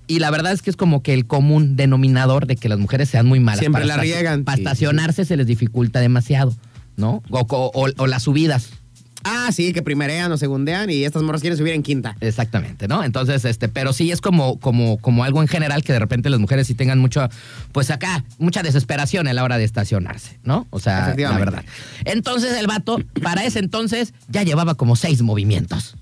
Y 0.06 0.18
la 0.18 0.30
verdad 0.30 0.52
es 0.52 0.60
que 0.62 0.70
es 0.70 0.76
como 0.76 1.02
que 1.02 1.14
el 1.14 1.26
común 1.26 1.76
denominador 1.76 2.46
de 2.46 2.56
que 2.56 2.68
las 2.68 2.78
mujeres 2.78 3.08
sean 3.08 3.26
muy 3.26 3.38
malas. 3.38 3.60
Siempre 3.60 3.82
Para 3.82 3.96
la 3.96 4.02
riegan. 4.02 4.44
Para 4.44 4.56
Sí, 4.56 4.62
sí, 4.62 4.66
estacionarse 4.66 5.24
se 5.24 5.36
les 5.36 5.46
dificulta 5.46 6.00
demasiado, 6.00 6.54
¿no? 6.96 7.22
O, 7.30 7.40
o- 7.48 7.70
o- 7.72 7.88
o 7.96 8.06
las 8.08 8.24
subidas. 8.24 8.70
Ah, 9.22 9.50
sí, 9.52 9.74
que 9.74 9.82
primerean 9.82 10.32
o 10.32 10.38
segundean 10.38 10.88
y 10.88 11.04
estas 11.04 11.22
morras 11.22 11.42
quieren 11.42 11.58
subir 11.58 11.74
en 11.74 11.82
quinta. 11.82 12.16
Exactamente, 12.20 12.88
¿no? 12.88 13.04
Entonces, 13.04 13.44
este, 13.44 13.68
pero 13.68 13.92
sí 13.92 14.10
es 14.10 14.22
como, 14.22 14.58
como, 14.58 14.96
como 14.96 15.24
algo 15.24 15.42
en 15.42 15.46
general 15.48 15.84
que 15.84 15.92
de 15.92 15.98
repente 15.98 16.30
las 16.30 16.40
mujeres 16.40 16.66
sí 16.66 16.74
tengan 16.74 16.98
mucho, 16.98 17.28
pues 17.72 17.90
acá, 17.90 18.24
mucha 18.38 18.62
desesperación 18.62 19.28
a 19.28 19.34
la 19.34 19.44
hora 19.44 19.58
de 19.58 19.64
estacionarse, 19.64 20.40
¿no? 20.42 20.66
O 20.70 20.80
sea, 20.80 21.14
la 21.16 21.36
verdad. 21.38 21.64
Entonces 22.06 22.56
el 22.58 22.66
vato, 22.66 22.98
para 23.22 23.44
ese 23.44 23.58
entonces, 23.58 24.14
ya 24.28 24.42
llevaba 24.42 24.74
como 24.74 24.96
seis 24.96 25.20
movimientos. 25.20 25.96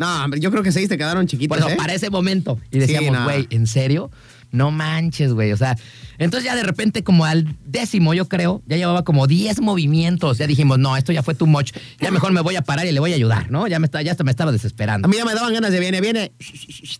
No, 0.00 0.24
hombre, 0.24 0.40
yo 0.40 0.50
creo 0.50 0.62
que 0.62 0.72
seis 0.72 0.88
te 0.88 0.96
quedaron 0.98 1.26
chiquitos, 1.26 1.58
Bueno, 1.58 1.72
¿eh? 1.72 1.76
para 1.76 1.92
ese 1.92 2.08
momento. 2.10 2.58
Y 2.70 2.76
Sí, 2.76 2.80
decíamos, 2.80 3.12
no. 3.12 3.24
güey, 3.24 3.46
¿en 3.50 3.66
serio? 3.66 4.10
No 4.50 4.70
manches, 4.72 5.32
güey. 5.32 5.52
O 5.52 5.56
sea, 5.56 5.76
entonces 6.18 6.44
ya 6.46 6.56
de 6.56 6.62
repente, 6.64 7.04
como 7.04 7.24
al 7.24 7.54
décimo, 7.66 8.14
yo 8.14 8.26
creo, 8.28 8.62
ya 8.66 8.76
llevaba 8.78 9.04
como 9.04 9.26
10 9.28 9.60
movimientos. 9.60 10.38
Ya 10.38 10.46
dijimos, 10.48 10.78
no, 10.78 10.96
esto 10.96 11.12
ya 11.12 11.22
fue 11.22 11.34
too 11.36 11.46
much. 11.46 11.72
Ya 12.00 12.10
mejor 12.10 12.32
me 12.32 12.40
voy 12.40 12.56
a 12.56 12.62
parar 12.62 12.84
y 12.86 12.92
le 12.92 12.98
voy 12.98 13.12
a 13.12 13.14
ayudar, 13.14 13.50
¿no? 13.50 13.68
Ya, 13.68 13.78
me 13.78 13.84
está, 13.84 14.02
ya 14.02 14.10
hasta 14.12 14.24
me 14.24 14.30
estaba 14.32 14.50
desesperando. 14.50 15.06
A 15.06 15.08
mí 15.08 15.16
ya 15.18 15.24
me 15.24 15.34
daban 15.34 15.52
ganas 15.52 15.70
de 15.70 15.78
viene, 15.78 16.00
viene. 16.00 16.32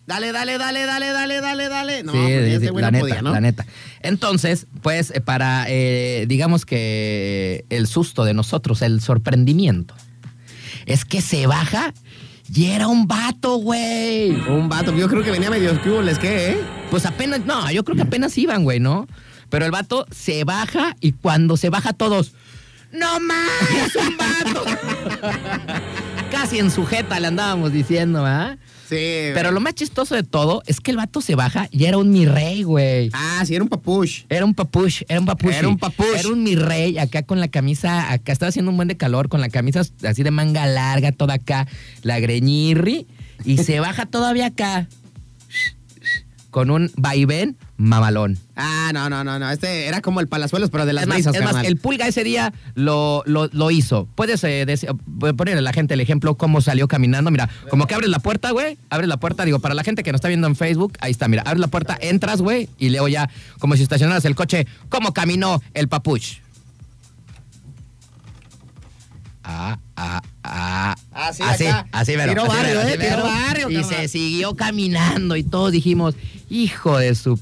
Dale, 0.07 0.31
dale, 0.31 0.57
dale, 0.59 0.85
dale, 0.85 1.07
dale, 1.11 1.41
dale, 1.41 1.67
dale. 1.69 2.03
No, 2.03 2.13
Sí, 2.13 2.19
porque 2.19 2.45
sí, 2.45 2.53
este 2.53 2.65
la 2.67 2.71
no 2.73 2.91
neta, 2.91 2.99
podía, 2.99 3.21
¿no? 3.21 3.31
la 3.33 3.41
neta. 3.41 3.65
Entonces, 4.01 4.67
pues, 4.81 5.11
eh, 5.13 5.19
para, 5.21 5.65
eh, 5.67 6.25
digamos 6.29 6.65
que 6.65 7.65
el 7.69 7.87
susto 7.87 8.23
de 8.23 8.33
nosotros, 8.33 8.81
el 8.83 9.01
sorprendimiento, 9.01 9.93
es 10.85 11.03
que 11.03 11.19
se 11.21 11.47
baja 11.47 11.93
y 12.53 12.65
era 12.65 12.87
un 12.87 13.07
vato, 13.07 13.55
güey. 13.57 14.31
Un 14.31 14.67
vato, 14.67 14.95
yo 14.95 15.07
creo 15.07 15.23
que 15.23 15.31
venía 15.31 15.49
medio 15.49 15.71
es 15.71 16.19
que, 16.19 16.51
¿eh? 16.51 16.57
Pues 16.89 17.05
apenas, 17.05 17.45
no, 17.45 17.71
yo 17.71 17.83
creo 17.83 17.95
que 17.95 18.03
apenas 18.03 18.37
iban, 18.37 18.63
güey, 18.63 18.79
¿no? 18.79 19.07
Pero 19.49 19.65
el 19.65 19.71
vato 19.71 20.05
se 20.11 20.43
baja 20.43 20.95
y 20.99 21.13
cuando 21.13 21.55
se 21.55 21.69
baja 21.69 21.93
todos, 21.93 22.33
¡No 22.91 23.21
más! 23.21 23.95
¡Un 23.95 24.17
vato! 24.17 24.65
Casi 26.31 26.59
en 26.59 26.71
sujeta 26.71 27.19
le 27.21 27.27
andábamos 27.27 27.71
diciendo, 27.71 28.25
¿ah? 28.25 28.57
Sí. 28.91 29.31
Pero 29.33 29.51
lo 29.51 29.61
más 29.61 29.73
chistoso 29.73 30.15
de 30.15 30.23
todo 30.23 30.63
es 30.65 30.81
que 30.81 30.91
el 30.91 30.97
vato 30.97 31.21
se 31.21 31.35
baja 31.35 31.69
y 31.71 31.85
era 31.85 31.97
un 31.97 32.11
mi 32.11 32.25
rey, 32.25 32.63
güey. 32.63 33.09
Ah, 33.13 33.41
sí, 33.45 33.55
era 33.55 33.63
un 33.63 33.69
papush. 33.69 34.23
Era 34.27 34.43
un 34.43 34.53
papush, 34.53 35.03
era 35.07 35.21
un 35.21 35.25
papush. 35.25 35.55
Era 35.55 35.67
un 35.69 35.77
papush. 35.77 36.19
Era 36.19 36.27
un 36.27 36.43
mi 36.43 36.57
rey 36.57 36.97
acá 36.97 37.23
con 37.23 37.39
la 37.39 37.47
camisa, 37.47 38.11
acá 38.11 38.33
estaba 38.33 38.49
haciendo 38.49 38.69
un 38.69 38.75
buen 38.75 38.89
de 38.89 38.97
calor, 38.97 39.29
con 39.29 39.39
la 39.39 39.47
camisa 39.47 39.81
así 40.05 40.23
de 40.23 40.31
manga 40.31 40.65
larga, 40.65 41.13
toda 41.13 41.35
acá, 41.35 41.67
la 42.01 42.19
greñirri, 42.19 43.07
y 43.45 43.59
se 43.59 43.79
baja 43.79 44.05
todavía 44.05 44.47
acá 44.47 44.89
con 46.51 46.69
un 46.69 46.91
vaivén 46.97 47.57
mamalón. 47.77 48.37
Ah, 48.55 48.91
no, 48.93 49.09
no, 49.09 49.23
no, 49.23 49.39
no. 49.39 49.49
Este 49.49 49.87
era 49.87 50.01
como 50.01 50.19
el 50.19 50.27
Palazuelos, 50.27 50.69
pero 50.69 50.85
de 50.85 50.93
las 50.93 51.03
es 51.03 51.07
más, 51.07 51.15
brisas, 51.15 51.33
es 51.33 51.41
más, 51.41 51.65
el 51.65 51.77
pulga 51.77 52.07
ese 52.07 52.23
día 52.23 52.53
lo, 52.75 53.23
lo, 53.25 53.47
lo 53.47 53.71
hizo. 53.71 54.07
Puedes 54.15 54.43
eh, 54.43 54.61
eh, 54.61 55.33
ponerle 55.33 55.59
a 55.59 55.61
la 55.61 55.73
gente 55.73 55.95
el 55.95 56.01
ejemplo 56.01 56.35
cómo 56.35 56.61
salió 56.61 56.87
caminando. 56.87 57.31
Mira, 57.31 57.49
como 57.69 57.87
que 57.87 57.95
abres 57.95 58.09
la 58.09 58.19
puerta, 58.19 58.51
güey. 58.51 58.77
Abres 58.89 59.07
la 59.07 59.17
puerta, 59.17 59.45
digo, 59.45 59.59
para 59.59 59.73
la 59.73 59.83
gente 59.83 60.03
que 60.03 60.11
nos 60.11 60.19
está 60.19 60.27
viendo 60.27 60.47
en 60.47 60.55
Facebook, 60.55 60.93
ahí 60.99 61.11
está, 61.11 61.27
mira, 61.27 61.43
abres 61.45 61.61
la 61.61 61.67
puerta, 61.67 61.97
entras, 61.99 62.41
güey, 62.41 62.69
y 62.77 62.89
luego 62.89 63.07
ya, 63.07 63.29
como 63.59 63.75
si 63.75 63.83
estacionaras 63.83 64.25
el 64.25 64.35
coche, 64.35 64.67
cómo 64.89 65.13
caminó 65.13 65.61
el 65.73 65.87
papuch. 65.87 66.39
Ah, 69.43 69.79
ah, 69.95 70.21
ah. 70.43 70.95
Ah, 71.13 71.33
sí, 71.33 71.43
así, 71.43 71.65
acá. 71.67 71.87
así, 71.91 72.15
mero, 72.17 72.31
Tiró 72.31 72.43
así, 72.43 72.55
barrio, 72.55 72.75
mero, 72.75 72.81
eh, 72.81 72.93
así, 72.93 72.97
tiró 72.97 73.09
mero. 73.17 73.23
barrio, 73.23 73.69
Y 73.69 73.75
carnal. 73.81 73.89
se 74.01 74.07
siguió 74.07 74.55
caminando 74.55 75.35
y 75.35 75.43
todos 75.43 75.71
dijimos, 75.71 76.15
hijo 76.49 76.97
de 76.97 77.15
su... 77.15 77.39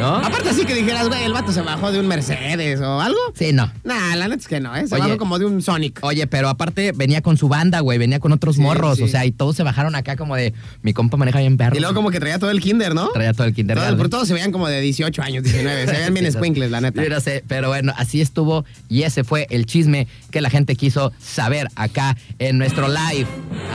¿No? 0.00 0.16
Aparte 0.16 0.48
así 0.48 0.64
que 0.64 0.74
dijeras, 0.74 1.06
güey, 1.08 1.22
el 1.24 1.32
vato 1.32 1.52
se 1.52 1.60
bajó 1.62 1.92
de 1.92 2.00
un 2.00 2.08
Mercedes 2.08 2.80
o 2.80 3.00
algo. 3.00 3.18
Sí, 3.34 3.52
no. 3.52 3.70
Nah, 3.84 4.16
la 4.16 4.26
neta 4.26 4.40
es 4.40 4.48
que 4.48 4.58
no, 4.58 4.74
¿eh? 4.74 4.86
Se 4.88 4.94
Oye. 4.96 5.04
bajó 5.04 5.16
como 5.16 5.38
de 5.38 5.44
un 5.44 5.62
Sonic. 5.62 6.00
Oye, 6.02 6.26
pero 6.26 6.48
aparte 6.48 6.90
venía 6.92 7.22
con 7.22 7.36
su 7.36 7.48
banda, 7.48 7.78
güey, 7.80 7.98
venía 7.98 8.18
con 8.18 8.32
otros 8.32 8.56
Sí, 8.56 8.62
morros, 8.62 8.98
sí. 8.98 9.04
o 9.04 9.08
sea, 9.08 9.24
y 9.26 9.30
todos 9.30 9.54
se 9.54 9.62
bajaron 9.62 9.94
acá 9.94 10.16
como 10.16 10.34
de, 10.34 10.54
mi 10.82 10.92
compa 10.92 11.16
maneja 11.16 11.38
bien 11.38 11.56
perro. 11.56 11.76
Y 11.76 11.80
luego 11.80 11.94
como 11.94 12.10
que 12.10 12.18
traía 12.18 12.38
todo 12.40 12.50
el 12.50 12.60
kinder, 12.60 12.94
¿no? 12.96 13.08
traía 13.10 13.32
todo 13.32 13.46
el 13.46 13.54
kinder. 13.54 13.78
Todo- 13.78 13.96
por 13.96 14.08
todos 14.08 14.26
se 14.26 14.34
veían 14.34 14.50
como 14.50 14.66
de 14.66 14.80
18 14.80 15.22
años, 15.22 15.44
19. 15.44 15.86
Se 15.86 15.92
veían 15.92 16.14
bien 16.14 16.32
squinkles, 16.32 16.70
la 16.72 16.80
neta. 16.80 17.02
Yo 17.02 17.08
no 17.08 17.20
sé, 17.20 17.44
pero 17.46 17.68
bueno, 17.68 17.92
así 17.96 18.20
estuvo 18.20 18.64
y 18.88 19.02
ese 19.04 19.22
fue 19.22 19.46
el 19.50 19.66
chisme 19.66 20.08
que 20.32 20.40
la 20.40 20.50
gente 20.50 20.74
quiso 20.74 21.12
saber 21.20 21.68
acá 21.76 22.16
en 22.40 22.58
nuestro 22.58 22.88
live. 22.88 23.26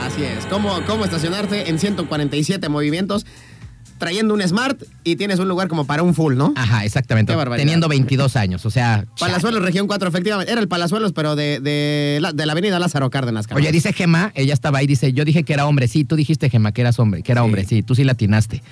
Así 0.04 0.24
es. 0.24 0.44
¿Cómo, 0.46 0.78
cómo 0.86 1.04
estacionarte 1.06 1.70
en 1.70 1.78
147 1.78 2.68
movimientos 2.68 3.24
trayendo 3.98 4.34
un 4.34 4.42
Smart 4.42 4.80
y 5.04 5.16
tienes 5.16 5.38
un 5.38 5.48
lugar 5.48 5.68
como 5.68 5.84
para 5.86 6.02
un 6.02 6.14
full, 6.14 6.36
¿no? 6.36 6.52
Ajá, 6.56 6.84
exactamente. 6.84 7.34
Qué. 7.34 7.56
Teniendo 7.56 7.88
22 7.88 8.36
años, 8.36 8.64
o 8.66 8.70
sea. 8.70 9.04
Palazuelos, 9.18 9.62
región 9.62 9.86
4, 9.86 10.08
efectivamente. 10.08 10.50
Era 10.52 10.60
el 10.60 10.68
Palazuelos, 10.68 11.12
pero 11.12 11.36
de, 11.36 11.60
de, 11.60 12.18
la, 12.20 12.32
de 12.32 12.46
la 12.46 12.52
avenida 12.52 12.78
Lázaro 12.78 13.10
Cárdenas. 13.10 13.46
carnal. 13.46 13.62
Oye, 13.62 13.72
dice 13.72 13.92
Gema, 13.92 14.32
ella 14.34 14.54
estaba 14.54 14.78
ahí, 14.78 14.86
dice, 14.86 15.12
yo 15.12 15.24
dije 15.24 15.42
que 15.42 15.52
era 15.52 15.66
hombre, 15.66 15.88
sí, 15.88 16.04
tú 16.04 16.16
dijiste 16.16 16.48
Gema 16.50 16.72
que 16.72 16.80
eras 16.82 16.98
hombre, 16.98 17.22
que 17.22 17.32
era 17.32 17.40
Sí. 17.42 17.44
hombre, 17.44 17.64
sí, 17.64 17.82
tú 17.82 17.94
sí 17.94 18.04
latinaste. 18.04 18.62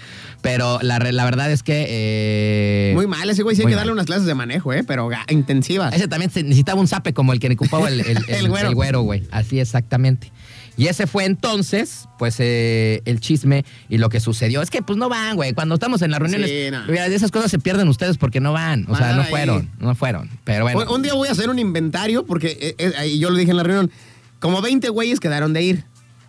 Pero 0.43 0.79
la, 0.83 0.99
la 0.99 1.25
verdad 1.25 1.51
es 1.51 1.63
que... 1.63 1.87
eh, 1.89 2.93
Muy 2.95 3.07
mal, 3.07 3.29
ese 3.29 3.43
güey 3.43 3.57
sí 3.57 3.63
hay 3.63 3.69
que 3.69 3.75
darle 3.75 3.93
unas 3.93 4.07
clases 4.07 4.27
de 4.27 4.35
manejo, 4.35 4.73
¿eh? 4.73 4.85
Pero 4.85 5.09
ga- 5.09 5.25
intensivas. 5.31 5.95
Ese 5.95 6.09
también 6.09 6.31
se 6.31 6.43
necesitaba 6.43 6.81
un 6.81 6.87
zape 6.89 7.13
como 7.15 7.33
el 7.33 7.41
que 7.41 7.51
ocupaba 7.53 7.89
el, 7.89 8.01
el, 8.07 8.19
el- 8.29 8.47
el 8.57 8.75
güero, 8.75 9.01
güey. 9.03 9.23
Así 9.31 9.59
exactamente. 9.61 10.31
Y 10.79 10.89
ese 10.89 11.07
fue 11.07 11.25
entonces, 11.25 12.07
pues, 12.19 12.37
eh, 12.39 13.01
el 13.07 13.21
chisme 13.21 13.65
y 13.89 13.97
lo 13.99 14.09
que 14.11 14.21
sucedió. 14.21 14.61
Es 14.61 14.69
que, 14.71 14.83
pues, 14.83 14.99
no 14.99 15.09
van, 15.09 15.35
güey. 15.37 15.55
Cuando 15.55 15.75
estamos 15.77 16.03
en 16.03 16.11
las 16.11 16.21
reuniones, 16.21 16.51
Sí, 16.51 16.71
no. 16.71 16.85
mira, 16.87 17.09
de 17.09 17.15
esas 17.15 17.31
cosas 17.31 17.51
se 17.51 17.59
pierden 17.59 17.89
ustedes 17.89 18.19
porque 18.19 18.41
no 18.41 18.53
van. 18.53 18.83
O 18.89 18.95
sea, 18.97 19.07
Mandar 19.07 19.17
no 19.17 19.23
ahí. 19.23 19.29
fueron, 19.31 19.71
no 19.79 19.95
fueron. 19.95 20.29
Pero 20.45 20.65
bueno. 20.65 20.81
Un- 20.83 20.89
Un 20.97 21.03
día 21.03 21.15
voy 21.15 21.29
a 21.29 21.33
hacer 21.33 21.49
un 21.49 21.59
inventario 21.59 22.27
porque 22.27 22.59
eh, 22.61 22.75
eh, 22.79 23.19
yo 23.19 23.31
lo 23.31 23.37
dije 23.39 23.51
en 23.53 23.57
la 23.57 23.63
reunión. 23.63 23.91
Como 24.39 24.61
20 24.61 24.91
güeyes 24.91 25.19
quedaron 25.19 25.53
de 25.55 25.63
ir. 25.63 25.85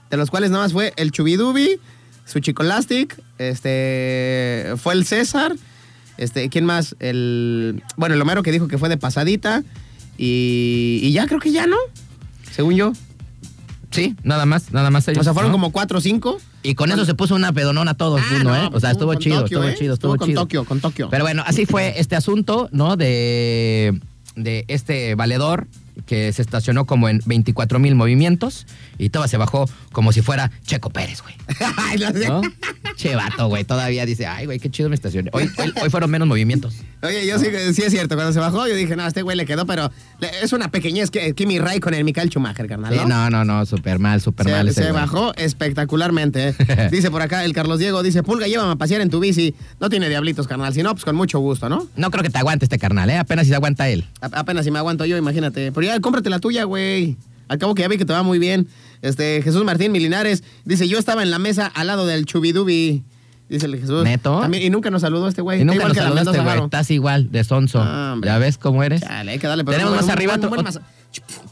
De 0.10 0.16
los 0.16 0.30
cuales 0.30 0.50
nada 0.52 0.64
más 0.64 0.72
fue 0.72 0.94
el 0.96 1.12
Chubidubi, 1.12 1.80
su 2.24 2.40
Chicolastic, 2.40 3.22
este, 3.38 4.74
fue 4.78 4.94
el 4.94 5.06
César, 5.06 5.54
este, 6.18 6.48
¿quién 6.48 6.64
más? 6.64 6.96
El, 7.00 7.84
bueno, 7.98 8.16
el 8.16 8.22
Homero 8.22 8.42
que 8.44 8.54
dijo 8.54 8.70
que 8.70 8.78
fue 8.78 8.88
de 8.88 8.96
pasadita 8.98 9.64
y, 10.18 11.00
y 11.04 11.12
ya 11.12 11.28
creo 11.28 11.40
que 11.42 11.52
ya 11.52 11.68
no, 11.68 11.76
según 12.52 12.76
yo. 12.76 12.94
Sí, 13.98 14.16
nada 14.22 14.46
más, 14.46 14.72
nada 14.72 14.92
más 14.92 15.08
ellos. 15.08 15.22
O 15.22 15.24
sea, 15.24 15.34
fueron 15.34 15.52
¿no? 15.52 15.56
como 15.56 15.72
4 15.72 15.98
o 15.98 16.02
5. 16.02 16.38
Y 16.62 16.76
con 16.76 16.92
eso 16.92 17.04
se 17.04 17.16
puso 17.16 17.34
una 17.34 17.52
pedonona 17.52 17.92
a 17.92 17.94
todo 17.96 18.18
el 18.20 18.24
Ah, 18.24 18.34
mundo, 18.34 18.50
no, 18.52 18.56
¿eh? 18.56 18.70
O 18.72 18.80
sea, 18.80 18.92
estuvo 18.92 19.14
estuvo 19.14 19.24
chido, 19.24 19.42
Tokio, 19.42 19.58
estuvo 19.64 19.70
¿eh? 19.72 19.76
chido, 19.76 19.94
estuvo, 19.96 20.14
Estuvo 20.14 20.18
con 20.20 20.28
chido. 20.30 20.42
Tokio, 20.42 20.66
con 20.66 20.80
Tokio. 20.82 21.10
Pero 21.10 21.24
bueno, 21.24 21.44
así 21.48 21.66
fue 21.66 22.00
este 22.00 22.16
asunto, 22.16 22.70
¿no? 22.72 22.96
De, 22.96 24.00
de 24.36 24.66
este 24.68 25.16
valedor 25.16 25.68
que 26.06 26.32
se 26.34 26.42
estacionó 26.42 26.86
como 26.86 27.10
en 27.10 27.22
24 27.26 27.80
mil 27.80 27.96
movimientos 27.96 28.66
y 28.98 29.10
todo 29.10 29.28
se 29.28 29.38
bajó 29.38 29.70
como 29.92 30.12
si 30.12 30.22
fuera 30.22 30.52
Checo 30.66 30.90
Pérez, 30.90 31.22
güey. 31.22 31.36
¿No? 32.28 32.42
che 32.96 33.16
vato, 33.16 33.48
güey. 33.48 33.64
Todavía 33.64 34.06
dice, 34.06 34.26
ay, 34.26 34.46
güey, 34.46 34.60
qué 34.60 34.70
chido 34.72 34.90
me 34.90 34.96
estacioné. 34.96 35.30
Hoy, 35.34 35.50
hoy, 35.58 35.74
hoy 35.82 35.90
fueron 35.90 36.10
menos 36.10 36.28
movimientos. 36.28 36.76
Oye, 37.04 37.28
yo 37.28 37.38
sí, 37.38 37.46
sí 37.74 37.84
es 37.84 37.92
cierto, 37.92 38.16
cuando 38.16 38.34
se 38.34 38.40
bajó 38.40 38.68
yo 38.68 38.76
dije, 38.76 38.96
no, 38.96 39.04
a 39.04 39.08
este 39.08 39.22
güey 39.22 39.38
le 39.38 39.46
quedó, 39.46 39.66
pero 39.68 39.92
le- 40.20 40.32
es 40.42 40.52
una 40.54 40.72
pequeñez 40.72 41.12
que 41.12 41.34
Kimi 41.36 41.60
Ray 41.60 41.80
con 41.80 41.94
el 41.94 42.04
Michael 42.04 42.30
Schumacher, 42.30 42.68
carnal, 42.68 42.92
Sí, 42.94 43.00
no, 43.08 43.30
no, 43.30 43.46
no, 43.46 43.66
súper 43.68 44.00
mal, 44.00 44.20
súper 44.22 44.48
mal. 44.50 44.66
Se, 44.66 44.72
ese 44.72 44.84
se 44.84 44.92
güey. 44.92 45.02
bajó 45.04 45.34
espectacularmente. 45.36 46.50
¿eh? 46.50 46.90
Dice 46.92 47.12
por 47.12 47.22
acá 47.22 47.44
el 47.46 47.54
Carlos 47.54 47.80
Diego, 47.80 48.02
dice, 48.04 48.24
Pulga, 48.24 48.48
llévame 48.48 48.72
a 48.72 48.76
pasear 48.76 49.02
en 49.02 49.10
tu 49.10 49.20
bici. 49.20 49.54
No 49.80 49.90
tiene 49.90 50.10
diablitos, 50.10 50.48
carnal. 50.48 50.74
Si 50.74 50.82
no, 50.82 50.92
pues 50.94 51.06
con 51.06 51.16
mucho 51.16 51.40
gusto, 51.40 51.70
¿no? 51.70 51.88
No 51.96 52.10
creo 52.12 52.24
que 52.24 52.30
te 52.30 52.38
aguante 52.40 52.66
este 52.66 52.80
carnal, 52.80 53.10
¿eh? 53.10 53.18
Apenas 53.18 53.46
si 53.46 53.50
se 53.52 53.56
aguanta 53.56 53.88
él. 53.90 54.06
A- 54.22 54.40
apenas 54.40 54.66
si 54.66 54.72
me 54.72 54.80
aguanto 54.80 55.06
yo, 55.06 55.18
imagínate. 55.18 55.72
Pero 55.72 55.87
cómprate 56.02 56.30
la 56.30 56.40
tuya, 56.40 56.64
güey. 56.64 57.18
Al 57.48 57.58
cabo 57.58 57.76
que 57.76 57.82
ya 57.82 57.88
vi 57.88 57.98
que 57.98 58.06
te 58.06 58.14
va 58.14 58.24
muy 58.24 58.40
bien. 58.40 58.68
Este, 59.02 59.42
Jesús 59.42 59.64
Martín 59.64 59.92
Milinares 59.92 60.44
dice, 60.66 60.88
yo 60.88 60.98
estaba 61.00 61.24
en 61.24 61.32
la 61.32 61.40
mesa 61.40 61.68
al 61.74 61.88
lado 61.88 62.06
del 62.06 62.26
Chubidubi. 62.26 63.04
Dice 63.50 63.66
el 63.68 63.80
Jesús. 63.80 64.04
¿Neto? 64.04 64.42
También- 64.42 64.64
y 64.64 64.70
nunca 64.70 64.90
nos 64.90 65.02
saludó 65.04 65.28
este 65.30 65.42
güey. 65.42 65.62
Y 65.62 65.64
nunca 65.64 65.88
nos 65.88 65.96
saludaste, 65.96 66.32
Mendoza 66.32 66.44
güey. 66.56 66.66
Estás 66.66 66.92
igual, 66.92 67.32
de 67.32 67.44
sonso. 67.46 67.80
Ah. 67.82 68.18
¿Ya 68.22 68.38
ves 68.40 68.58
cómo 68.58 68.84
eres? 68.84 69.02
Chale, 69.02 69.32
hay 69.32 69.40
que 69.40 69.48
darle, 69.48 69.64
pero 69.64 69.78
Tenemos 69.78 69.96
más 69.96 70.10
arriba. 70.10 70.36
buen- 70.36 70.66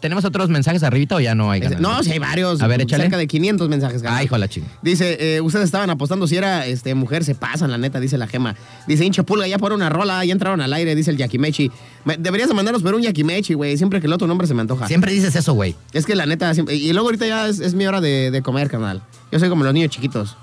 ¿Tenemos 0.05 0.23
otros 0.23 0.49
mensajes 0.49 0.83
arribita 0.83 1.15
o 1.15 1.19
ya 1.19 1.33
no 1.33 1.49
hay? 1.49 1.61
Este, 1.61 1.77
no, 1.77 2.03
sí 2.03 2.11
hay 2.11 2.19
varios. 2.19 2.61
A 2.61 2.67
ver, 2.67 2.79
échale. 2.79 3.05
Cerca 3.05 3.17
de 3.17 3.25
500 3.25 3.69
mensajes. 3.69 4.03
carnal. 4.03 4.19
Ay, 4.19 4.25
hijo 4.25 4.35
de 4.35 4.39
la 4.39 4.47
chinga. 4.47 4.67
Dice, 4.83 5.17
eh, 5.37 5.41
ustedes 5.41 5.65
estaban 5.65 5.89
apostando 5.89 6.27
si 6.27 6.37
era 6.37 6.67
este, 6.67 6.93
mujer, 6.93 7.23
se 7.23 7.33
pasan, 7.33 7.71
la 7.71 7.79
neta, 7.79 7.99
dice 7.99 8.15
la 8.19 8.27
gema. 8.27 8.55
Dice, 8.87 9.03
hinche 9.03 9.23
pulga, 9.23 9.47
ya 9.47 9.57
por 9.57 9.73
una 9.73 9.89
rola, 9.89 10.23
ya 10.23 10.31
entraron 10.31 10.61
al 10.61 10.71
aire, 10.73 10.93
dice 10.93 11.09
el 11.09 11.17
Yakimechi. 11.17 11.71
Me- 12.03 12.17
deberías 12.17 12.47
de 12.49 12.53
mandarnos 12.53 12.83
ver 12.83 12.93
un 12.93 13.01
Yakimechi, 13.01 13.55
güey, 13.55 13.77
siempre 13.77 13.99
que 13.99 14.05
el 14.05 14.13
otro 14.13 14.27
nombre 14.27 14.45
se 14.45 14.53
me 14.53 14.61
antoja. 14.61 14.87
Siempre 14.87 15.11
dices 15.11 15.35
eso, 15.35 15.53
güey. 15.53 15.75
Es 15.91 16.05
que 16.05 16.13
la 16.13 16.27
neta, 16.27 16.53
siempre- 16.53 16.75
y 16.75 16.93
luego 16.93 17.07
ahorita 17.07 17.25
ya 17.25 17.47
es, 17.47 17.59
es 17.59 17.73
mi 17.73 17.87
hora 17.87 17.99
de, 17.99 18.29
de 18.29 18.41
comer, 18.43 18.69
carnal. 18.69 19.01
Yo 19.31 19.39
soy 19.39 19.49
como 19.49 19.63
los 19.63 19.73
niños 19.73 19.89
chiquitos. 19.89 20.37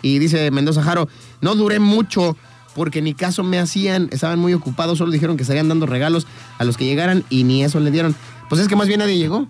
Y 0.00 0.20
dice 0.20 0.52
Mendoza 0.52 0.84
Jaro, 0.84 1.08
no 1.40 1.56
duré 1.56 1.80
mucho 1.80 2.36
porque 2.78 3.02
ni 3.02 3.12
caso 3.12 3.42
me 3.42 3.58
hacían, 3.58 4.08
estaban 4.12 4.38
muy 4.38 4.54
ocupados, 4.54 4.96
solo 4.96 5.12
dijeron 5.12 5.36
que 5.36 5.42
estarían 5.42 5.68
dando 5.68 5.84
regalos 5.84 6.26
a 6.56 6.64
los 6.64 6.78
que 6.78 6.86
llegaran 6.86 7.24
y 7.28 7.44
ni 7.44 7.62
eso 7.62 7.78
le 7.80 7.90
dieron. 7.90 8.14
Pues 8.48 8.62
es 8.62 8.68
que 8.68 8.76
más 8.76 8.88
bien 8.88 9.00
nadie 9.00 9.18
llegó. 9.18 9.46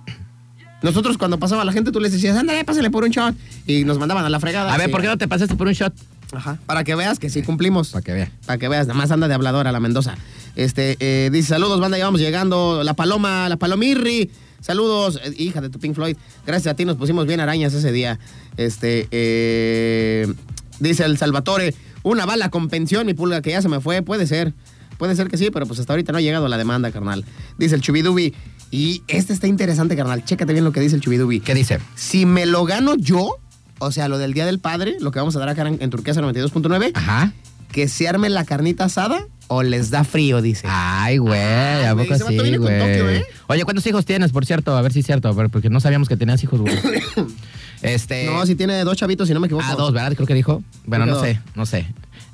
Nosotros 0.83 1.19
cuando 1.19 1.39
pasaba 1.39 1.65
la 1.65 1.73
gente, 1.73 1.93
tú 1.93 2.01
les 2.01 2.13
decías, 2.13 2.37
ándale, 2.37 2.65
pásale 2.65 2.91
por 2.91 3.05
un 3.05 3.11
shot. 3.11 3.35
Y 3.67 3.85
nos 3.85 3.99
mandaban 3.99 4.25
a 4.25 4.29
la 4.31 4.41
fregada. 4.41 4.73
A 4.73 4.77
ver, 4.79 4.87
Sí. 4.87 4.93
¿por 4.93 5.01
qué 5.03 5.09
no 5.09 5.19
te 5.19 5.29
pasaste 5.29 5.55
por 5.57 5.67
un 5.67 5.73
shot? 5.73 5.93
Ajá. 6.33 6.59
Para 6.67 6.85
que 6.85 6.95
veas 6.95 7.19
que 7.19 7.31
sí 7.31 7.43
cumplimos. 7.43 7.91
Para 7.91 8.03
que 8.03 8.13
vea. 8.13 8.31
Para 8.47 8.59
que 8.59 8.69
veas, 8.69 8.87
nada 8.87 8.99
más 8.99 9.11
anda 9.11 9.29
de 9.29 9.35
habladora 9.35 9.73
la 9.73 9.81
Mendoza. 9.81 10.15
Este, 10.57 10.97
eh, 11.01 11.31
dice, 11.33 11.49
saludos, 11.49 11.81
banda, 11.81 11.99
ya 11.99 12.05
vamos 12.05 12.21
llegando. 12.21 12.83
La 12.85 12.95
Paloma, 12.95 13.49
la 13.49 13.57
Palomirri. 13.57 14.31
Saludos, 14.61 15.21
eh, 15.25 15.33
hija 15.37 15.61
de 15.61 15.69
tu 15.71 15.79
Pink 15.79 15.95
Floyd. 15.95 16.17
Gracias 16.47 16.73
a 16.73 16.77
ti 16.77 16.85
nos 16.85 16.97
pusimos 16.97 17.27
bien 17.27 17.41
arañas 17.41 17.73
ese 17.75 17.93
día. 17.93 18.19
Este, 18.57 19.09
eh, 19.11 20.33
dice 20.81 21.05
el 21.05 21.19
Salvatore, 21.19 21.75
una 22.03 22.27
bala 22.27 22.51
con 22.51 22.69
pensión, 22.69 23.07
mi 23.07 23.15
pulga, 23.15 23.43
que 23.43 23.51
ya 23.51 23.63
se 23.63 23.69
me 23.69 23.81
fue. 23.81 24.03
Puede 24.03 24.27
ser, 24.27 24.55
puede 24.99 25.15
ser 25.17 25.29
que 25.29 25.37
sí, 25.37 25.51
pero 25.51 25.67
pues 25.67 25.81
hasta 25.81 25.93
ahorita 25.93 26.13
no 26.13 26.19
ha 26.19 26.21
llegado 26.21 26.49
la 26.49 26.57
demanda, 26.57 26.91
carnal. 26.91 27.25
Dice 27.59 27.75
el 27.75 27.81
Chubidubi. 27.81 28.35
Y 28.71 29.03
este 29.09 29.33
está 29.33 29.47
interesante, 29.47 29.97
carnal. 29.97 30.25
Chécate 30.25 30.53
bien 30.53 30.65
lo 30.65 30.73
que 30.73 30.81
dice 30.81 30.97
el 30.97 31.01
Chubidubi. 31.03 31.41
¿Qué 31.41 31.55
dice? 31.55 31.79
Si 31.95 32.27
me 32.27 32.45
lo 32.47 32.65
gano 32.65 32.95
yo, 32.97 33.37
o 33.79 33.93
sea, 33.93 34.09
lo 34.09 34.19
del 34.19 34.35
Día 34.35 34.45
del 34.45 34.59
Padre, 34.59 34.97
lo 35.01 35.11
que 35.11 35.19
vamos 35.19 35.35
a 35.37 35.39
dar 35.39 35.49
acá 35.49 35.63
en, 35.67 35.79
en 35.81 35.91
Turquesa 35.91 36.21
92.9, 36.21 36.91
Ajá. 36.95 37.33
que 37.73 37.89
se 37.89 38.09
arme 38.09 38.29
la 38.29 38.45
carnita 38.45 38.85
asada 38.85 39.27
o 39.49 39.63
les 39.63 39.91
da 39.91 40.05
frío, 40.05 40.41
dice. 40.41 40.67
Ay, 40.71 41.19
güey, 41.19 41.35
¿a 41.85 41.93
güey, 41.93 42.07
poco 42.07 42.15
ese 42.15 42.25
vato 42.25 42.37
sí, 42.37 42.43
viene 42.43 42.59
con 42.59 42.67
güey? 42.67 42.79
Tokio, 42.79 43.11
¿eh? 43.11 43.27
Oye, 43.49 43.65
¿cuántos 43.65 43.87
hijos 43.87 44.05
tienes, 44.05 44.31
por 44.31 44.47
cierto? 44.47 44.77
A 44.77 44.83
ver 44.83 44.93
si 44.93 45.01
es 45.01 45.07
cierto, 45.07 45.29
a 45.29 45.33
ver, 45.33 45.51
porque 45.51 45.71
no 45.71 45.81
sabíamos 45.81 46.09
que 46.09 46.17
tenías 46.17 46.43
hijos, 46.43 46.61
güey. 46.61 46.77
Este... 47.81 48.27
no, 48.27 48.45
si 48.45 48.57
tiene 48.57 48.83
dos 48.83 48.97
chavitos, 48.97 49.29
si 49.29 49.35
no 49.35 49.39
me 49.39 49.47
equivoco. 49.47 49.65
Ah, 49.69 49.77
dos, 49.77 49.93
¿verdad? 49.93 50.13
Creo 50.15 50.27
que 50.27 50.35
dijo. 50.35 50.65
Bueno, 50.85 51.05
Creo 51.05 51.15
no 51.17 51.23
sé, 51.23 51.41
no 51.55 51.65
sé. 51.65 51.87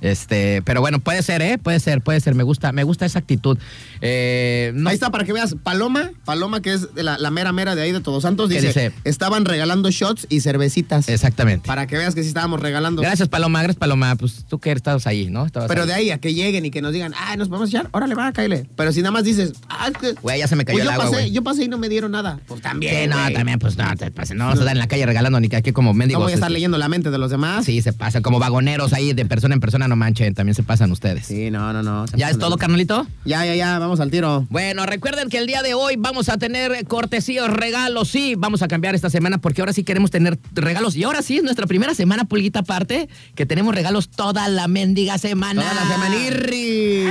Este, 0.04 0.60
pero 0.62 0.80
bueno, 0.82 0.98
puede 0.98 1.22
ser, 1.22 1.40
¿eh? 1.40 1.56
Puede 1.56 1.80
ser, 1.80 2.02
puede 2.02 2.20
ser. 2.20 2.34
Me 2.34 2.42
gusta, 2.42 2.72
me 2.72 2.84
gusta 2.84 3.06
esa 3.06 3.18
actitud. 3.18 3.56
Eh, 4.02 4.70
no- 4.74 4.90
Ahí 4.90 4.94
está 4.94 5.10
para 5.10 5.24
que 5.24 5.32
veas. 5.32 5.56
Paloma, 5.62 6.10
Paloma, 6.26 6.60
que 6.60 6.74
es 6.74 6.88
la, 6.94 7.16
la 7.16 7.30
mera 7.30 7.52
mera 7.52 7.74
de 7.74 7.80
ahí 7.82 7.90
de 7.92 8.00
Todos 8.00 8.22
Santos, 8.22 8.48
¿Qué 8.50 8.56
dice, 8.56 8.66
dice? 8.68 8.92
estaban 9.04 9.46
regalando 9.46 9.90
shots 9.90 10.26
y 10.28 10.40
cervecitas. 10.40 11.08
Exactamente. 11.08 11.66
Para 11.66 11.86
que 11.86 11.96
veas 11.96 12.14
que 12.14 12.22
sí 12.22 12.28
estábamos 12.28 12.60
regalando. 12.60 13.00
Gracias, 13.00 13.28
Paloma. 13.28 13.62
Gracias, 13.62 13.78
Paloma. 13.78 14.14
Pues 14.16 14.44
tú 14.46 14.58
que 14.58 14.72
estabas 14.72 15.06
ahí, 15.06 15.30
¿no? 15.30 15.46
Estabas 15.46 15.68
Pero 15.68 15.82
ahí. 15.82 15.88
de 15.88 15.94
ahí 15.94 16.10
a 16.10 16.18
que 16.18 16.34
lleguen 16.34 16.66
y 16.66 16.70
que 16.70 16.82
nos 16.82 16.92
digan, 16.92 17.14
ah, 17.16 17.36
nos 17.36 17.48
podemos 17.48 17.70
echar, 17.70 17.88
órale, 17.92 18.14
va, 18.14 18.30
cáele. 18.32 18.66
Pero 18.76 18.92
si 18.92 19.00
nada 19.00 19.12
más 19.12 19.24
dices, 19.24 19.54
ah, 19.70 19.88
es 19.90 19.96
que. 19.98 20.12
Güey, 20.20 20.38
ya 20.40 20.48
se 20.48 20.56
me 20.56 20.66
cayó 20.66 20.76
pues 20.76 20.82
el 20.82 20.86
yo 20.88 20.92
agua, 20.92 21.04
pasé, 21.06 21.16
güey. 21.22 21.30
yo 21.32 21.42
pasé 21.42 21.64
y 21.64 21.68
no 21.68 21.78
me 21.78 21.88
dieron 21.88 22.12
nada. 22.12 22.40
Pues 22.46 22.60
también. 22.60 22.94
Sí, 23.04 23.08
no, 23.08 23.18
güey. 23.22 23.32
también, 23.32 23.58
pues 23.58 23.76
no, 23.78 23.84
te 23.96 24.10
pases. 24.10 24.36
No 24.36 24.44
vamos 24.44 24.58
a 24.58 24.62
estar 24.62 24.74
en 24.76 24.80
la 24.80 24.86
calle 24.86 25.06
regalando 25.06 25.40
ni 25.40 25.48
que 25.48 25.56
aquí 25.56 25.72
como 25.72 25.90
No 25.90 25.94
mendigos. 25.94 26.22
voy 26.24 26.32
a 26.32 26.34
estar 26.34 26.48
este, 26.50 26.54
leyendo 26.54 26.76
la 26.76 26.88
mente 26.88 27.10
de 27.10 27.16
los 27.18 27.30
demás. 27.30 27.64
Sí, 27.64 27.80
se 27.80 27.92
pasa. 27.94 28.20
Como 28.20 28.38
vagoneros 28.38 28.92
ahí 28.92 29.14
de 29.14 29.24
persona 29.24 29.54
en 29.54 29.60
persona, 29.60 29.88
no 29.88 29.93
manchen. 29.96 30.34
También 30.34 30.54
se 30.54 30.62
pasan 30.62 30.90
ustedes. 30.92 31.26
Sí, 31.26 31.50
no, 31.50 31.72
no, 31.72 31.82
no. 31.82 32.04
¿Ya 32.16 32.30
es 32.30 32.38
todo, 32.38 32.56
carnalito? 32.56 33.06
Ya, 33.24 33.44
ya, 33.44 33.54
ya, 33.54 33.78
vamos 33.78 34.00
al 34.00 34.10
tiro. 34.10 34.46
Bueno, 34.50 34.86
recuerden 34.86 35.28
que 35.28 35.38
el 35.38 35.46
día 35.46 35.62
de 35.62 35.74
hoy 35.74 35.94
vamos 35.96 36.28
a 36.28 36.38
tener 36.38 36.86
cortesías, 36.86 37.48
regalos, 37.50 38.08
sí, 38.08 38.34
vamos 38.36 38.62
a 38.62 38.68
cambiar 38.68 38.94
esta 38.94 39.10
semana 39.10 39.38
porque 39.38 39.62
ahora 39.62 39.72
sí 39.72 39.84
queremos 39.84 40.10
tener 40.10 40.38
regalos. 40.52 40.96
Y 40.96 41.04
ahora 41.04 41.22
sí 41.22 41.38
es 41.38 41.42
nuestra 41.42 41.66
primera 41.66 41.94
semana, 41.94 42.24
pulguita 42.24 42.60
aparte, 42.60 43.08
que 43.34 43.46
tenemos 43.46 43.74
regalos 43.74 44.08
toda 44.08 44.48
la 44.48 44.68
mendiga 44.68 45.18
semana. 45.18 45.62
Toda 45.62 45.74
la 45.74 45.92
semanirri. 45.92 47.04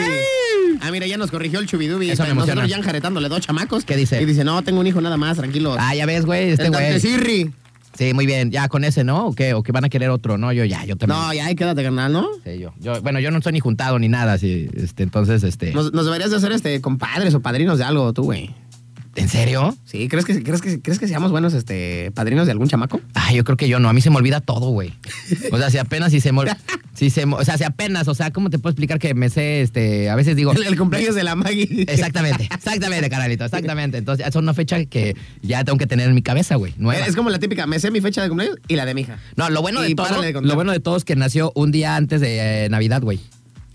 Ah, 0.81 0.91
mira, 0.91 1.07
ya 1.07 1.17
nos 1.17 1.31
corrigió 1.31 1.59
el 1.59 1.67
chubidubi. 1.67 2.09
Eso 2.09 2.23
me 2.23 2.29
Nosotros 2.29 2.49
emociona. 2.49 2.67
ya 2.67 2.77
enjaretándole 2.77 3.29
dos 3.29 3.41
chamacos. 3.41 3.85
¿Qué 3.85 3.95
dice? 3.95 4.21
Y 4.21 4.25
dice, 4.25 4.43
no, 4.43 4.61
tengo 4.63 4.79
un 4.79 4.87
hijo 4.87 5.01
nada 5.01 5.17
más, 5.17 5.37
tranquilo. 5.37 5.75
Ah, 5.79 5.95
ya 5.95 6.05
ves, 6.05 6.25
güey, 6.25 6.49
este 6.49 6.69
güey. 6.69 6.99
Sí, 7.97 8.13
muy 8.13 8.25
bien. 8.25 8.51
Ya 8.51 8.67
con 8.69 8.83
ese, 8.83 9.03
¿no? 9.03 9.27
¿O 9.27 9.33
qué? 9.33 9.53
¿O 9.53 9.63
que 9.63 9.71
van 9.71 9.85
a 9.85 9.89
querer 9.89 10.09
otro? 10.09 10.37
No, 10.37 10.51
yo 10.51 10.65
ya, 10.65 10.83
yo 10.85 10.95
también. 10.95 11.19
No, 11.19 11.33
ya, 11.33 11.45
ahí 11.45 11.55
quédate, 11.55 11.83
carnal, 11.83 12.11
¿no? 12.11 12.27
Sí, 12.43 12.59
yo, 12.59 12.73
yo, 12.79 13.01
bueno, 13.01 13.19
yo 13.19 13.31
no 13.31 13.37
estoy 13.37 13.53
ni 13.53 13.59
juntado 13.59 13.99
ni 13.99 14.09
nada, 14.09 14.37
sí, 14.37 14.69
este, 14.73 15.03
entonces, 15.03 15.43
este. 15.43 15.71
Nos, 15.73 15.93
nos 15.93 16.05
deberías 16.05 16.31
de 16.31 16.37
hacer 16.37 16.51
este 16.51 16.81
compadres 16.81 17.33
o 17.35 17.41
padrinos 17.41 17.77
de 17.77 17.83
algo, 17.83 18.13
tú, 18.13 18.23
güey. 18.23 18.49
¿En 19.15 19.29
serio? 19.29 19.75
Sí, 19.85 20.07
¿crees 20.07 20.25
que, 20.25 20.41
crees, 20.41 20.61
que, 20.61 20.81
¿crees 20.81 20.97
que 20.97 21.07
seamos 21.07 21.31
buenos 21.31 21.53
este, 21.53 22.11
padrinos 22.15 22.47
de 22.47 22.51
algún 22.51 22.67
chamaco? 22.67 22.99
Ay, 23.13 23.37
yo 23.37 23.43
creo 23.43 23.57
que 23.57 23.67
yo 23.67 23.79
no. 23.79 23.89
A 23.89 23.93
mí 23.93 24.01
se 24.01 24.09
me 24.09 24.15
olvida 24.15 24.41
todo, 24.41 24.69
güey. 24.69 24.93
O 25.51 25.57
sea, 25.57 25.69
si 25.69 25.77
apenas 25.77 26.11
si 26.11 26.19
se 26.19 26.31
me, 26.31 26.41
si 26.93 27.09
se, 27.09 27.25
o 27.25 27.45
sea, 27.45 27.57
si 27.57 27.63
apenas, 27.63 28.07
o 28.07 28.15
sea, 28.15 28.31
¿cómo 28.31 28.49
te 28.49 28.57
puedo 28.57 28.71
explicar 28.71 28.97
que 28.97 29.13
me 29.13 29.29
sé, 29.29 29.61
este, 29.61 30.09
a 30.09 30.15
veces 30.15 30.35
digo. 30.35 30.51
El, 30.53 30.63
el 30.67 30.77
cumpleaños 30.77 31.13
de 31.15 31.23
la 31.23 31.35
Maggie. 31.35 31.85
Exactamente, 31.87 32.49
exactamente, 32.51 33.09
carnalito, 33.09 33.45
exactamente. 33.45 33.97
Entonces, 33.97 34.25
es 34.27 34.35
una 34.35 34.53
fecha 34.53 34.83
que 34.85 35.15
ya 35.41 35.63
tengo 35.63 35.77
que 35.77 35.87
tener 35.87 36.09
en 36.09 36.15
mi 36.15 36.23
cabeza, 36.23 36.55
güey. 36.55 36.73
Nueva. 36.77 37.05
Es 37.05 37.15
como 37.15 37.29
la 37.29 37.39
típica, 37.39 37.67
me 37.67 37.79
sé 37.79 37.91
mi 37.91 38.01
fecha 38.01 38.23
de 38.23 38.29
cumpleaños 38.29 38.57
y 38.67 38.75
la 38.75 38.85
de 38.85 38.93
mi 38.95 39.01
hija. 39.01 39.19
No, 39.35 39.49
lo 39.49 39.61
bueno 39.61 39.81
de 39.81 39.91
Y 39.91 39.95
todo, 39.95 40.21
de 40.21 40.33
contar. 40.33 40.49
lo 40.49 40.55
bueno 40.55 40.71
de 40.71 40.79
todo 40.79 40.97
es 40.97 41.05
que 41.05 41.15
nació 41.15 41.51
un 41.55 41.71
día 41.71 41.95
antes 41.95 42.19
de 42.21 42.65
eh, 42.65 42.69
Navidad, 42.69 43.01
güey. 43.01 43.19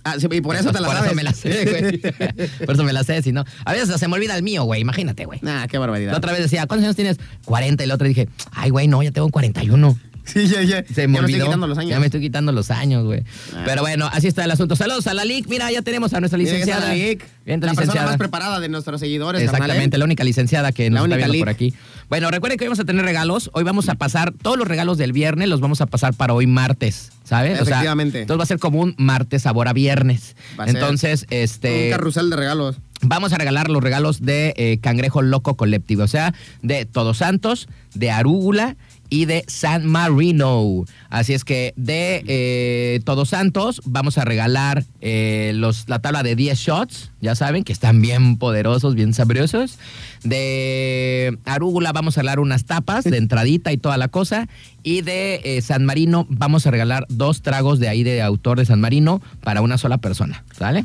Ah, 0.08 0.14
sí, 0.18 0.26
y 0.30 0.40
por 0.40 0.56
eso 0.56 0.72
te 0.72 0.80
la 0.80 0.86
Por 0.88 0.96
sabes. 0.96 1.10
eso 1.10 1.16
me 1.16 1.22
la 1.22 1.32
sé, 1.32 1.64
güey. 1.64 1.98
Por 2.66 2.74
eso 2.74 2.84
me 2.84 2.92
la 2.92 3.04
sé, 3.04 3.22
si 3.22 3.32
no. 3.32 3.44
A 3.64 3.72
veces 3.72 3.98
se 3.98 4.08
me 4.08 4.14
olvida 4.14 4.36
el 4.36 4.42
mío, 4.42 4.64
güey. 4.64 4.80
Imagínate, 4.80 5.24
güey. 5.24 5.38
Nah, 5.42 5.66
qué 5.66 5.78
barbaridad. 5.78 6.12
La 6.12 6.18
otra 6.18 6.32
vez 6.32 6.42
decía, 6.42 6.66
¿cuántos 6.66 6.84
años 6.84 6.96
tienes? 6.96 7.18
40. 7.44 7.84
Y 7.84 7.86
la 7.86 7.94
otra 7.94 8.08
dije, 8.08 8.28
ay, 8.52 8.70
güey, 8.70 8.88
no, 8.88 9.02
ya 9.02 9.10
tengo 9.10 9.28
41. 9.30 9.98
Sí, 10.32 10.46
ya, 10.46 10.62
ya. 10.62 10.84
Se 10.84 11.02
ya 11.02 11.08
me 11.08 11.08
me 11.08 11.18
olvidó. 11.20 11.36
estoy 11.38 11.46
quitando 11.46 11.66
los 11.66 11.78
años. 11.78 11.90
Ya 11.90 12.00
me 12.00 12.06
estoy 12.06 12.20
quitando 12.20 12.52
los 12.52 12.70
años, 12.70 13.04
güey. 13.04 13.22
Ah. 13.54 13.62
Pero 13.64 13.80
bueno, 13.82 14.08
así 14.12 14.26
está 14.28 14.44
el 14.44 14.50
asunto. 14.50 14.76
Saludos 14.76 15.06
a 15.06 15.14
la 15.14 15.24
LIC. 15.24 15.48
Mira, 15.48 15.70
ya 15.72 15.82
tenemos 15.82 16.12
a 16.12 16.20
nuestra 16.20 16.38
ya 16.38 16.44
licenciada. 16.44 16.88
la 16.88 16.94
Vic, 16.94 17.24
Bien, 17.46 17.60
la 17.60 17.66
persona 17.68 17.82
licenciada. 17.82 18.06
más 18.08 18.16
preparada 18.18 18.60
de 18.60 18.68
nuestros 18.68 19.00
seguidores. 19.00 19.40
Exactamente, 19.42 19.76
carnal, 19.82 19.98
la 20.00 20.04
única 20.04 20.24
licenciada 20.24 20.72
que 20.72 20.90
nos 20.90 21.00
La 21.00 21.04
está 21.06 21.16
viendo 21.16 21.32
Lic. 21.32 21.40
por 21.42 21.48
aquí. 21.48 21.74
Bueno, 22.10 22.30
recuerden 22.30 22.58
que 22.58 22.64
hoy 22.64 22.68
vamos 22.68 22.80
a 22.80 22.84
tener 22.84 23.04
regalos. 23.04 23.50
Hoy 23.54 23.64
vamos 23.64 23.88
a 23.88 23.94
pasar 23.94 24.32
todos 24.32 24.58
los 24.58 24.68
regalos 24.68 24.98
del 24.98 25.12
viernes, 25.12 25.48
los 25.48 25.60
vamos 25.60 25.80
a 25.80 25.86
pasar 25.86 26.14
para 26.14 26.34
hoy 26.34 26.46
martes, 26.46 27.10
¿sabes? 27.24 27.60
O 27.60 27.64
sea, 27.64 27.76
Efectivamente. 27.76 28.20
entonces 28.22 28.38
va 28.40 28.44
a 28.44 28.46
ser 28.46 28.58
como 28.58 28.80
un 28.80 28.94
martes 28.98 29.42
sabor 29.42 29.68
a 29.68 29.72
viernes. 29.72 30.36
Va 30.58 30.64
a 30.64 30.68
Entonces, 30.68 31.22
¿eh? 31.30 31.42
este. 31.42 31.84
Un 31.86 31.90
carrusel 31.92 32.30
de 32.30 32.36
regalos. 32.36 32.76
Vamos 33.00 33.32
a 33.32 33.38
regalar 33.38 33.70
los 33.70 33.80
regalos 33.82 34.22
de 34.22 34.54
eh, 34.56 34.78
Cangrejo 34.82 35.22
Loco 35.22 35.56
Colectivo, 35.56 36.02
o 36.02 36.08
sea, 36.08 36.34
de 36.62 36.84
Todos 36.84 37.18
Santos, 37.18 37.68
de 37.94 38.10
Arúgula 38.10 38.76
y 39.10 39.24
de 39.24 39.44
San 39.46 39.86
Marino. 39.86 40.84
Así 41.10 41.34
es 41.34 41.44
que 41.44 41.72
de 41.76 42.22
eh, 42.26 43.00
Todos 43.04 43.30
Santos 43.30 43.80
vamos 43.84 44.18
a 44.18 44.24
regalar 44.24 44.84
eh, 45.00 45.52
los, 45.54 45.88
la 45.88 46.00
tabla 46.00 46.22
de 46.22 46.36
10 46.36 46.58
shots, 46.58 47.10
ya 47.20 47.34
saben, 47.34 47.64
que 47.64 47.72
están 47.72 48.00
bien 48.02 48.36
poderosos, 48.36 48.94
bien 48.94 49.14
sabrosos. 49.14 49.78
De 50.24 51.38
Arúgula 51.44 51.92
vamos 51.92 52.18
a 52.18 52.22
regalar 52.22 52.40
unas 52.40 52.64
tapas 52.64 53.04
de 53.04 53.16
entradita 53.16 53.72
y 53.72 53.78
toda 53.78 53.96
la 53.96 54.08
cosa. 54.08 54.48
Y 54.82 55.02
de 55.02 55.40
eh, 55.44 55.62
San 55.62 55.84
Marino 55.84 56.26
vamos 56.28 56.66
a 56.66 56.70
regalar 56.70 57.06
dos 57.08 57.42
tragos 57.42 57.78
de 57.78 57.88
ahí 57.88 58.02
de 58.02 58.22
autor 58.22 58.58
de 58.58 58.66
San 58.66 58.80
Marino 58.80 59.20
para 59.42 59.60
una 59.60 59.78
sola 59.78 59.98
persona, 59.98 60.44
¿sale? 60.56 60.84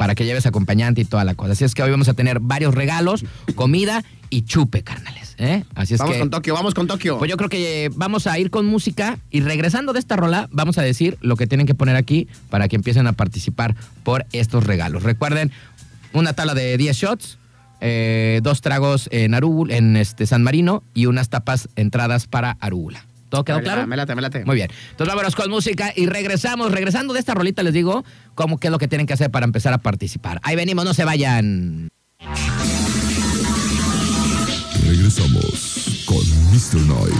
Para 0.00 0.14
que 0.14 0.24
lleves 0.24 0.46
acompañante 0.46 1.02
y 1.02 1.04
toda 1.04 1.24
la 1.24 1.34
cosa. 1.34 1.52
Así 1.52 1.62
es 1.62 1.74
que 1.74 1.82
hoy 1.82 1.90
vamos 1.90 2.08
a 2.08 2.14
tener 2.14 2.40
varios 2.40 2.74
regalos, 2.74 3.22
comida 3.54 4.02
y 4.30 4.46
chupe, 4.46 4.82
carnales. 4.82 5.34
¿eh? 5.36 5.62
Así 5.74 5.92
es 5.92 6.00
vamos 6.00 6.14
que. 6.14 6.20
con 6.20 6.30
Tokio, 6.30 6.54
vamos 6.54 6.72
con 6.72 6.86
Tokio. 6.86 7.18
Pues 7.18 7.30
yo 7.30 7.36
creo 7.36 7.50
que 7.50 7.90
vamos 7.94 8.26
a 8.26 8.38
ir 8.38 8.48
con 8.50 8.64
música 8.64 9.18
y 9.30 9.42
regresando 9.42 9.92
de 9.92 9.98
esta 9.98 10.16
rola, 10.16 10.48
vamos 10.52 10.78
a 10.78 10.82
decir 10.82 11.18
lo 11.20 11.36
que 11.36 11.46
tienen 11.46 11.66
que 11.66 11.74
poner 11.74 11.96
aquí 11.96 12.28
para 12.48 12.66
que 12.66 12.76
empiecen 12.76 13.06
a 13.08 13.12
participar 13.12 13.76
por 14.02 14.24
estos 14.32 14.64
regalos. 14.64 15.02
Recuerden, 15.02 15.52
una 16.14 16.32
tabla 16.32 16.54
de 16.54 16.78
10 16.78 16.96
shots, 16.96 17.38
eh, 17.82 18.40
dos 18.42 18.62
tragos 18.62 19.06
en 19.12 19.34
Arúgula, 19.34 19.76
en 19.76 19.98
este 19.98 20.24
San 20.24 20.42
Marino 20.42 20.82
y 20.94 21.06
unas 21.06 21.28
tapas 21.28 21.68
entradas 21.76 22.26
para 22.26 22.56
Arúgula. 22.60 23.04
¿Todo 23.30 23.44
quedó 23.44 23.58
Me 23.58 23.62
claro? 23.62 23.86
Me 23.86 23.96
late, 23.96 24.14
me 24.14 24.20
late. 24.20 24.44
Muy 24.44 24.56
bien. 24.56 24.68
Entonces 24.90 25.08
vámonos 25.08 25.34
con 25.34 25.50
música 25.50 25.92
y 25.96 26.04
regresamos. 26.06 26.72
Regresando 26.72 27.14
de 27.14 27.20
esta 27.20 27.32
rolita 27.32 27.62
les 27.62 27.72
digo 27.72 28.04
cómo 28.34 28.58
qué 28.58 28.66
es 28.66 28.70
lo 28.70 28.78
que 28.78 28.88
tienen 28.88 29.06
que 29.06 29.14
hacer 29.14 29.30
para 29.30 29.44
empezar 29.44 29.72
a 29.72 29.78
participar. 29.78 30.40
Ahí 30.42 30.56
venimos, 30.56 30.84
no 30.84 30.92
se 30.92 31.04
vayan. 31.04 31.88
Regresamos 34.84 36.02
con 36.04 36.20
Mr. 36.50 36.80
Night. 36.86 37.14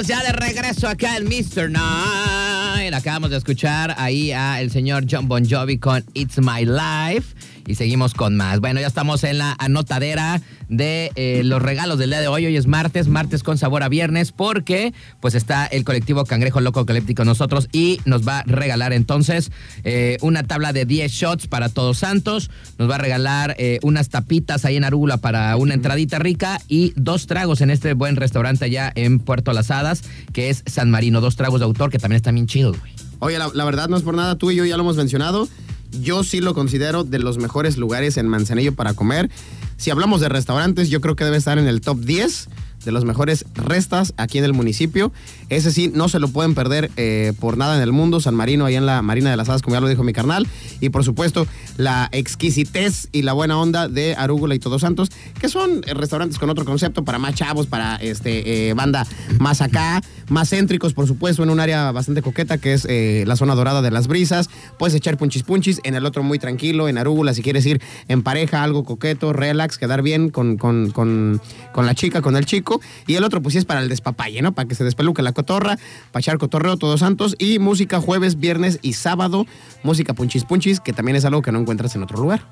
Estamos 0.00 0.06
ya 0.06 0.32
de 0.32 0.32
regreso 0.32 0.88
acá 0.88 1.16
en 1.16 1.24
Mr. 1.24 1.70
Night. 1.70 2.94
Acabamos 2.94 3.30
de 3.30 3.36
escuchar 3.36 3.94
ahí 3.98 4.32
a 4.32 4.60
el 4.60 4.70
señor 4.70 5.04
John 5.10 5.28
Bon 5.28 5.46
Jovi 5.46 5.78
con 5.78 6.04
It's 6.14 6.38
My 6.38 6.64
Life. 6.64 7.34
Y 7.66 7.74
seguimos 7.74 8.14
con 8.14 8.36
más. 8.36 8.60
Bueno, 8.60 8.80
ya 8.80 8.86
estamos 8.86 9.24
en 9.24 9.38
la 9.38 9.54
anotadera 9.58 10.40
de 10.70 11.10
eh, 11.16 11.42
los 11.44 11.60
regalos 11.60 11.98
del 11.98 12.10
día 12.10 12.20
de 12.20 12.28
hoy. 12.28 12.46
Hoy 12.46 12.56
es 12.56 12.66
martes, 12.66 13.08
martes 13.08 13.42
con 13.42 13.58
sabor 13.58 13.82
a 13.82 13.88
viernes, 13.88 14.32
porque 14.32 14.94
pues 15.20 15.34
está 15.34 15.66
el 15.66 15.84
colectivo 15.84 16.24
Cangrejo 16.24 16.60
Loco 16.60 16.86
con 16.86 17.26
nosotros 17.26 17.68
y 17.72 18.00
nos 18.04 18.26
va 18.26 18.38
a 18.38 18.42
regalar 18.44 18.92
entonces 18.92 19.50
eh, 19.84 20.16
una 20.22 20.44
tabla 20.44 20.72
de 20.72 20.86
10 20.86 21.12
shots 21.12 21.46
para 21.46 21.68
Todos 21.68 21.98
Santos. 21.98 22.50
Nos 22.78 22.88
va 22.88 22.94
a 22.94 22.98
regalar 22.98 23.56
eh, 23.58 23.78
unas 23.82 24.08
tapitas 24.08 24.64
ahí 24.64 24.76
en 24.76 24.84
Arúgula 24.84 25.18
para 25.18 25.56
una 25.56 25.74
entradita 25.74 26.18
rica 26.18 26.60
y 26.68 26.92
dos 26.96 27.26
tragos 27.26 27.60
en 27.60 27.70
este 27.70 27.94
buen 27.94 28.16
restaurante 28.16 28.64
allá 28.64 28.92
en 28.94 29.18
Puerto 29.18 29.52
Las 29.52 29.70
Hadas, 29.70 30.02
que 30.32 30.50
es 30.50 30.62
San 30.66 30.90
Marino. 30.90 31.20
Dos 31.20 31.36
tragos 31.36 31.60
de 31.60 31.66
autor 31.66 31.90
que 31.90 31.98
también 31.98 32.16
están 32.16 32.34
bien 32.34 32.46
chidos, 32.46 32.78
güey. 32.78 32.92
Oye, 33.18 33.38
la, 33.38 33.50
la 33.52 33.64
verdad 33.64 33.88
no 33.88 33.98
es 33.98 34.02
por 34.02 34.14
nada, 34.14 34.36
tú 34.36 34.50
y 34.50 34.56
yo 34.56 34.64
ya 34.64 34.76
lo 34.76 34.82
hemos 34.82 34.96
mencionado. 34.96 35.46
Yo 35.92 36.24
sí 36.24 36.40
lo 36.40 36.54
considero 36.54 37.04
de 37.04 37.18
los 37.18 37.38
mejores 37.38 37.76
lugares 37.76 38.16
en 38.16 38.28
Manzanillo 38.28 38.74
para 38.74 38.94
comer. 38.94 39.30
Si 39.76 39.90
hablamos 39.90 40.20
de 40.20 40.28
restaurantes, 40.28 40.90
yo 40.90 41.00
creo 41.00 41.16
que 41.16 41.24
debe 41.24 41.36
estar 41.36 41.58
en 41.58 41.66
el 41.66 41.80
top 41.80 42.00
10 42.00 42.48
de 42.84 42.92
los 42.92 43.04
mejores 43.04 43.44
restas 43.54 44.14
aquí 44.16 44.38
en 44.38 44.44
el 44.44 44.52
municipio. 44.52 45.12
Ese 45.48 45.70
sí, 45.72 45.90
no 45.92 46.08
se 46.08 46.18
lo 46.18 46.28
pueden 46.28 46.54
perder 46.54 46.90
eh, 46.96 47.32
por 47.40 47.56
nada 47.56 47.76
en 47.76 47.82
el 47.82 47.92
mundo. 47.92 48.20
San 48.20 48.34
Marino, 48.34 48.64
ahí 48.64 48.76
en 48.76 48.86
la 48.86 49.02
Marina 49.02 49.30
de 49.30 49.36
las 49.36 49.48
Hadas, 49.48 49.62
como 49.62 49.76
ya 49.76 49.80
lo 49.80 49.88
dijo 49.88 50.02
mi 50.02 50.12
carnal. 50.12 50.46
Y 50.80 50.90
por 50.90 51.04
supuesto, 51.04 51.46
la 51.76 52.08
exquisitez 52.12 53.08
y 53.12 53.22
la 53.22 53.32
buena 53.32 53.58
onda 53.58 53.88
de 53.88 54.14
Arúgula 54.14 54.54
y 54.54 54.58
Todos 54.58 54.82
Santos, 54.82 55.10
que 55.40 55.48
son 55.48 55.82
eh, 55.86 55.94
restaurantes 55.94 56.38
con 56.38 56.50
otro 56.50 56.64
concepto 56.64 57.04
para 57.04 57.18
más 57.18 57.34
chavos, 57.34 57.66
para 57.66 57.96
este 57.96 58.68
eh, 58.68 58.74
banda 58.74 59.06
más 59.38 59.60
acá, 59.60 60.02
más 60.28 60.50
céntricos, 60.50 60.94
por 60.94 61.06
supuesto, 61.06 61.42
en 61.42 61.50
un 61.50 61.60
área 61.60 61.90
bastante 61.92 62.22
coqueta 62.22 62.58
que 62.58 62.74
es 62.74 62.86
la 63.26 63.36
zona 63.36 63.54
dorada 63.54 63.82
de 63.82 63.90
las 63.90 64.06
brisas. 64.06 64.48
Puedes 64.78 64.94
echar 64.94 65.16
punchis 65.16 65.42
punchis, 65.42 65.80
en 65.84 65.94
el 65.94 66.06
otro 66.06 66.22
muy 66.22 66.38
tranquilo, 66.38 66.88
en 66.88 66.98
Arúgula, 66.98 67.34
si 67.34 67.42
quieres 67.42 67.66
ir 67.66 67.80
en 68.08 68.22
pareja, 68.22 68.62
algo 68.62 68.84
coqueto, 68.84 69.32
relax, 69.32 69.78
quedar 69.78 70.02
bien 70.02 70.30
con, 70.30 70.56
con, 70.56 70.90
con, 70.90 71.40
con 71.72 71.86
la 71.86 71.94
chica, 71.94 72.22
con 72.22 72.36
el 72.36 72.46
chico. 72.46 72.69
Y 73.06 73.16
el 73.16 73.24
otro, 73.24 73.42
pues 73.42 73.54
sí 73.54 73.58
es 73.58 73.64
para 73.64 73.80
el 73.80 73.88
despapalle, 73.88 74.40
¿no? 74.42 74.52
Para 74.52 74.68
que 74.68 74.76
se 74.76 74.84
despeluque 74.84 75.22
la 75.22 75.32
cotorra, 75.32 75.78
para 76.12 76.20
echar 76.20 76.38
cotorreo 76.38 76.76
todos 76.76 77.00
santos. 77.00 77.34
Y 77.38 77.58
música 77.58 78.00
jueves, 78.00 78.38
viernes 78.38 78.78
y 78.82 78.92
sábado, 78.92 79.46
música 79.82 80.14
punchis 80.14 80.44
punchis, 80.44 80.78
que 80.78 80.92
también 80.92 81.16
es 81.16 81.24
algo 81.24 81.42
que 81.42 81.50
no 81.50 81.58
encuentras 81.58 81.96
en 81.96 82.04
otro 82.04 82.18
lugar. 82.18 82.46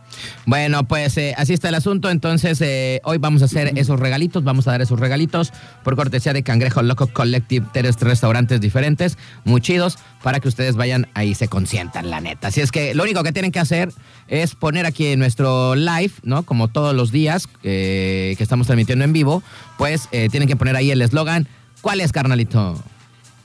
Bueno, 0.46 0.88
pues 0.88 1.16
eh, 1.18 1.34
así 1.36 1.52
está 1.52 1.68
el 1.68 1.76
asunto. 1.76 2.10
Entonces, 2.10 2.60
eh, 2.60 3.00
hoy 3.04 3.18
vamos 3.18 3.42
a 3.42 3.44
hacer 3.44 3.78
esos 3.78 4.00
regalitos, 4.00 4.42
vamos 4.42 4.66
a 4.66 4.72
dar 4.72 4.82
esos 4.82 4.98
regalitos 4.98 5.52
por 5.84 5.94
cortesía 5.94 6.32
de 6.32 6.42
Cangrejo 6.42 6.82
Loco 6.82 7.06
Collective, 7.06 7.66
tres 7.72 8.00
restaurantes 8.00 8.60
diferentes, 8.60 9.18
muy 9.44 9.60
chidos, 9.60 9.98
para 10.22 10.40
que 10.40 10.48
ustedes 10.48 10.74
vayan 10.74 11.06
ahí 11.14 11.28
y 11.28 11.34
se 11.34 11.48
consientan, 11.48 12.10
la 12.10 12.20
neta. 12.20 12.48
Así 12.48 12.60
es 12.60 12.72
que 12.72 12.94
lo 12.94 13.02
único 13.02 13.22
que 13.22 13.32
tienen 13.32 13.52
que 13.52 13.60
hacer 13.60 13.92
es 14.28 14.54
poner 14.54 14.86
aquí 14.86 15.08
en 15.08 15.18
nuestro 15.18 15.74
live, 15.74 16.12
¿no? 16.22 16.42
Como 16.42 16.68
todos 16.68 16.94
los 16.94 17.12
días 17.12 17.48
eh, 17.62 18.34
que 18.36 18.42
estamos 18.42 18.66
transmitiendo 18.66 19.04
en 19.04 19.12
vivo, 19.12 19.42
pues 19.78 20.08
eh, 20.12 20.28
tienen 20.30 20.48
que 20.48 20.56
poner 20.56 20.76
ahí 20.76 20.90
el 20.90 21.00
eslogan. 21.00 21.48
¿Cuál 21.80 22.02
es, 22.02 22.12
carnalito? 22.12 22.82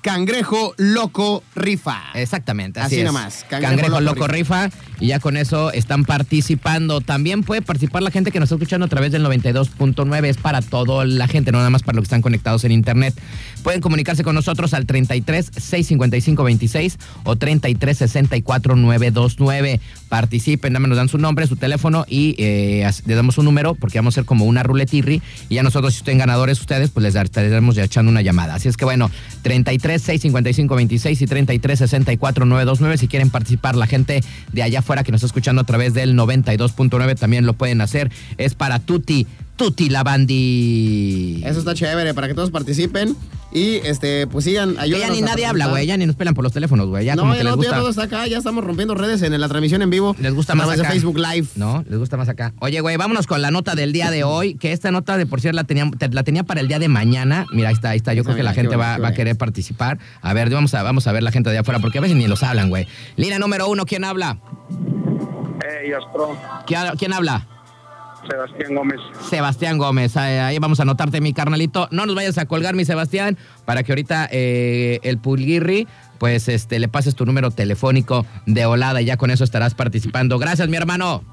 Cangrejo 0.04 0.74
Loco 0.78 1.44
Rifa. 1.56 2.02
Exactamente, 2.14 2.82
Así 2.82 2.96
así, 2.96 3.00
es. 3.00 3.06
nomás, 3.06 3.46
Cangrejo, 3.50 3.70
Cangrejo 3.70 4.02
Loco, 4.02 4.16
Loco 4.16 4.28
rifa. 4.28 4.70
Y 5.00 5.08
ya 5.08 5.20
con 5.20 5.38
eso 5.38 5.72
están 5.72 6.04
participando. 6.04 7.00
También 7.00 7.44
puede 7.44 7.62
participar 7.62 8.04
la 8.04 8.12
gente 8.12 8.32
que 8.32 8.40
nos 8.42 8.48
está 8.48 8.56
escuchando 8.56 8.86
a 8.86 8.90
través 8.90 9.14
del 9.14 9.26
92.9. 9.26 10.26
Es 10.26 10.38
para 10.38 10.62
toda 10.62 11.06
la 11.06 11.30
gente, 11.30 11.54
no 11.54 11.60
nada 11.60 11.70
más 11.70 11.84
para 11.84 11.96
los 11.96 12.04
que 12.04 12.08
están 12.08 12.22
conectados 12.22 12.66
en 12.66 12.74
internet. 12.74 13.16
Pueden 13.64 13.82
comunicarse 13.82 14.24
con 14.24 14.36
nosotros 14.36 14.74
al 14.74 14.86
33 14.86 15.52
655 15.56 16.44
26 16.44 16.98
o 17.24 17.36
33 17.36 17.98
64 17.98 18.76
929. 18.76 19.80
Participen, 20.10 20.74
más 20.74 20.82
nos 20.82 20.98
dan 20.98 21.10
su 21.10 21.18
nombre, 21.18 21.48
su 21.48 21.56
teléfono 21.56 22.06
y 22.08 22.36
eh, 22.38 22.90
le 23.06 23.16
damos 23.16 23.38
un 23.38 23.46
número 23.46 23.74
porque 23.76 23.98
vamos 23.98 24.14
a 24.14 24.20
hacer 24.20 24.26
como 24.26 24.46
una 24.46 24.64
ruletirri. 24.64 25.22
Y 25.50 25.56
ya 25.56 25.64
nosotros, 25.64 25.94
si 25.94 26.00
estén 26.00 26.18
ganadores 26.18 26.60
ustedes, 26.60 26.90
pues 26.92 27.04
les 27.04 27.16
estaremos 27.16 27.76
ya 27.76 27.86
echando 27.86 28.12
una 28.12 28.22
llamada. 28.22 28.56
Así 28.56 28.68
es 28.68 28.78
que 28.78 28.86
bueno, 28.86 29.10
33 29.42 30.02
655 30.02 30.76
26 30.76 31.22
y 31.22 31.26
33 31.26 31.80
64 31.80 32.46
929. 32.46 32.98
Si 32.98 33.08
quieren 33.08 33.30
participar, 33.30 33.76
la 33.76 33.88
gente 33.88 34.22
de 34.52 34.64
allá 34.64 34.80
afuera 34.80 35.04
que 35.04 35.12
nos 35.12 35.20
está 35.20 35.28
escuchando 35.28 35.62
a 35.62 35.66
través 35.66 35.94
del 35.94 36.16
92.9 36.16 37.18
también 37.18 37.46
lo 37.46 37.54
pueden 37.54 37.82
hacer. 37.82 38.12
Es 38.38 38.56
para 38.56 38.80
Tuti, 38.80 39.26
Tuti 39.56 39.90
la 39.90 40.04
Bandi. 40.04 41.42
Eso 41.46 41.60
está 41.60 41.74
chévere, 41.74 42.14
para 42.14 42.28
que 42.28 42.34
todos 42.34 42.52
participen. 42.52 43.16
Y 43.56 43.76
este, 43.86 44.26
pues 44.26 44.46
sigan, 44.46 44.80
ayúdenos. 44.80 45.10
ya 45.10 45.14
ni 45.14 45.22
a 45.22 45.26
nadie 45.30 45.46
habla, 45.46 45.68
güey. 45.68 45.86
Ya 45.86 45.96
ni 45.96 46.08
nos 46.08 46.16
pelan 46.16 46.34
por 46.34 46.44
los 46.44 46.52
teléfonos, 46.52 46.88
güey. 46.88 47.06
Ya 47.06 47.16
no, 47.16 47.22
como 47.22 47.34
ya 47.34 47.38
que 47.38 47.44
les 47.44 47.56
no, 47.56 47.62
ya 47.62 47.68
gusta. 47.70 47.78
todo 47.78 47.90
está 47.92 48.04
acá, 48.04 48.26
ya 48.26 48.40
estamos 48.40 48.64
rompiendo 48.64 48.96
redes 48.96 49.22
en 49.22 49.40
la 49.40 49.48
transmisión 49.48 49.84
en 49.84 49.92
vivo. 49.92 50.16
Les 50.20 50.34
gusta 50.34 50.56
más 50.56 50.68
acá. 50.70 50.82
de 50.82 50.88
Facebook 50.88 51.20
Live. 51.20 51.50
No, 51.56 51.86
les 51.88 52.00
gusta 52.00 52.18
más 52.18 52.30
acá. 52.30 52.52
Oye, 52.62 52.82
güey, 52.82 52.98
vámonos 52.98 53.28
con 53.28 53.44
la 53.44 53.52
nota 53.52 53.76
del 53.76 53.94
día 53.94 54.10
de 54.10 54.24
hoy. 54.24 54.56
Que 54.56 54.72
esta 54.72 54.90
nota 54.90 55.18
de 55.18 55.28
por 55.28 55.40
cierto 55.40 55.56
la 55.58 55.66
tenía, 55.66 55.88
te- 56.00 56.10
la 56.10 56.24
tenía 56.24 56.44
para 56.44 56.62
el 56.62 56.68
día 56.68 56.80
de 56.80 56.88
mañana. 56.88 57.46
Mira, 57.54 57.70
ahí 57.70 57.76
está, 57.76 57.92
ahí 57.92 57.98
está. 57.98 58.16
Yo 58.16 58.24
creo 58.24 58.36
que 58.36 58.42
la 58.42 58.56
gente 58.56 58.76
va, 58.76 58.96
a 58.96 59.14
querer 59.14 59.38
participar. 59.38 60.00
A 60.24 60.34
ver, 60.34 60.50
vamos 60.50 60.74
a, 60.74 60.82
vamos 60.82 61.06
a 61.06 61.12
ver 61.12 61.22
la 61.22 61.32
gente 61.32 61.52
de 61.52 61.60
afuera, 61.60 61.80
porque 61.80 62.00
a 62.00 62.02
veces 62.02 62.18
ni 62.18 62.26
los 62.28 62.42
hablan, 62.42 62.70
güey. 62.70 62.88
Línea 63.18 63.38
número 63.38 63.68
uno, 63.70 63.86
¿quién 63.86 64.04
habla? 64.04 64.40
Hey, 65.62 65.92
Astro, 65.94 66.36
¿Quién, 66.66 66.82
quién 66.98 67.14
habla? 67.14 67.48
Sebastián 68.30 68.76
Gómez. 68.76 69.00
Sebastián 69.30 69.78
Gómez. 69.78 70.18
Ahí, 70.18 70.58
vamos 70.60 70.80
a 70.80 70.84
anotarte, 70.84 71.22
mi 71.22 71.34
carnalito. 71.34 71.88
No 71.92 72.06
nos 72.06 72.16
vayas 72.16 72.38
a 72.38 72.46
colgar, 72.46 72.76
mi 72.76 72.86
Sebastián, 72.86 73.38
para 73.66 73.84
que 73.84 73.92
ahorita 73.92 74.28
eh, 74.32 75.00
el 75.04 75.18
Pulguirri, 75.18 75.88
pues 76.20 76.48
este, 76.50 76.80
le 76.80 76.88
pases 76.88 77.16
tu 77.16 77.26
número 77.26 77.52
telefónico 77.52 78.26
de 78.46 78.66
volada 78.66 79.02
y 79.02 79.06
ya 79.06 79.18
con 79.18 79.32
eso 79.32 79.44
estarás 79.44 79.74
participando. 79.76 80.40
Gracias, 80.40 80.68
mi 80.70 80.78
hermano. 80.78 81.24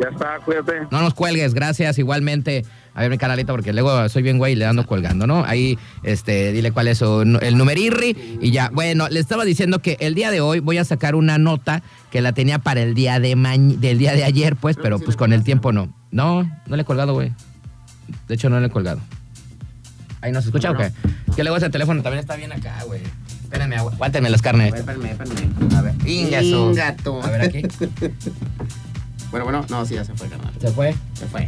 Ya 0.00 0.10
está, 0.10 0.38
cuídate. 0.44 0.74
No 0.92 1.00
nos 1.00 1.12
cuelgues, 1.12 1.54
gracias 1.54 1.98
igualmente. 1.98 2.64
A 2.94 3.00
ver, 3.02 3.10
mi 3.10 3.18
canalito, 3.18 3.52
porque 3.52 3.72
luego 3.72 4.08
soy 4.08 4.22
bien 4.22 4.38
güey 4.38 4.52
y 4.52 4.56
le 4.56 4.64
ando 4.64 4.86
colgando, 4.86 5.26
¿no? 5.26 5.44
Ahí, 5.44 5.76
este, 6.04 6.52
dile 6.52 6.70
cuál 6.70 6.86
es 6.88 6.98
su- 6.98 7.38
el 7.42 7.56
numerirri 7.58 8.38
y 8.40 8.52
ya. 8.52 8.70
Bueno, 8.72 9.08
le 9.08 9.18
estaba 9.18 9.44
diciendo 9.44 9.80
que 9.80 9.96
el 9.98 10.14
día 10.14 10.30
de 10.30 10.40
hoy 10.40 10.60
voy 10.60 10.78
a 10.78 10.84
sacar 10.84 11.16
una 11.16 11.36
nota 11.38 11.82
que 12.12 12.20
la 12.20 12.32
tenía 12.32 12.60
para 12.60 12.80
el 12.82 12.94
día 12.94 13.18
de 13.18 13.36
mañ- 13.36 13.78
del 13.78 13.98
día 13.98 14.12
de 14.14 14.22
ayer, 14.24 14.54
pues, 14.54 14.76
pero 14.80 15.00
pues 15.00 15.16
con 15.16 15.32
el 15.32 15.42
tiempo 15.42 15.72
no. 15.72 15.92
No, 16.10 16.42
no 16.66 16.76
le 16.76 16.82
he 16.82 16.84
colgado, 16.84 17.12
güey. 17.14 17.32
De 18.26 18.34
hecho, 18.34 18.48
no 18.50 18.58
le 18.60 18.66
he 18.66 18.70
colgado. 18.70 19.00
Ahí 20.20 20.32
nos 20.32 20.44
escucha 20.46 20.70
o 20.72 20.76
qué? 20.76 20.90
Que 21.36 21.42
luego 21.44 21.56
ese 21.56 21.70
teléfono 21.70 22.02
también 22.02 22.20
está 22.20 22.34
bien 22.36 22.52
acá, 22.52 22.82
güey. 22.86 23.02
Espérenme, 23.42 23.76
agu- 23.78 23.92
aguántenme 23.92 24.28
las 24.30 24.42
carnes. 24.42 24.74
Espérame, 24.74 25.04
espérame. 25.06 25.74
A 25.76 25.82
ver. 25.82 25.94
Ingato. 26.06 27.22
A 27.22 27.30
ver 27.30 27.42
aquí. 27.42 27.62
Bueno, 29.30 29.44
bueno, 29.44 29.66
no, 29.68 29.84
sí, 29.84 29.94
ya 29.94 30.04
se 30.04 30.14
fue, 30.14 30.28
carnal. 30.28 30.54
¿Se 30.58 30.68
fue? 30.68 30.94
Se 31.14 31.26
fue. 31.26 31.44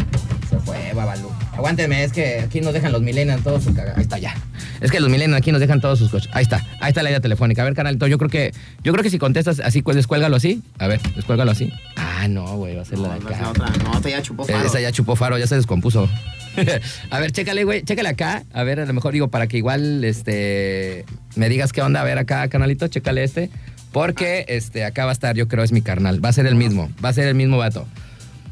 Se 0.50 0.58
fue, 0.58 0.92
Babalú. 0.94 1.30
Aguántenme, 1.52 2.04
es 2.04 2.12
que 2.12 2.40
aquí 2.40 2.60
nos 2.60 2.74
dejan 2.74 2.92
los 2.92 3.00
millennials 3.00 3.42
todos 3.42 3.64
su 3.64 3.72
caga. 3.72 3.94
Ahí 3.96 4.02
está 4.02 4.18
ya. 4.18 4.34
Es 4.80 4.90
que 4.90 5.00
los 5.00 5.08
millennials 5.08 5.40
aquí 5.40 5.52
nos 5.52 5.60
dejan 5.60 5.80
todos 5.80 5.98
sus 5.98 6.10
coches. 6.10 6.28
Ahí 6.32 6.42
está, 6.42 6.60
ahí 6.80 6.88
está 6.88 7.02
la 7.02 7.10
idea 7.10 7.20
telefónica. 7.20 7.62
A 7.62 7.64
ver, 7.64 7.74
canalito, 7.74 8.06
yo 8.06 8.18
creo 8.18 8.28
que, 8.28 8.52
yo 8.82 8.92
creo 8.92 9.02
que 9.02 9.10
si 9.10 9.18
contestas 9.18 9.60
así, 9.60 9.80
pues 9.80 9.96
descuélgalo 9.96 10.36
así. 10.36 10.62
A 10.78 10.88
ver, 10.88 11.00
descuélgalo 11.14 11.52
así. 11.52 11.72
Ah, 11.96 12.28
no, 12.28 12.56
güey, 12.56 12.76
va 12.76 12.82
a 12.82 12.84
ser 12.84 12.98
la 12.98 13.10
de 13.10 13.26
acá. 13.26 13.48
otra, 13.48 13.68
no, 13.84 13.94
esta 13.94 14.10
ya 14.10 14.22
chupó 14.22 14.44
faro. 14.44 14.66
Esa 14.66 14.80
ya 14.80 14.92
chupó 14.92 15.16
faro, 15.16 15.38
ya 15.38 15.46
se 15.46 15.56
descompuso. 15.56 16.08
a 17.10 17.20
ver, 17.20 17.32
chécale, 17.32 17.64
güey, 17.64 17.82
chécale 17.82 18.08
acá. 18.08 18.42
A 18.52 18.62
ver, 18.62 18.80
a 18.80 18.86
lo 18.86 18.92
mejor 18.92 19.12
digo, 19.12 19.28
para 19.28 19.46
que 19.46 19.56
igual 19.56 20.04
este 20.04 21.04
me 21.36 21.48
digas 21.48 21.72
qué 21.72 21.82
onda. 21.82 22.00
A 22.00 22.04
ver 22.04 22.18
acá, 22.18 22.48
canalito, 22.48 22.88
chécale 22.88 23.22
este. 23.22 23.50
Porque 23.92 24.44
este 24.48 24.84
acá 24.84 25.04
va 25.04 25.10
a 25.10 25.12
estar, 25.12 25.36
yo 25.36 25.48
creo, 25.48 25.64
es 25.64 25.72
mi 25.72 25.82
carnal. 25.82 26.24
Va 26.24 26.28
a 26.28 26.32
ser 26.32 26.46
el 26.46 26.54
mismo, 26.54 26.90
va 27.04 27.08
a 27.08 27.12
ser 27.12 27.26
el 27.26 27.34
mismo 27.34 27.58
vato. 27.58 27.86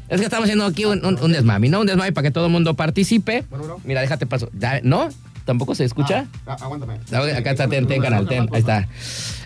Es 0.09 0.19
que 0.19 0.25
estamos 0.25 0.45
haciendo 0.45 0.65
aquí 0.65 0.85
un, 0.85 1.05
un, 1.05 1.19
un 1.21 1.31
desmami, 1.31 1.69
¿no? 1.69 1.81
Un 1.81 1.85
desmami 1.87 2.11
para 2.11 2.27
que 2.27 2.31
todo 2.31 2.47
el 2.47 2.51
mundo 2.51 2.73
participe. 2.73 3.45
Mira, 3.85 4.01
déjate 4.01 4.25
paso. 4.25 4.49
Ya, 4.57 4.81
¿No? 4.83 5.09
¿Tampoco 5.49 5.73
se 5.73 5.83
escucha? 5.83 6.27
Ah, 6.45 6.57
aguántame. 6.61 6.99
Ah, 7.11 7.23
Acá 7.35 7.49
está, 7.49 7.67
ten, 7.67 7.87
ten, 7.87 8.03
canal, 8.03 8.27
ten, 8.27 8.47
ahí 8.53 8.59
está. 8.59 8.87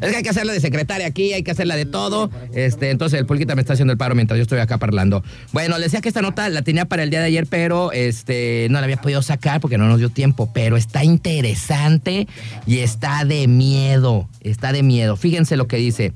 Es 0.01 0.09
que 0.09 0.17
hay 0.17 0.21
que 0.21 0.31
hacerla 0.31 0.51
de 0.51 0.59
secretaria 0.59 1.07
aquí, 1.07 1.31
hay 1.31 1.43
que 1.43 1.51
hacerla 1.51 1.77
de 1.77 1.85
todo. 1.85 2.29
Este, 2.53 2.89
entonces 2.89 3.21
el 3.21 3.25
pulquita 3.25 3.55
me 3.55 3.61
está 3.61 3.71
haciendo 3.71 3.93
el 3.93 3.97
paro 3.97 4.13
mientras 4.13 4.37
yo 4.37 4.41
estoy 4.41 4.59
acá 4.59 4.77
parlando. 4.79 5.23
Bueno, 5.53 5.77
les 5.77 5.85
decía 5.85 6.01
que 6.01 6.09
esta 6.09 6.21
nota 6.21 6.49
la 6.49 6.61
tenía 6.61 6.83
para 6.83 7.03
el 7.03 7.09
día 7.09 7.21
de 7.21 7.27
ayer, 7.27 7.47
pero 7.47 7.93
este, 7.93 8.67
no 8.69 8.79
la 8.79 8.83
había 8.83 8.97
podido 8.97 9.21
sacar 9.21 9.61
porque 9.61 9.77
no 9.77 9.87
nos 9.87 9.97
dio 9.97 10.09
tiempo. 10.09 10.51
Pero 10.53 10.75
está 10.75 11.05
interesante 11.05 12.27
y 12.67 12.79
está 12.79 13.23
de 13.23 13.47
miedo. 13.47 14.27
Está 14.41 14.73
de 14.73 14.83
miedo. 14.83 15.15
Fíjense 15.15 15.55
lo 15.55 15.67
que 15.67 15.77
dice. 15.77 16.11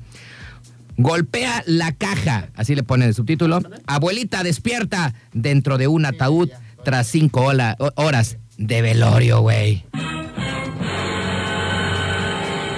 Golpea 0.98 1.62
la 1.64 1.92
caja, 1.92 2.50
así 2.56 2.74
le 2.74 2.82
ponen 2.82 3.08
el 3.08 3.14
subtítulo. 3.14 3.62
Abuelita 3.86 4.42
despierta 4.42 5.14
dentro 5.32 5.78
de 5.78 5.88
un 5.88 6.04
ataúd 6.04 6.50
tras 6.84 7.06
cinco 7.06 7.50
horas 7.94 8.36
de 8.58 8.82
velorio, 8.82 9.40
güey. 9.40 9.84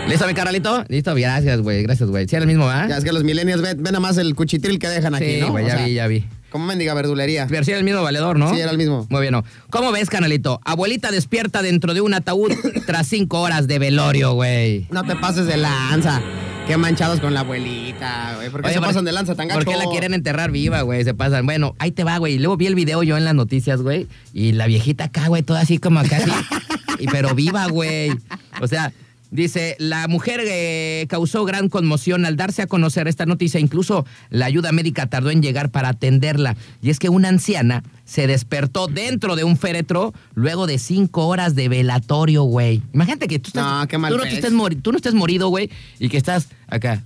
¿Listo, 0.09 0.27
mi 0.27 0.35
carnalito? 0.35 0.85
Listo, 0.89 1.15
gracias, 1.15 1.61
güey. 1.61 1.83
Gracias, 1.83 2.09
güey. 2.11 2.29
Sí, 2.29 2.37
era 2.37 2.43
el 2.43 2.49
mismo, 2.49 2.69
¿ah? 2.69 2.87
Ya 2.89 2.97
es 2.97 3.05
que 3.05 3.13
los 3.13 3.25
millennials 3.25 3.63
ven, 3.63 3.83
ven 3.83 4.01
más 4.01 4.19
el 4.19 4.35
cuchitril 4.35 4.79
que 4.79 4.89
dejan 4.89 5.15
aquí, 5.15 5.39
¿no? 5.41 5.55
O 5.55 5.59
ya 5.61 5.77
sea, 5.77 5.87
vi, 5.87 5.95
ya 5.95 6.07
vi. 6.07 6.25
Como 6.51 6.67
mendiga 6.67 6.95
verdulería. 6.95 7.47
Pero 7.49 7.65
sí 7.65 7.71
era 7.71 7.79
el 7.79 7.85
mismo 7.85 8.03
valedor, 8.03 8.37
¿no? 8.37 8.53
Sí, 8.53 8.61
era 8.61 8.73
el 8.73 8.79
mismo. 8.79 9.07
Muy 9.09 9.21
bien. 9.21 9.33
¿no? 9.33 9.45
¿Cómo 9.71 9.93
ves, 9.93 10.11
canalito? 10.11 10.61
Abuelita 10.65 11.13
despierta 11.13 11.63
dentro 11.63 11.95
de 11.95 12.01
un 12.01 12.13
ataúd 12.13 12.53
tras 12.87 13.07
cinco 13.07 13.41
horas 13.41 13.69
de 13.69 13.79
velorio, 13.79 14.33
güey. 14.35 14.87
No 14.91 15.05
te 15.05 15.15
pases 15.15 15.47
de 15.47 15.57
lanza. 15.57 16.21
Qué 16.67 16.77
manchados 16.77 17.19
con 17.19 17.35
la 17.35 17.41
abuelita, 17.41 18.35
güey. 18.37 18.49
¿Por 18.49 18.61
qué 18.63 18.69
Oye, 18.69 18.75
se 18.75 18.81
¿por- 18.81 18.89
pasan 18.91 19.05
de 19.05 19.11
lanza 19.11 19.35
tan 19.35 19.49
gacho? 19.49 19.59
¿Por 19.65 19.73
qué 19.73 19.77
la 19.77 19.91
quieren 19.91 20.15
enterrar 20.15 20.53
viva, 20.53 20.83
güey? 20.83 21.03
Se 21.03 21.15
pasan. 21.15 21.45
Bueno, 21.45 21.75
ahí 21.81 21.91
te 21.91 22.05
va, 22.05 22.19
güey. 22.19 22.35
Y 22.35 22.39
luego 22.39 22.57
vi 22.57 22.67
el 22.69 22.77
video 22.77 23.03
yo 23.03 23.17
en 23.17 23.25
las 23.25 23.35
noticias, 23.35 23.83
güey. 23.83 24.07
Y 24.33 24.53
la 24.53 24.67
viejita 24.69 25.05
acá, 25.05 25.27
güey, 25.27 25.43
toda 25.43 25.61
así 25.61 25.79
como 25.79 25.99
acá, 25.99 26.19
así. 26.19 26.31
y, 27.01 27.07
pero 27.09 27.35
viva, 27.35 27.67
güey. 27.67 28.13
O 28.61 28.69
sea, 28.69 28.93
dice, 29.31 29.77
la 29.79 30.09
mujer 30.09 30.41
eh, 30.45 31.07
causó 31.09 31.45
gran 31.45 31.69
conmoción 31.69 32.25
al 32.25 32.37
darse 32.37 32.63
a 32.63 32.67
conocer 32.67 33.09
esta 33.09 33.27
noticia. 33.27 33.61
Incluso 33.61 34.07
la 34.31 34.47
ayuda 34.47 34.73
médica 34.73 35.07
tardó 35.07 35.31
en 35.31 35.43
llegar 35.43 35.71
para 35.71 35.89
atenderla. 35.91 36.57
Y 36.83 36.91
es 36.91 36.99
que 36.99 37.09
una 37.09 37.29
anciana 37.29 37.83
se 38.05 38.27
despertó 38.27 38.87
dentro 38.89 39.37
de 39.37 39.45
un 39.45 39.57
féretro 39.57 40.13
luego 40.35 40.67
de 40.67 40.79
cinco 40.79 41.27
horas 41.29 41.55
de 41.55 41.69
velatorio, 41.69 42.43
güey. 42.43 42.83
Imagínate 42.93 43.29
que 43.29 43.39
tú 43.39 43.49
estás... 43.49 43.65
No, 43.65 43.87
qué 43.89 43.99
mal 43.99 44.13
tú, 44.13 44.19
no 44.19 44.25
mori- 44.51 44.81
tú 44.83 44.91
no 44.93 44.97
estés 44.97 45.15
morido, 45.15 45.49
güey, 45.49 45.71
y 45.99 46.09
que 46.09 46.17
estás 46.17 46.49
acá. 46.67 47.05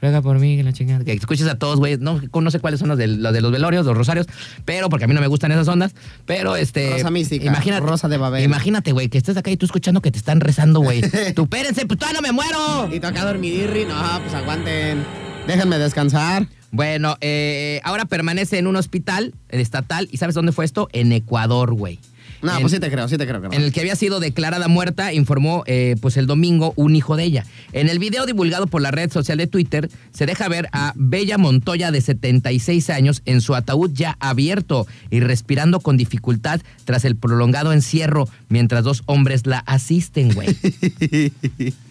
Ruega 0.00 0.20
por 0.20 0.38
mí, 0.38 0.56
que 0.56 0.62
la 0.62 0.72
chingada. 0.72 1.04
Que 1.04 1.12
escuches 1.12 1.46
a 1.46 1.58
todos, 1.58 1.78
güey. 1.78 1.96
No, 1.98 2.20
no 2.20 2.50
sé 2.50 2.60
cuáles 2.60 2.80
son 2.80 2.88
los 2.88 2.98
de, 2.98 3.06
los 3.06 3.32
de 3.32 3.40
los 3.40 3.50
velorios, 3.50 3.86
los 3.86 3.96
rosarios, 3.96 4.26
pero 4.64 4.90
porque 4.90 5.04
a 5.04 5.08
mí 5.08 5.14
no 5.14 5.20
me 5.20 5.26
gustan 5.26 5.52
esas 5.52 5.68
ondas. 5.68 5.94
Pero 6.26 6.56
este. 6.56 6.90
Rosa 6.92 7.10
mística, 7.10 7.80
rosa 7.80 8.08
de 8.08 8.18
Babel. 8.18 8.44
Imagínate, 8.44 8.92
güey, 8.92 9.08
que 9.08 9.18
estés 9.18 9.36
acá 9.36 9.50
y 9.50 9.56
tú 9.56 9.64
escuchando 9.64 10.02
que 10.02 10.10
te 10.10 10.18
están 10.18 10.40
rezando, 10.40 10.80
güey. 10.80 11.00
tú, 11.34 11.44
espérense, 11.44 11.86
pues 11.86 11.98
todavía 11.98 12.20
no 12.20 12.26
me 12.26 12.32
muero. 12.32 12.94
Y 12.94 13.00
toca 13.00 13.24
dormidirri. 13.24 13.86
No, 13.86 14.20
pues 14.20 14.34
aguanten. 14.34 15.04
Déjenme 15.46 15.78
descansar. 15.78 16.46
Bueno, 16.72 17.16
eh, 17.22 17.80
ahora 17.84 18.04
permanece 18.04 18.58
en 18.58 18.66
un 18.66 18.76
hospital 18.76 19.34
estatal. 19.48 20.08
¿Y 20.10 20.18
sabes 20.18 20.34
dónde 20.34 20.52
fue 20.52 20.66
esto? 20.66 20.88
En 20.92 21.12
Ecuador, 21.12 21.72
güey. 21.72 21.98
No, 22.42 22.54
En- 22.54 22.60
pues 22.60 22.72
sí 22.72 22.78
te 22.80 22.90
creo, 22.90 23.08
sí 23.08 23.16
te 23.16 23.26
creo. 23.26 23.40
que 23.40 23.48
no. 23.48 23.54
en 23.54 23.62
el 23.62 23.72
que 23.72 23.80
había 23.80 23.96
sido 23.96 24.20
declarada 24.20 24.68
muerta, 24.68 25.12
informó 25.12 25.62
eh, 25.66 25.96
pues 26.00 26.16
el 26.16 26.26
domingo 26.26 26.72
un 26.76 26.94
hijo 26.96 27.16
de 27.16 27.24
ella. 27.24 27.44
En 27.72 27.88
el 27.88 27.98
video 27.98 28.26
divulgado 28.26 28.66
por 28.66 28.82
la 28.82 28.90
red 28.90 29.10
social 29.10 29.38
de 29.38 29.46
Twitter, 29.46 29.90
se 30.12 30.26
deja 30.26 30.48
ver 30.48 30.68
a 30.72 30.92
Bella 30.96 31.38
Montoya 31.38 31.90
de 31.90 32.00
76 32.00 32.90
años 32.90 33.22
en 33.24 33.40
su 33.40 33.54
ataúd 33.54 33.90
ya 33.92 34.16
abierto 34.20 34.86
y 35.10 35.20
respirando 35.20 35.80
con 35.80 35.96
dificultad 35.96 36.60
tras 36.84 37.04
el 37.04 37.16
prolongado 37.16 37.72
encierro 37.72 38.28
mientras 38.48 38.84
dos 38.84 39.02
hombres 39.06 39.46
la 39.46 39.58
asisten, 39.60 40.32
güey. 40.34 40.48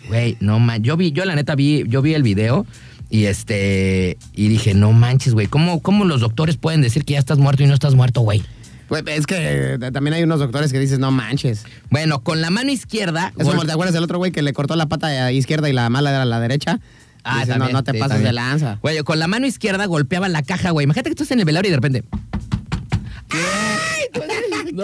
Güey, 0.08 0.38
no 0.40 0.60
man, 0.60 0.84
yo 0.84 0.98
vi, 0.98 1.12
yo 1.12 1.26
la 1.26 1.36
neta 1.36 1.56
vi, 1.56 1.84
yo 1.88 2.02
vi 2.02 2.14
el 2.14 2.22
video 2.24 2.66
y 3.10 3.26
este 3.26 4.18
y 4.34 4.48
dije, 4.50 4.74
no 4.74 4.92
manches, 4.92 5.34
güey, 5.34 5.48
¿cómo, 5.48 5.82
¿cómo 5.82 6.06
los 6.06 6.22
doctores 6.22 6.58
pueden 6.58 6.82
decir 6.82 7.06
que 7.06 7.14
ya 7.14 7.20
estás 7.20 7.40
muerto 7.40 7.64
y 7.64 7.68
no 7.68 7.74
estás 7.74 7.96
muerto, 7.96 8.22
güey? 8.22 8.44
Güey, 8.90 9.04
es 9.08 9.26
que 9.26 9.36
eh, 9.74 9.92
también 9.92 10.14
hay 10.14 10.24
unos 10.24 10.40
doctores 10.40 10.72
que 10.72 10.80
dices, 10.80 11.00
no 11.00 11.12
manches. 11.12 11.64
Bueno, 11.90 12.22
con 12.22 12.42
la 12.42 12.50
mano 12.50 12.72
izquierda. 12.72 13.34
Es 13.38 13.48
como, 13.48 13.66
¿te 13.66 13.72
acuerdas 13.72 13.94
del 13.94 14.04
otro 14.04 14.18
güey 14.18 14.32
que 14.32 14.42
le 14.42 14.54
cortó 14.54 14.76
la 14.76 14.86
pata 14.88 15.32
izquierda 15.32 15.70
y 15.70 15.74
la 15.74 15.90
mala 15.90 16.12
era 16.12 16.26
la 16.26 16.40
derecha? 16.40 16.80
Ah, 17.24 17.40
Dices, 17.40 17.50
también, 17.50 17.72
no, 17.72 17.80
no 17.80 17.84
te 17.84 17.92
sí, 17.94 17.98
pases 17.98 18.12
también. 18.14 18.30
de 18.30 18.34
lanza. 18.34 18.78
Güey, 18.82 19.00
con 19.00 19.18
la 19.18 19.28
mano 19.28 19.48
izquierda 19.48 19.86
golpeaba 19.88 20.30
la 20.30 20.44
caja, 20.44 20.70
güey. 20.70 20.84
Imagínate 20.84 21.10
que 21.10 21.14
estás 21.14 21.32
en 21.32 21.40
el 21.40 21.46
velorio 21.46 21.70
y 21.70 21.72
de 21.72 21.78
repente. 21.78 22.04
¿No? 24.74 24.84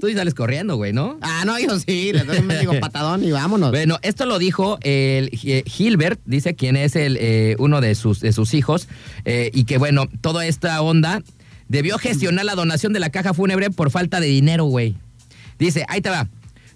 Tú 0.00 0.08
y 0.08 0.14
sales 0.14 0.34
corriendo, 0.34 0.76
güey, 0.76 0.92
¿no? 0.92 1.18
Ah, 1.20 1.42
no, 1.44 1.58
yo 1.58 1.78
sí, 1.80 2.12
le 2.12 2.24
doy 2.24 2.38
un 2.38 2.46
medio 2.46 2.78
patadón 2.80 3.24
y 3.24 3.32
vámonos. 3.32 3.70
Bueno, 3.70 3.98
esto 4.02 4.26
lo 4.26 4.38
dijo 4.38 4.78
el 4.82 5.30
eh, 5.42 5.64
Gilbert, 5.66 6.20
dice 6.24 6.54
quien 6.54 6.76
es 6.76 6.94
el 6.94 7.16
eh, 7.20 7.56
uno 7.58 7.80
de 7.80 7.94
sus, 7.96 8.20
de 8.20 8.32
sus 8.32 8.54
hijos, 8.54 8.88
eh, 9.24 9.50
y 9.52 9.64
que 9.64 9.78
bueno, 9.78 10.06
toda 10.20 10.46
esta 10.46 10.80
onda 10.82 11.22
debió 11.68 11.98
gestionar 11.98 12.44
la 12.44 12.54
donación 12.54 12.92
de 12.92 13.00
la 13.00 13.10
caja 13.10 13.34
fúnebre 13.34 13.70
por 13.70 13.90
falta 13.90 14.20
de 14.20 14.26
dinero, 14.26 14.64
güey. 14.64 14.96
Dice, 15.58 15.84
ahí 15.88 16.00
te 16.00 16.10
va. 16.10 16.28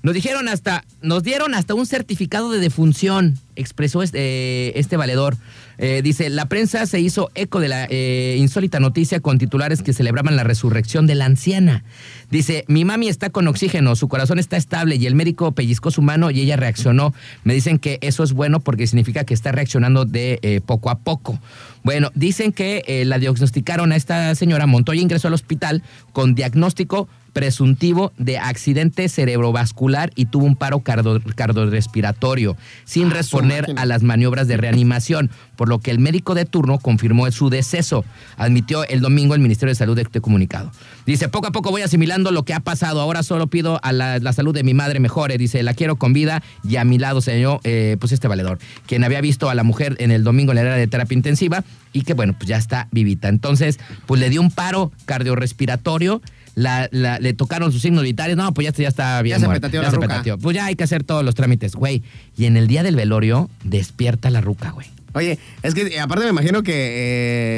Nos 0.02 0.14
dijeron 0.14 0.48
hasta, 0.48 0.84
nos 1.02 1.22
dieron 1.22 1.54
hasta 1.54 1.74
un 1.74 1.86
certificado 1.86 2.50
de 2.50 2.60
defunción, 2.60 3.38
expresó 3.58 4.02
este, 4.02 4.78
este 4.78 4.96
valedor. 4.96 5.36
Eh, 5.80 6.02
dice, 6.02 6.28
la 6.28 6.46
prensa 6.46 6.86
se 6.86 6.98
hizo 6.98 7.30
eco 7.36 7.60
de 7.60 7.68
la 7.68 7.86
eh, 7.88 8.34
insólita 8.38 8.80
noticia 8.80 9.20
con 9.20 9.38
titulares 9.38 9.82
que 9.82 9.92
celebraban 9.92 10.34
la 10.34 10.42
resurrección 10.42 11.06
de 11.06 11.14
la 11.14 11.26
anciana. 11.26 11.84
Dice, 12.30 12.64
mi 12.66 12.84
mami 12.84 13.08
está 13.08 13.30
con 13.30 13.46
oxígeno, 13.46 13.94
su 13.94 14.08
corazón 14.08 14.40
está 14.40 14.56
estable 14.56 14.96
y 14.96 15.06
el 15.06 15.14
médico 15.14 15.52
pellizcó 15.52 15.92
su 15.92 16.02
mano 16.02 16.32
y 16.32 16.40
ella 16.40 16.56
reaccionó. 16.56 17.14
Me 17.44 17.54
dicen 17.54 17.78
que 17.78 17.98
eso 18.00 18.24
es 18.24 18.32
bueno 18.32 18.58
porque 18.58 18.88
significa 18.88 19.24
que 19.24 19.34
está 19.34 19.52
reaccionando 19.52 20.04
de 20.04 20.40
eh, 20.42 20.60
poco 20.64 20.90
a 20.90 20.98
poco. 20.98 21.38
Bueno, 21.84 22.10
dicen 22.14 22.52
que 22.52 23.04
la 23.06 23.18
diagnosticaron 23.18 23.92
a 23.92 23.96
esta 23.96 24.34
señora, 24.34 24.66
Montoya 24.66 25.00
ingresó 25.00 25.28
al 25.28 25.34
hospital 25.34 25.82
con 26.12 26.34
diagnóstico 26.34 27.08
presuntivo 27.38 28.12
de 28.18 28.36
accidente 28.36 29.08
cerebrovascular 29.08 30.10
y 30.16 30.24
tuvo 30.24 30.44
un 30.44 30.56
paro 30.56 30.80
cardiorrespiratorio, 30.80 32.56
sin 32.84 33.12
Ah, 33.12 33.14
responder 33.14 33.74
a 33.76 33.86
las 33.86 34.02
maniobras 34.02 34.48
de 34.48 34.56
reanimación, 34.56 35.30
por 35.54 35.68
lo 35.68 35.78
que 35.78 35.92
el 35.92 36.00
médico 36.00 36.34
de 36.34 36.46
turno 36.46 36.80
confirmó 36.80 37.30
su 37.30 37.48
deceso, 37.48 38.04
admitió 38.36 38.82
el 38.88 39.00
domingo 39.00 39.36
el 39.36 39.40
Ministerio 39.40 39.70
de 39.70 39.76
Salud 39.76 39.94
de 39.94 40.02
este 40.02 40.20
comunicado. 40.20 40.72
Dice, 41.06 41.28
poco 41.28 41.46
a 41.46 41.52
poco 41.52 41.70
voy 41.70 41.82
asimilando 41.82 42.32
lo 42.32 42.42
que 42.42 42.54
ha 42.54 42.60
pasado, 42.60 43.00
ahora 43.00 43.22
solo 43.22 43.46
pido 43.46 43.78
a 43.84 43.92
la, 43.92 44.18
la 44.18 44.32
salud 44.32 44.52
de 44.52 44.64
mi 44.64 44.74
madre 44.74 44.98
mejore, 44.98 45.38
dice, 45.38 45.62
la 45.62 45.74
quiero 45.74 45.94
con 45.94 46.12
vida 46.12 46.42
y 46.64 46.74
a 46.74 46.84
mi 46.84 46.98
lado 46.98 47.20
señor, 47.20 47.60
eh, 47.62 47.96
pues 48.00 48.10
este 48.10 48.26
valedor, 48.26 48.58
quien 48.88 49.04
había 49.04 49.20
visto 49.20 49.48
a 49.48 49.54
la 49.54 49.62
mujer 49.62 49.94
en 50.00 50.10
el 50.10 50.24
domingo 50.24 50.50
en 50.50 50.56
la 50.56 50.62
área 50.62 50.74
de 50.74 50.88
terapia 50.88 51.14
intensiva 51.14 51.62
y 51.92 52.02
que 52.02 52.14
bueno, 52.14 52.34
pues 52.36 52.48
ya 52.48 52.56
está 52.56 52.88
vivita. 52.90 53.28
Entonces, 53.28 53.78
pues 54.06 54.20
le 54.20 54.28
dio 54.28 54.40
un 54.40 54.50
paro 54.50 54.90
cardiorrespiratorio. 55.04 56.20
La, 56.58 56.88
la- 56.90 57.18
le 57.20 57.34
tocaron 57.34 57.70
sus 57.72 57.80
signos 57.82 58.02
vitales. 58.02 58.36
No, 58.36 58.52
pues 58.52 58.64
ya, 58.64 58.70
está- 58.70 58.82
ya 58.82 58.88
está 58.88 59.22
bien. 59.22 59.36
Ya 59.36 59.40
se 59.40 59.46
muerta, 59.46 59.68
petateó 59.68 59.80
ya 59.80 59.86
la 59.86 59.90
se 59.90 59.96
ruca. 59.96 60.08
petateó. 60.08 60.38
Pues 60.38 60.56
ya 60.56 60.64
hay 60.66 60.74
que 60.74 60.84
hacer 60.84 61.04
todos 61.04 61.24
los 61.24 61.34
trámites, 61.34 61.74
güey. 61.74 62.02
Y 62.36 62.46
en 62.46 62.56
el 62.56 62.66
día 62.66 62.82
del 62.82 62.96
velorio, 62.96 63.48
despierta 63.64 64.30
la 64.30 64.40
ruca, 64.40 64.70
güey. 64.70 64.88
Oye, 65.14 65.38
es 65.62 65.74
que 65.74 65.98
aparte 66.00 66.24
me 66.24 66.30
imagino 66.30 66.62
que 66.62 66.72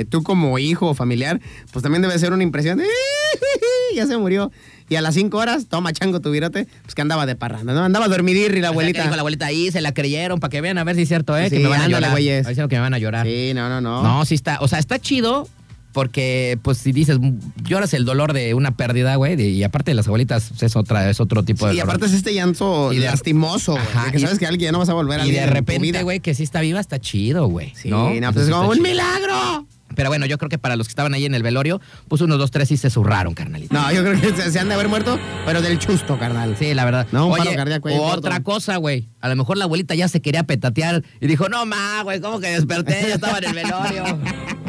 eh, 0.00 0.04
tú 0.08 0.22
como 0.22 0.58
hijo 0.58 0.86
o 0.88 0.94
familiar, 0.94 1.40
pues 1.72 1.82
también 1.82 2.00
debe 2.00 2.16
ser 2.18 2.32
una 2.32 2.42
impresión 2.44 2.78
de 2.78 2.84
ya 3.94 4.06
se 4.06 4.16
murió. 4.16 4.52
Y 4.88 4.96
a 4.96 5.00
las 5.00 5.14
cinco 5.14 5.38
horas, 5.38 5.66
toma 5.68 5.92
chango 5.92 6.20
tu 6.20 6.30
virote, 6.30 6.66
pues 6.82 6.94
que 6.94 7.02
andaba 7.02 7.24
de 7.26 7.36
parranda, 7.36 7.72
¿no? 7.74 7.84
Andaba 7.84 8.08
dormidir 8.08 8.54
y 8.56 8.60
la 8.60 8.68
O 8.68 8.72
abuelita. 8.72 9.02
dijo 9.02 9.14
la 9.14 9.20
abuelita 9.20 9.46
ahí, 9.46 9.70
se 9.70 9.80
la 9.80 9.92
creyeron 9.92 10.40
para 10.40 10.50
que 10.50 10.60
vean 10.60 10.78
a 10.78 10.84
ver 10.84 10.96
si 10.96 11.02
es 11.02 11.08
cierto, 11.08 11.36
¿eh? 11.38 11.48
Sí, 11.48 11.56
que 11.58 11.62
me 11.62 11.68
van 11.68 11.82
a 11.82 11.88
llorar. 11.88 12.10
A 12.10 12.14
ver 12.14 12.22
si 12.22 12.28
es 12.60 12.68
que 12.68 12.76
me 12.76 12.80
van 12.80 12.94
a 12.94 12.98
llorar. 12.98 13.26
Sí, 13.26 13.52
no, 13.54 13.68
no, 13.68 13.80
no. 13.80 14.02
No, 14.02 14.24
sí 14.24 14.34
está. 14.34 14.58
O 14.60 14.68
sea, 14.68 14.78
está 14.78 14.98
chido 14.98 15.48
porque, 15.92 16.58
pues, 16.62 16.78
si 16.78 16.92
dices, 16.92 17.18
lloras 17.64 17.92
el 17.94 18.04
dolor 18.04 18.32
de 18.32 18.54
una 18.54 18.76
pérdida, 18.76 19.16
güey, 19.16 19.40
y 19.40 19.62
aparte 19.64 19.90
de 19.90 19.94
las 19.94 20.06
abuelitas 20.06 20.46
pues, 20.50 20.62
es 20.62 20.76
otra, 20.76 21.08
es 21.10 21.20
otro 21.20 21.42
tipo 21.42 21.66
de 21.66 21.74
y 21.74 21.76
dolor. 21.78 21.90
aparte 21.90 22.06
es 22.06 22.12
este 22.12 22.32
llanto 22.34 22.92
Y 22.92 22.98
de- 22.98 23.06
lastimoso. 23.06 23.76
Ajá, 23.76 24.06
de 24.06 24.12
que 24.12 24.18
y- 24.18 24.20
sabes 24.20 24.38
que 24.38 24.46
alguien 24.46 24.68
ya 24.68 24.72
no 24.72 24.78
vas 24.78 24.88
a 24.88 24.94
volver 24.94 25.20
a 25.20 25.26
y 25.26 25.30
de 25.32 25.46
repente, 25.46 26.02
güey, 26.02 26.20
que 26.20 26.34
sí 26.34 26.42
está 26.42 26.60
viva, 26.60 26.80
está 26.80 26.98
chido, 27.00 27.46
güey. 27.48 27.72
Sí, 27.74 27.88
¿no? 27.90 28.10
no, 28.14 28.32
pues 28.32 28.46
es 28.46 28.52
como 28.52 28.68
un 28.68 28.76
chido. 28.76 28.88
milagro. 28.88 29.66
Pero 29.96 30.08
bueno, 30.08 30.24
yo 30.24 30.38
creo 30.38 30.48
que 30.48 30.56
para 30.56 30.76
los 30.76 30.86
que 30.86 30.92
estaban 30.92 31.14
ahí 31.14 31.24
en 31.26 31.34
el 31.34 31.42
velorio, 31.42 31.80
pues 32.06 32.22
unos 32.22 32.38
dos, 32.38 32.52
tres 32.52 32.68
sí 32.68 32.76
se 32.76 32.90
zurraron, 32.90 33.34
carnalito. 33.34 33.74
No, 33.74 33.90
yo 33.90 34.04
creo 34.04 34.20
que 34.20 34.40
se, 34.40 34.52
se 34.52 34.60
han 34.60 34.68
de 34.68 34.74
haber 34.74 34.86
muerto, 34.88 35.18
pero 35.44 35.60
del 35.62 35.80
chusto, 35.80 36.16
carnal. 36.16 36.54
Sí, 36.56 36.72
la 36.74 36.84
verdad. 36.84 37.08
No, 37.10 37.26
un 37.26 37.32
Oye, 37.32 37.42
paro 37.46 37.56
cardíaco 37.56 37.88
ahí 37.88 37.96
otra 37.98 38.40
cosa, 38.44 38.76
güey. 38.76 39.08
A 39.20 39.28
lo 39.28 39.34
mejor 39.34 39.58
la 39.58 39.64
abuelita 39.64 39.96
ya 39.96 40.06
se 40.06 40.22
quería 40.22 40.44
petatear 40.44 41.02
y 41.20 41.26
dijo, 41.26 41.48
no, 41.48 41.66
ma, 41.66 42.02
güey, 42.04 42.20
¿cómo 42.20 42.38
que 42.38 42.46
desperté? 42.50 43.04
Ya 43.08 43.14
estaba 43.16 43.38
en 43.38 43.44
el 43.46 43.52
velorio. 43.54 44.04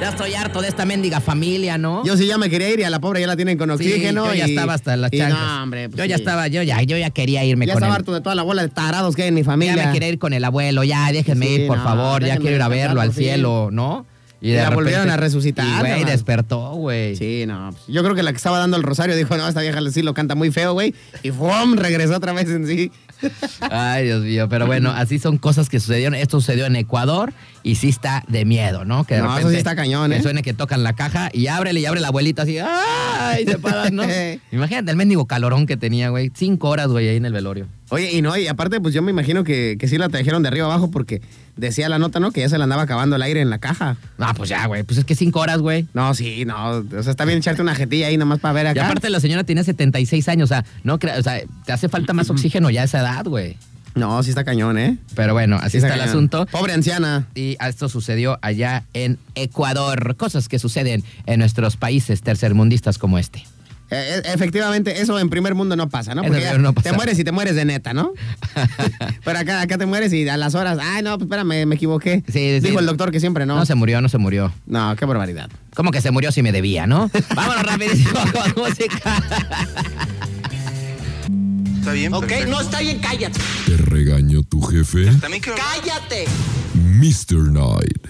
ya 0.00 0.10
estoy 0.10 0.34
harto 0.34 0.60
de 0.60 0.68
esta 0.68 0.84
mendiga 0.84 1.20
familia, 1.20 1.78
¿no? 1.78 2.04
Yo 2.04 2.16
sí 2.16 2.26
ya 2.26 2.36
me 2.38 2.50
quería 2.50 2.68
ir 2.70 2.80
y 2.80 2.82
a 2.82 2.90
la 2.90 3.00
pobre 3.00 3.20
ya 3.20 3.26
la 3.26 3.36
tienen 3.36 3.56
con 3.56 3.68
Sí, 3.78 3.86
oxígeno. 3.86 4.26
yo 4.26 4.34
ya 4.34 4.46
y- 4.46 4.50
estaba 4.50 4.74
hasta 4.74 4.96
las 4.96 5.12
y 5.12 5.18
chanclas. 5.18 5.40
No, 5.40 5.62
hombre. 5.62 5.88
pues 5.88 5.98
yo 5.98 6.04
ya 6.04 6.16
sí. 6.16 6.22
estaba, 6.22 6.48
yo 6.48 6.62
ya, 6.62 6.82
yo 6.82 6.96
ya 6.98 7.10
quería 7.10 7.44
irme 7.44 7.66
Ya 7.66 7.72
con 7.74 7.82
estaba 7.82 7.94
él. 7.96 8.00
harto 8.00 8.12
de 8.12 8.20
toda 8.20 8.34
la 8.34 8.42
bola 8.42 8.62
de 8.62 8.68
tarados 8.68 9.16
que 9.16 9.22
hay 9.22 9.28
en 9.28 9.34
mi 9.34 9.44
familia. 9.44 9.74
Ya 9.76 9.86
me 9.86 9.92
quería 9.92 10.08
ir 10.08 10.18
con 10.18 10.32
el 10.32 10.44
abuelo, 10.44 10.84
ya 10.84 11.10
déjenme 11.12 11.46
Sí, 11.46 11.52
ir, 11.54 11.66
por 11.66 11.78
no, 11.78 11.84
favor, 11.84 12.24
ya 12.24 12.36
quiero 12.36 12.56
ir 12.56 12.62
a 12.62 12.68
verlo 12.68 13.00
al 13.00 13.12
cielo, 13.12 13.70
¿no? 13.72 14.06
Y 14.38 14.52
la 14.52 14.68
volvieron 14.68 15.08
a 15.08 15.16
resucitar, 15.16 15.66
Y, 15.84 15.88
güey, 15.88 16.04
despertó, 16.04 16.72
güey. 16.74 17.16
Sí, 17.16 17.44
no. 17.48 17.70
pues, 17.72 17.82
yo 17.88 18.02
creo 18.04 18.14
que 18.14 18.22
la 18.22 18.32
que 18.32 18.36
estaba 18.36 18.58
dando 18.58 18.76
el 18.76 18.82
rosario 18.82 19.16
dijo, 19.16 19.34
no, 19.38 19.48
esta 19.48 19.62
vieja 19.62 19.80
sí 19.90 20.02
lo 20.02 20.12
canta 20.12 20.34
muy 20.34 20.50
feo, 20.52 20.74
güey. 20.74 20.94
Y 21.22 21.30
¡fum! 21.30 21.74
regresó 21.74 22.16
otra 22.16 22.32
vez 22.34 22.48
en 22.50 22.66
sí. 22.66 22.92
Ay, 23.70 24.04
Dios 24.04 24.22
mío, 24.22 24.48
pero 24.48 24.66
bueno, 24.66 24.90
así 24.90 25.18
son 25.18 25.38
cosas 25.38 25.68
que 25.68 25.80
sucedieron. 25.80 26.14
Esto 26.14 26.40
sucedió 26.40 26.66
en 26.66 26.76
Ecuador 26.76 27.32
y 27.62 27.76
sí 27.76 27.88
está 27.88 28.24
de 28.28 28.44
miedo, 28.44 28.84
¿no? 28.84 29.04
Que 29.04 29.16
de 29.16 29.22
No, 29.22 29.38
eso 29.38 29.50
sí 29.50 29.56
está 29.56 29.76
cañón, 29.76 30.12
¿eh? 30.12 30.16
Que 30.16 30.22
suene 30.22 30.42
que 30.42 30.54
tocan 30.54 30.82
la 30.82 30.94
caja 30.94 31.30
y 31.32 31.46
ábrele 31.48 31.80
y 31.80 31.86
abre 31.86 32.00
la 32.00 32.08
abuelita 32.08 32.42
así. 32.42 32.58
¡Ay! 32.58 33.44
Se 33.46 33.58
paran, 33.58 33.94
¿no? 33.94 34.04
Imagínate 34.52 34.90
el 34.90 34.96
mendigo 34.96 35.26
calorón 35.26 35.66
que 35.66 35.76
tenía, 35.76 36.10
güey. 36.10 36.30
Cinco 36.34 36.68
horas, 36.68 36.88
güey, 36.88 37.08
ahí 37.08 37.16
en 37.16 37.26
el 37.26 37.32
velorio. 37.32 37.66
Oye, 37.90 38.12
y 38.12 38.20
no, 38.22 38.36
y 38.36 38.48
aparte, 38.48 38.80
pues 38.80 38.92
yo 38.94 39.02
me 39.02 39.10
imagino 39.12 39.44
que, 39.44 39.76
que 39.78 39.86
sí 39.88 39.96
la 39.96 40.08
trajeron 40.08 40.42
de 40.42 40.48
arriba 40.48 40.66
abajo 40.66 40.90
porque 40.90 41.22
decía 41.56 41.88
la 41.88 41.98
nota, 41.98 42.18
¿no? 42.18 42.32
Que 42.32 42.40
ya 42.40 42.48
se 42.48 42.58
le 42.58 42.64
andaba 42.64 42.82
acabando 42.82 43.14
el 43.16 43.22
aire 43.22 43.40
en 43.40 43.48
la 43.48 43.58
caja. 43.58 43.96
No, 44.18 44.26
pues 44.34 44.48
ya, 44.48 44.66
güey. 44.66 44.82
Pues 44.82 44.98
es 44.98 45.04
que 45.04 45.14
cinco 45.14 45.40
horas, 45.40 45.58
güey. 45.58 45.86
No, 45.94 46.12
sí, 46.14 46.44
no. 46.44 46.70
O 46.78 47.02
sea, 47.02 47.10
está 47.12 47.24
bien 47.24 47.38
echarte 47.38 47.62
una 47.62 47.74
jetilla 47.76 48.08
ahí 48.08 48.16
nomás 48.16 48.40
para 48.40 48.52
ver 48.54 48.66
Y 48.66 48.68
acá. 48.70 48.86
aparte 48.86 49.08
la 49.10 49.20
señora 49.20 49.44
tiene 49.44 49.62
76 49.62 50.28
años, 50.28 50.50
o 50.50 50.54
sea, 50.54 50.64
no 50.82 50.94
o 50.94 51.22
sea, 51.22 51.40
te 51.64 51.72
hace 51.72 51.88
falta 51.88 52.12
más 52.12 52.28
oxígeno 52.30 52.70
ya 52.70 52.82
a 52.82 52.84
esa 52.84 52.98
edad, 53.00 53.24
güey. 53.24 53.56
No, 53.94 54.22
sí 54.22 54.28
está 54.28 54.44
cañón, 54.44 54.76
¿eh? 54.78 54.98
Pero 55.14 55.32
bueno, 55.32 55.56
así 55.56 55.70
Sí 55.70 55.76
está 55.78 55.88
el 55.94 56.00
cañón. 56.00 56.08
asunto. 56.10 56.46
Pobre 56.50 56.74
anciana. 56.74 57.28
Y 57.34 57.56
esto 57.66 57.88
sucedió 57.88 58.38
allá 58.42 58.84
en 58.92 59.16
Ecuador. 59.36 60.16
Cosas 60.16 60.48
que 60.48 60.58
suceden 60.58 61.02
en 61.24 61.38
nuestros 61.38 61.78
países 61.78 62.20
tercermundistas 62.20 62.98
como 62.98 63.18
este. 63.18 63.44
Eh, 63.90 64.20
eh, 64.24 64.32
efectivamente, 64.34 65.00
eso 65.00 65.18
en 65.18 65.30
primer 65.30 65.54
mundo 65.54 65.76
no 65.76 65.88
pasa, 65.88 66.14
¿no? 66.14 66.22
Porque 66.22 66.40
ya 66.40 66.58
no 66.58 66.72
pasa. 66.72 66.90
te 66.90 66.96
mueres 66.96 67.18
y 67.18 67.24
te 67.24 67.30
mueres 67.32 67.54
de 67.54 67.64
neta, 67.64 67.94
¿no? 67.94 68.12
Pero 69.24 69.38
acá, 69.38 69.60
acá 69.60 69.78
te 69.78 69.86
mueres 69.86 70.12
y 70.12 70.28
a 70.28 70.36
las 70.36 70.54
horas, 70.54 70.78
ay, 70.80 71.02
no, 71.02 71.16
pues 71.18 71.26
espérame, 71.26 71.66
me 71.66 71.74
equivoqué. 71.76 72.24
Sí, 72.26 72.58
sí. 72.60 72.60
Dijo 72.60 72.80
el 72.80 72.86
doctor 72.86 73.12
que 73.12 73.20
siempre 73.20 73.46
no. 73.46 73.56
No 73.56 73.66
se 73.66 73.74
murió, 73.74 74.00
no 74.00 74.08
se 74.08 74.18
murió. 74.18 74.52
No, 74.66 74.96
qué 74.96 75.04
barbaridad. 75.04 75.48
¿Cómo 75.74 75.92
que 75.92 76.00
se 76.00 76.10
murió 76.10 76.32
si 76.32 76.42
me 76.42 76.52
debía, 76.52 76.86
no? 76.86 77.10
Vámonos 77.34 77.62
rapidísimo 77.62 78.18
con 78.32 78.64
música. 78.64 79.22
Está 81.78 81.92
bien. 81.92 82.12
Ok, 82.12 82.26
perfecto. 82.26 82.50
no 82.50 82.60
está 82.60 82.80
bien, 82.80 82.98
cállate. 82.98 83.38
¿Te 83.66 83.76
regañó 83.76 84.42
tu 84.42 84.60
jefe? 84.62 85.06
También. 85.20 85.42
Cállate. 85.42 86.24
Mr. 86.74 87.52
Night. 87.52 88.08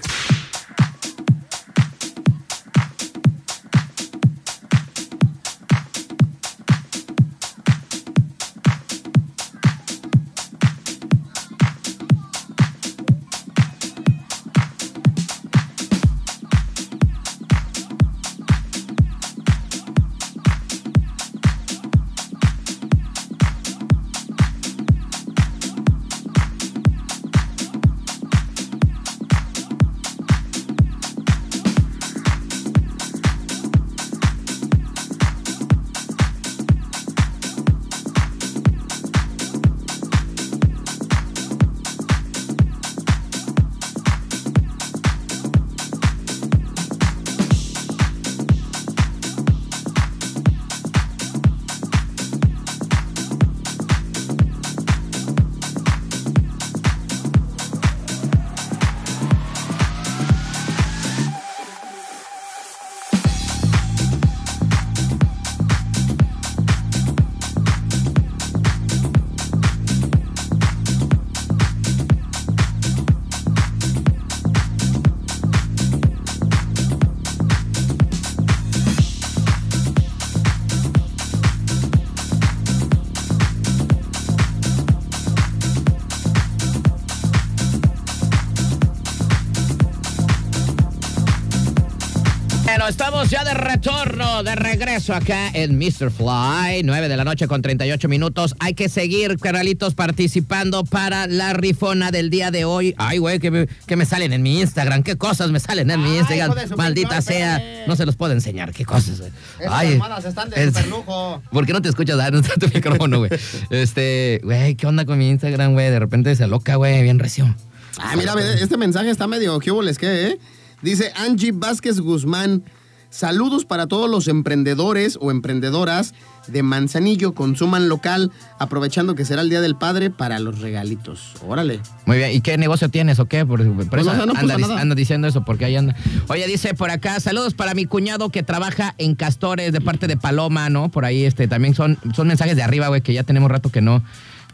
Retorno, 93.77 94.43
de 94.43 94.55
regreso 94.55 95.12
acá 95.12 95.51
en 95.53 95.77
Mr. 95.77 96.11
Fly, 96.11 96.83
9 96.83 97.09
de 97.11 97.16
la 97.18 97.24
noche 97.24 97.47
con 97.47 97.61
38 97.61 98.09
minutos. 98.09 98.55
Hay 98.59 98.72
que 98.72 98.89
seguir, 98.89 99.37
canalitos, 99.37 99.95
participando 99.95 100.83
para 100.85 101.27
la 101.27 101.53
rifona 101.53 102.11
del 102.11 102.31
día 102.31 102.51
de 102.51 102.64
hoy. 102.64 102.95
Ay, 102.97 103.18
güey, 103.18 103.39
que 103.39 103.51
me, 103.51 103.66
que 103.87 103.97
me 103.97 104.07
salen 104.07 104.33
en 104.33 104.43
mi 104.43 104.61
Instagram. 104.61 105.03
¿Qué 105.03 105.16
cosas 105.16 105.51
me 105.51 105.61
salen 105.61 105.91
en 105.91 106.03
mi 106.03 106.16
Instagram? 106.16 106.55
Maldita 106.74 107.20
sea. 107.20 107.61
No 107.87 107.97
se 107.97 108.07
los 108.07 108.16
puedo 108.16 108.33
enseñar. 108.33 108.72
¿Qué 108.72 108.87
cosas, 108.87 109.20
güey? 109.20 109.31
Ay, 109.68 109.93
almohadas 109.93 110.24
están 110.24 110.49
de 110.49 110.57
es- 110.64 110.68
superlujo. 110.68 111.43
¿Por 111.53 111.66
qué 111.66 111.74
no 111.74 111.83
te 111.83 111.91
escuchas? 111.91 112.18
Ah, 112.18 112.31
no 112.31 112.39
está 112.39 112.55
tu 112.55 112.68
micrófono, 112.74 113.18
güey. 113.18 113.31
Este, 113.68 114.41
güey, 114.43 114.74
¿qué 114.77 114.87
onda 114.87 115.05
con 115.05 115.18
mi 115.18 115.29
Instagram, 115.29 115.74
güey? 115.74 115.91
De 115.91 115.99
repente 115.99 116.35
se 116.35 116.47
loca, 116.47 116.77
güey, 116.77 117.03
bien 117.03 117.18
recio. 117.18 117.55
Ah, 117.99 118.14
mira, 118.16 118.33
este 118.59 118.79
mensaje 118.79 119.11
está 119.11 119.27
medio 119.27 119.59
¿qué 119.59 119.70
hubo 119.70 119.83
les 119.83 119.99
qué, 119.99 120.29
eh? 120.29 120.39
Dice 120.81 121.12
Angie 121.14 121.53
Vázquez 121.53 122.01
Guzmán. 122.01 122.62
Saludos 123.11 123.65
para 123.65 123.87
todos 123.87 124.11
los 124.11 124.29
emprendedores 124.29 125.17
o 125.21 125.31
emprendedoras 125.31 126.13
de 126.49 126.63
Manzanillo. 126.63 127.35
Consuman 127.35 127.89
local, 127.89 128.31
aprovechando 128.59 129.15
que 129.15 129.25
será 129.25 129.43
el 129.43 129.49
Día 129.49 129.61
del 129.61 129.75
Padre 129.77 130.11
para 130.11 130.39
los 130.39 130.61
regalitos. 130.61 131.33
Órale. 131.47 131.81
Muy 132.05 132.19
bien, 132.19 132.33
¿y 132.33 132.41
qué 132.41 132.59
negocio 132.59 132.89
tienes 132.91 133.19
o 133.19 133.27
qué? 133.27 133.47
Por, 133.47 133.65
por 133.65 133.89
Pues 133.89 134.03
eso 134.03 134.15
no, 134.17 134.27
no 134.27 134.33
puso 134.35 134.43
anda, 134.43 134.57
dic- 134.57 134.61
nada. 134.69 134.81
anda 134.81 134.95
diciendo 134.95 135.29
eso, 135.29 135.45
porque 135.45 135.65
ahí 135.65 135.77
anda. 135.77 135.95
Oye, 136.29 136.47
dice 136.47 136.75
por 136.75 136.91
acá, 136.91 137.19
saludos 137.21 137.55
para 137.55 137.75
mi 137.75 137.87
cuñado 137.87 138.29
que 138.29 138.43
trabaja 138.43 138.95
en 138.99 139.15
Castores 139.15 139.73
de 139.73 139.81
parte 139.81 140.07
de 140.09 140.17
Paloma, 140.17 140.69
¿no? 140.69 140.91
Por 140.91 141.05
ahí 141.05 141.25
este 141.25 141.49
también 141.49 141.75
son, 141.75 141.99
son 142.15 142.29
mensajes 142.29 142.57
de 142.57 142.63
arriba, 142.63 142.89
güey, 142.89 143.01
que 143.01 143.15
ya 143.15 143.23
tenemos 143.23 143.51
rato 143.51 143.71
que 143.71 143.81
no, 143.81 144.03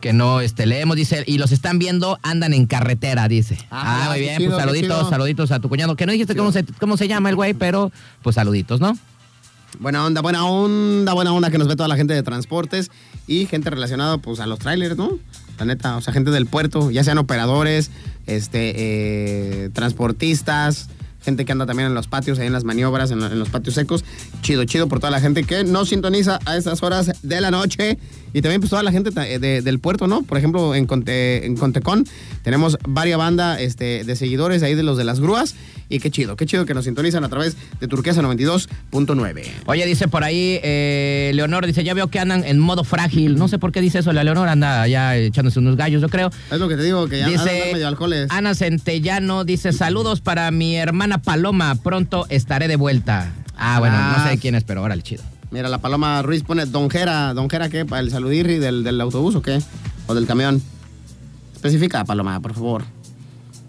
que 0.03 0.13
no 0.13 0.41
este, 0.41 0.67
leemos, 0.67 0.97
dice, 0.97 1.23
y 1.27 1.39
los 1.39 1.53
están 1.53 1.79
viendo, 1.79 2.19
andan 2.23 2.53
en 2.53 2.67
carretera, 2.67 3.29
dice. 3.29 3.57
Ah, 3.71 4.03
Ah, 4.03 4.11
muy 4.11 4.21
bien, 4.21 4.37
chido, 4.37 4.51
pues 4.51 4.61
saluditos, 4.63 5.09
saluditos 5.09 5.51
a 5.53 5.61
tu 5.61 5.69
cuñado, 5.71 5.97
que 5.97 6.05
no 6.05 6.13
dijiste 6.13 6.35
cómo 6.35 6.53
se, 6.53 6.65
cómo 6.81 6.97
se 6.97 7.09
llama 7.09 7.31
el 7.31 7.37
güey, 7.37 7.55
pero 7.55 7.93
pues 8.21 8.35
saluditos, 8.35 8.81
¿no? 8.81 8.99
Buena 9.79 10.05
onda, 10.05 10.21
buena 10.21 10.45
onda, 10.45 11.15
buena 11.15 11.33
onda 11.33 11.51
que 11.51 11.57
nos 11.57 11.69
ve 11.69 11.77
toda 11.77 11.89
la 11.89 11.97
gente 11.97 12.13
de 12.13 12.23
transportes 12.23 12.91
y 13.27 13.47
gente 13.47 13.71
relacionada 13.71 14.19
pues 14.19 14.41
a 14.41 14.47
los 14.47 14.59
trailers, 14.59 14.97
¿no? 14.97 15.19
La 15.59 15.65
neta, 15.65 15.97
o 15.97 16.01
sea, 16.01 16.13
gente 16.13 16.33
del 16.33 16.47
puerto, 16.47 16.91
ya 16.91 17.05
sean 17.05 17.19
operadores, 17.19 17.91
este, 18.27 18.75
eh, 18.77 19.71
transportistas, 19.73 20.89
gente 21.25 21.45
que 21.45 21.53
anda 21.53 21.65
también 21.65 21.87
en 21.89 21.95
los 21.95 22.09
patios, 22.09 22.41
ahí 22.41 22.49
en 22.49 22.53
las 22.53 22.65
maniobras, 22.65 23.13
en 23.13 23.39
los 23.39 23.49
patios 23.49 23.77
secos. 23.77 24.05
Chido, 24.43 24.65
chido 24.65 24.89
por 24.89 24.99
toda 24.99 25.13
la 25.13 25.21
gente 25.21 25.45
que 25.45 25.63
nos 25.63 25.91
sintoniza 25.91 26.41
a 26.45 26.57
estas 26.57 26.83
horas 26.83 27.13
de 27.23 27.41
la 27.41 27.53
noche. 27.53 27.99
Y 28.33 28.43
también 28.43 28.61
pues 28.61 28.71
toda 28.71 28.83
la 28.83 28.93
gente 28.93 29.11
eh, 29.33 29.39
de- 29.39 29.63
del 29.63 29.79
puerto, 29.79 30.07
¿no? 30.07 30.23
Por 30.23 30.39
ejemplo, 30.39 30.75
en, 30.75 30.87
Conte, 30.87 31.45
en 31.47 31.57
Contecón 31.57 32.05
tenemos 32.43 32.79
varias 32.87 33.19
bandas 33.19 33.61
este, 33.61 34.05
de 34.05 34.17
seguidores 34.17 34.63
ahí 34.63 34.75
de 34.75 34.83
los 34.83 34.97
de 34.97 35.05
las 35.05 35.21
grúas. 35.21 35.55
Y 35.89 35.99
qué 36.01 36.11
chido, 36.11 36.37
qué 36.37 36.47
chido 36.47 36.65
que 36.65 36.73
nos 36.73 36.87
sintonizan 36.87 37.23
a 37.25 37.29
través 37.29 37.55
de 37.79 37.87
Turquesa 37.87 38.23
92.9. 38.23 39.45
Oye, 39.67 39.85
dice 39.87 40.09
por 40.09 40.25
ahí, 40.25 40.59
eh, 40.63 41.33
Leonor, 41.35 41.67
dice, 41.67 41.85
ya 41.85 41.93
veo 41.93 42.09
que 42.09 42.19
andan 42.19 42.45
en 42.45 42.59
modo 42.59 42.85
frágil. 42.85 43.37
No 43.37 43.47
sé 43.49 43.59
por 43.59 43.73
qué 43.73 43.81
dice 43.83 43.99
eso, 43.99 44.13
la 44.13 44.25
Leonor 44.25 44.49
anda 44.49 44.87
ya 44.89 45.17
echándose 45.17 45.59
unos 45.59 45.77
gallos, 45.77 46.01
yo 46.01 46.09
creo. 46.09 46.31
Es 46.51 46.59
lo 46.59 46.69
que 46.69 46.77
te 46.77 46.83
digo, 46.85 47.07
que 47.09 47.19
ya 47.19 47.29
Dice 47.29 47.71
medio 47.75 47.89
alcoholes. 47.89 48.29
Ana 48.31 48.55
Centellano, 48.55 49.45
dice, 49.45 49.73
saludos 49.73 50.21
para 50.23 50.51
mi 50.51 50.77
hermana 50.77 51.19
Paloma, 51.19 51.75
pronto 51.83 52.27
estaré 52.31 52.69
de 52.69 52.77
vuelta. 52.77 53.33
Ah, 53.57 53.79
bueno, 53.79 53.97
no 53.97 54.03
Ah. 54.17 54.29
sé 54.31 54.39
quién 54.39 54.55
es, 54.55 54.65
pero 54.65 54.83
órale, 54.83 55.03
chido. 55.03 55.23
Mira, 55.53 55.69
la 55.69 55.79
Paloma 55.79 56.23
Ruiz 56.23 56.43
pone 56.43 56.65
Don 56.67 56.89
Jera. 56.91 57.35
¿Don 57.35 57.49
Jera 57.51 57.69
qué? 57.69 57.85
¿Para 57.85 58.01
el 58.01 58.11
saludirri 58.11 58.59
del, 58.59 58.83
del 58.85 59.01
autobús 59.01 59.35
o 59.35 59.43
qué? 59.43 59.61
¿O 60.07 60.15
del 60.15 60.27
camión? 60.27 60.63
Especifica, 61.55 62.05
Paloma, 62.05 62.41
por 62.41 62.55
favor. 62.55 62.85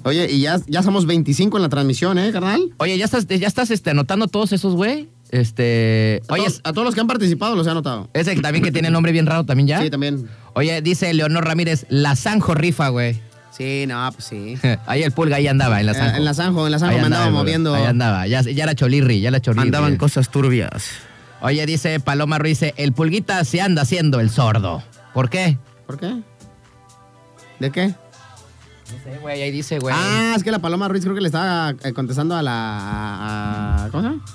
Oye, 0.04 0.32
y 0.32 0.42
ya, 0.42 0.60
ya 0.68 0.82
somos 0.82 1.06
25 1.06 1.58
en 1.58 1.64
la 1.64 1.70
transmisión, 1.70 2.18
¿eh, 2.18 2.32
carnal? 2.32 2.62
Oye, 2.78 2.98
¿ya 2.98 3.06
estás, 3.06 3.28
ya 3.28 3.48
estás 3.48 3.70
este, 3.72 3.92
anotando 3.92 4.28
todos 4.28 4.52
esos, 4.52 4.76
güey? 4.76 5.10
Este, 5.30 6.22
A, 6.28 6.34
oye, 6.34 6.44
todos, 6.44 6.62
a 6.64 6.74
todos 6.74 6.86
los 6.86 6.96
que 6.96 7.02
han 7.02 7.08
participado 7.08 7.56
los 7.56 7.66
he 7.68 7.70
anotado. 7.72 8.10
ese 8.14 8.36
que 8.36 8.42
también 8.42 8.64
que 8.64 8.72
tiene 8.72 8.90
nombre 8.92 9.12
bien 9.12 9.26
raro 9.26 9.46
también 9.46 9.68
ya. 9.68 9.82
Sí, 9.82 9.90
también. 9.90 10.28
Oye, 10.54 10.82
dice 10.82 11.14
Leonor 11.14 11.46
Ramírez, 11.46 11.86
la 11.90 12.16
Sanjo 12.16 12.54
rifa, 12.54 12.90
güey. 12.90 13.20
Sí, 13.52 13.86
no, 13.88 14.10
pues 14.12 14.26
sí. 14.26 14.56
Ahí 14.88 15.04
el 15.04 15.12
pulga, 15.12 15.36
ahí 15.38 15.48
andaba, 15.48 15.80
en 15.80 15.86
la 15.86 15.92
En, 15.92 15.98
Sanjo. 15.98 16.18
en 16.18 16.26
la 16.26 16.34
Sanjo, 16.34 16.66
en 16.66 16.72
la 16.72 16.80
Sanjo 16.80 16.96
Ahí 16.96 17.00
me 17.02 17.06
andaba 17.06 17.30
moviendo. 17.30 17.74
Ahí 17.74 17.86
andaba, 17.86 18.26
ya, 18.28 18.42
ya 18.42 18.64
era 18.64 18.74
cholirri, 18.76 19.22
ya 19.22 19.30
era 19.30 19.42
cholirri. 19.42 19.68
Andaban 19.68 19.98
cosas 19.98 20.30
turbias. 20.30 20.86
Oye, 21.44 21.66
dice 21.66 22.00
Paloma 22.00 22.40
Ruiz, 22.40 22.62
el 22.78 22.94
pulguita 22.94 23.44
se 23.44 23.62
anda 23.62 23.82
haciendo 23.84 24.20
el 24.20 24.30
sordo. 24.30 24.82
¿Por 25.14 25.30
qué? 25.30 25.58
¿Por 25.86 26.00
qué? 26.00 26.22
¿De 27.60 27.72
qué? 27.72 27.88
No 27.88 29.04
sé, 29.04 29.18
güey, 29.20 29.42
ahí 29.42 29.52
dice, 29.52 29.78
güey. 29.80 29.94
Ah, 29.98 30.34
es 30.36 30.44
que 30.44 30.52
la 30.52 30.60
Paloma 30.60 30.88
Ruiz 30.88 31.04
creo 31.04 31.16
que 31.16 31.22
le 31.22 31.28
estaba 31.28 31.72
eh, 31.84 31.94
contestando 31.94 32.36
a 32.36 32.42
la... 32.42 32.54
A, 32.54 33.86
a- 33.86 33.90
¿Cómo 33.90 34.04
se 34.04 34.10
llama? 34.10 34.26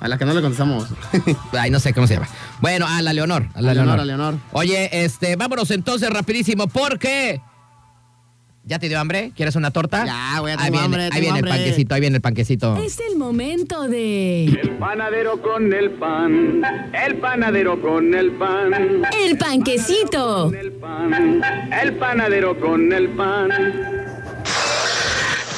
A 0.00 0.08
la 0.08 0.16
que 0.16 0.24
no 0.24 0.32
le 0.32 0.40
contestamos. 0.40 0.86
Ay, 1.52 1.70
no 1.70 1.80
sé 1.80 1.92
cómo 1.92 2.06
se 2.06 2.14
llama. 2.14 2.28
Bueno, 2.60 2.86
a 2.88 3.02
la 3.02 3.12
Leonor. 3.12 3.48
A 3.54 3.60
la 3.60 3.72
A 3.72 3.74
Leonor, 3.74 3.96
Leonor. 3.96 4.00
a 4.00 4.04
Leonor. 4.04 4.34
Oye, 4.52 5.04
este, 5.04 5.36
vámonos 5.36 5.70
entonces 5.70 6.08
rapidísimo 6.10 6.66
porque... 6.68 7.42
¿Ya 8.68 8.78
te 8.78 8.86
dio 8.90 9.00
hambre? 9.00 9.32
¿Quieres 9.34 9.56
una 9.56 9.70
torta? 9.70 10.04
Ya, 10.04 10.40
güey, 10.40 10.54
ya 10.54 10.62
ahí 10.62 10.70
viene, 10.70 10.84
hambre, 10.84 11.02
Ahí 11.04 11.08
tengo 11.10 11.20
viene 11.22 11.38
hambre. 11.38 11.50
el 11.52 11.56
panquecito, 11.58 11.94
ahí 11.94 12.00
viene 12.02 12.16
el 12.16 12.20
panquecito. 12.22 12.76
Es 12.76 12.98
el 13.00 13.16
momento 13.16 13.88
de 13.88 14.44
El 14.44 14.70
panadero 14.78 15.40
con 15.40 15.72
el 15.72 15.90
pan, 15.92 16.62
el 16.92 17.16
panadero 17.16 17.80
con 17.80 18.12
el 18.14 18.30
pan, 18.32 18.74
El 19.18 19.38
Panquecito. 19.38 20.52
el 20.52 20.72
pan, 20.72 21.42
el 21.82 21.96
panadero 21.96 22.60
con 22.60 22.92
el 22.92 23.08
pan. 23.08 23.48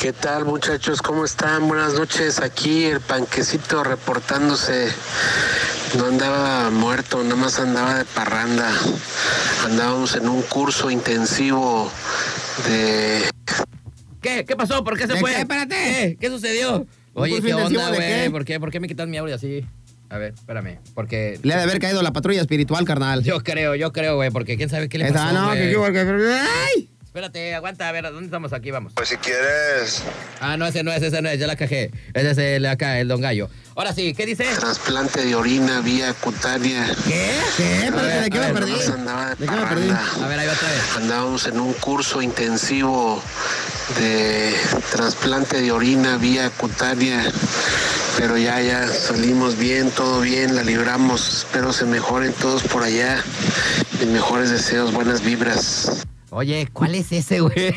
¿Qué 0.01 0.13
tal 0.13 0.45
muchachos? 0.45 1.03
¿Cómo 1.03 1.25
están? 1.25 1.67
Buenas 1.67 1.95
noches. 1.95 2.39
Aquí 2.41 2.85
el 2.85 3.01
panquecito 3.01 3.83
reportándose 3.83 4.89
No 5.99 6.07
andaba 6.07 6.71
muerto, 6.71 7.23
nada 7.25 7.35
más 7.35 7.59
andaba 7.59 7.97
de 7.99 8.05
parranda. 8.05 8.71
Andábamos 9.67 10.15
en 10.15 10.29
un 10.29 10.43
curso 10.43 10.91
intensivo 10.93 11.91
de 12.69 13.23
¿Qué? 14.21 14.45
¿Qué 14.45 14.57
pasó? 14.57 14.85
¿Por 14.85 14.99
qué 14.99 15.07
se 15.07 15.15
¿De 15.15 15.21
fue? 15.21 15.33
qué? 15.33 15.41
Espérate. 15.41 15.75
¿Qué? 15.75 16.17
¿Qué 16.21 16.29
sucedió? 16.29 16.87
Oye, 17.15 17.41
¿qué 17.41 17.55
onda, 17.55 17.89
güey? 17.89 18.29
¿Por 18.31 18.45
qué? 18.45 18.61
¿Por 18.61 18.71
qué 18.71 18.81
me 18.81 18.89
quitan 18.89 19.11
mi 19.11 19.17
audio 19.17 19.35
así? 19.35 19.65
A 20.11 20.19
ver, 20.19 20.35
espérame. 20.35 20.79
Porque 20.95 21.39
Le 21.43 21.55
ha 21.55 21.59
de 21.59 21.63
haber 21.63 21.79
caído 21.79 22.03
la 22.03 22.13
patrulla 22.13 22.41
espiritual, 22.41 22.85
carnal. 22.85 23.23
yo 23.23 23.41
creo, 23.43 23.75
yo 23.77 23.93
creo, 23.93 24.17
güey, 24.17 24.31
porque 24.31 24.57
quién 24.57 24.69
sabe 24.69 24.89
qué 24.89 24.99
le 24.99 25.05
Esa, 25.07 25.15
pasó, 25.15 25.33
no, 25.35 25.47
güey. 25.49 25.71
que, 25.71 25.93
que, 25.93 25.93
que- 25.93 26.41
¡Ay! 26.75 26.89
Espérate, 27.11 27.57
aguanta, 27.57 27.89
a 27.89 27.91
ver, 27.93 28.05
¿dónde 28.05 28.27
estamos 28.27 28.53
aquí? 28.53 28.71
Vamos. 28.71 28.93
Pues 28.95 29.09
si 29.09 29.17
quieres, 29.17 30.01
Ah, 30.41 30.57
no, 30.57 30.65
ese 30.65 30.85
no 30.85 30.93
es, 30.93 31.03
ese 31.03 31.21
no 31.21 31.29
es, 31.29 31.41
ya 31.41 31.49
la 31.49 31.57
cajé. 31.57 31.91
Ese 32.15 32.31
es 32.31 32.39
el 32.39 32.65
acá, 32.67 33.01
el 33.01 33.09
don 33.09 33.21
Gallo. 33.21 33.51
Ahora 33.75 33.93
sí, 33.93 34.15
¿qué 34.15 34.27
dice? 34.27 34.45
trasplante 34.45 35.25
de 35.25 35.35
orina 35.35 35.81
vía 35.81 36.13
cutánea. 36.13 36.87
¿Qué? 37.09 37.33
¿Qué? 37.57 37.89
A 37.89 37.91
ver, 38.01 38.23
¿de 38.23 38.31
qué 38.31 38.39
a 38.39 38.41
me 38.43 38.53
ver, 38.53 38.55
perdí? 38.55 38.71
Nada 38.71 38.79
más 38.87 38.89
andaba 38.91 39.27
de 39.31 39.35
¿De 39.35 39.47
qué 39.47 39.57
me 39.57 39.67
perdí? 39.67 39.91
A 39.91 40.29
ver, 40.29 40.39
ahí 40.39 40.47
va 40.47 40.53
otra 40.53 40.69
vez. 40.69 40.97
Andábamos 40.99 41.47
en 41.49 41.59
un 41.59 41.73
curso 41.73 42.23
intensivo 42.23 43.21
de 43.99 44.55
trasplante 44.93 45.61
de 45.61 45.73
orina 45.73 46.17
vía 46.17 46.49
cutánea, 46.51 47.25
pero 48.19 48.39
ya, 48.39 48.61
ya 48.61 48.87
salimos 48.87 49.59
bien, 49.59 49.91
todo 49.91 50.21
bien, 50.21 50.55
la 50.55 50.63
libramos. 50.63 51.39
Espero 51.39 51.73
se 51.73 51.87
mejoren 51.87 52.33
todos 52.35 52.63
por 52.63 52.85
allá. 52.85 53.21
Mis 53.99 54.07
mejores 54.07 54.51
deseos, 54.51 54.93
buenas 54.93 55.23
vibras. 55.25 56.07
Oye, 56.31 56.69
¿cuál 56.73 56.95
es 56.95 57.11
ese, 57.13 57.41
güey? 57.41 57.53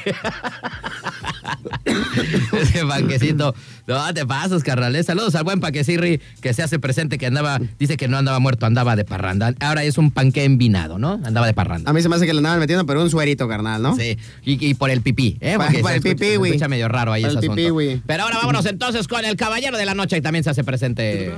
ese 2.54 2.86
panquecito. 2.86 3.56
No, 3.88 4.14
te 4.14 4.26
pasas, 4.26 4.64
carnal. 4.64 4.95
Eh, 4.95 5.04
Saludos 5.04 5.34
al 5.36 5.43
buen 5.43 5.60
panquecirri 5.60 6.22
que 6.41 6.54
se 6.54 6.62
hace 6.64 6.78
presente 6.80 7.18
que 7.18 7.26
andaba, 7.26 7.60
dice 7.80 7.97
que 7.97 8.08
no 8.08 8.18
andaba 8.18 8.39
muerto, 8.39 8.66
andaba 8.66 8.95
de 8.95 9.06
parranda. 9.06 9.54
Ahora 9.60 9.84
es 9.84 9.97
un 9.97 10.12
panque 10.12 10.43
envinado, 10.43 10.99
¿no? 10.99 11.14
Andaba 11.26 11.47
de 11.47 11.54
parranda. 11.54 11.89
A 11.89 11.93
mí 11.93 12.01
se 12.01 12.10
me 12.10 12.16
hace 12.16 12.26
que 12.26 12.34
le 12.34 12.39
andaban 12.39 12.60
metiendo, 12.60 12.86
pero 12.86 13.01
un 13.01 13.10
suerito, 13.10 13.47
carnal, 13.47 13.82
¿no? 13.82 13.95
Sí, 13.95 14.18
y, 14.43 14.64
y 14.70 14.74
por 14.76 14.89
el 14.89 15.01
pipí, 15.01 15.38
¿eh? 15.41 15.56
Porque 15.58 15.74
se 15.74 15.80
el 15.80 15.86
escucha- 15.88 16.01
pipí, 16.01 16.26
se 16.26 16.38
güey. 16.38 16.51
escucha 16.51 16.68
medio 16.68 16.88
raro 16.88 17.12
ahí 17.12 17.24
ese 17.24 17.34
el 17.34 17.39
pipí, 17.39 17.54
asunto. 17.54 17.74
güey. 17.74 18.01
Pero 18.06 18.24
ahora 18.24 18.38
vámonos 18.38 18.66
entonces 18.68 19.08
con 19.08 19.26
el 19.26 19.36
caballero 19.36 19.78
de 19.78 19.86
la 19.86 19.95
noche 19.95 20.16
que 20.18 20.22
también 20.22 20.43
se 20.43 20.51
hace 20.51 20.64
presente. 20.64 21.32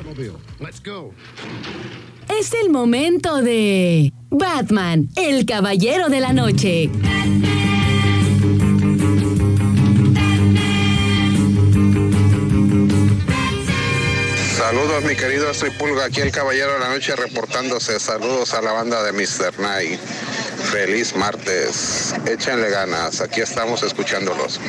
Es 2.30 2.54
el 2.54 2.72
momento 2.72 3.42
de 3.42 4.12
Batman, 4.30 5.10
el 5.16 5.46
caballero 5.46 6.10
de 6.10 6.20
la 6.20 6.34
noche. 6.34 6.90
saludos 14.76 15.04
mi 15.06 15.16
querido 15.16 15.50
Astrid 15.50 15.72
Pulga, 15.78 16.06
aquí 16.06 16.22
el 16.22 16.32
Caballero 16.32 16.74
de 16.74 16.80
la 16.80 16.90
Noche 16.90 17.16
reportándose. 17.16 18.00
Saludos 18.00 18.54
a 18.54 18.62
la 18.62 18.72
banda 18.72 19.04
de 19.04 19.14
Mr. 19.14 19.60
Night. 19.60 20.00
Feliz 20.72 21.16
martes. 21.16 22.14
Échenle 22.26 22.70
ganas, 22.72 23.22
aquí 23.22 23.42
estamos 23.42 23.84
escuchándolos. 23.84 24.60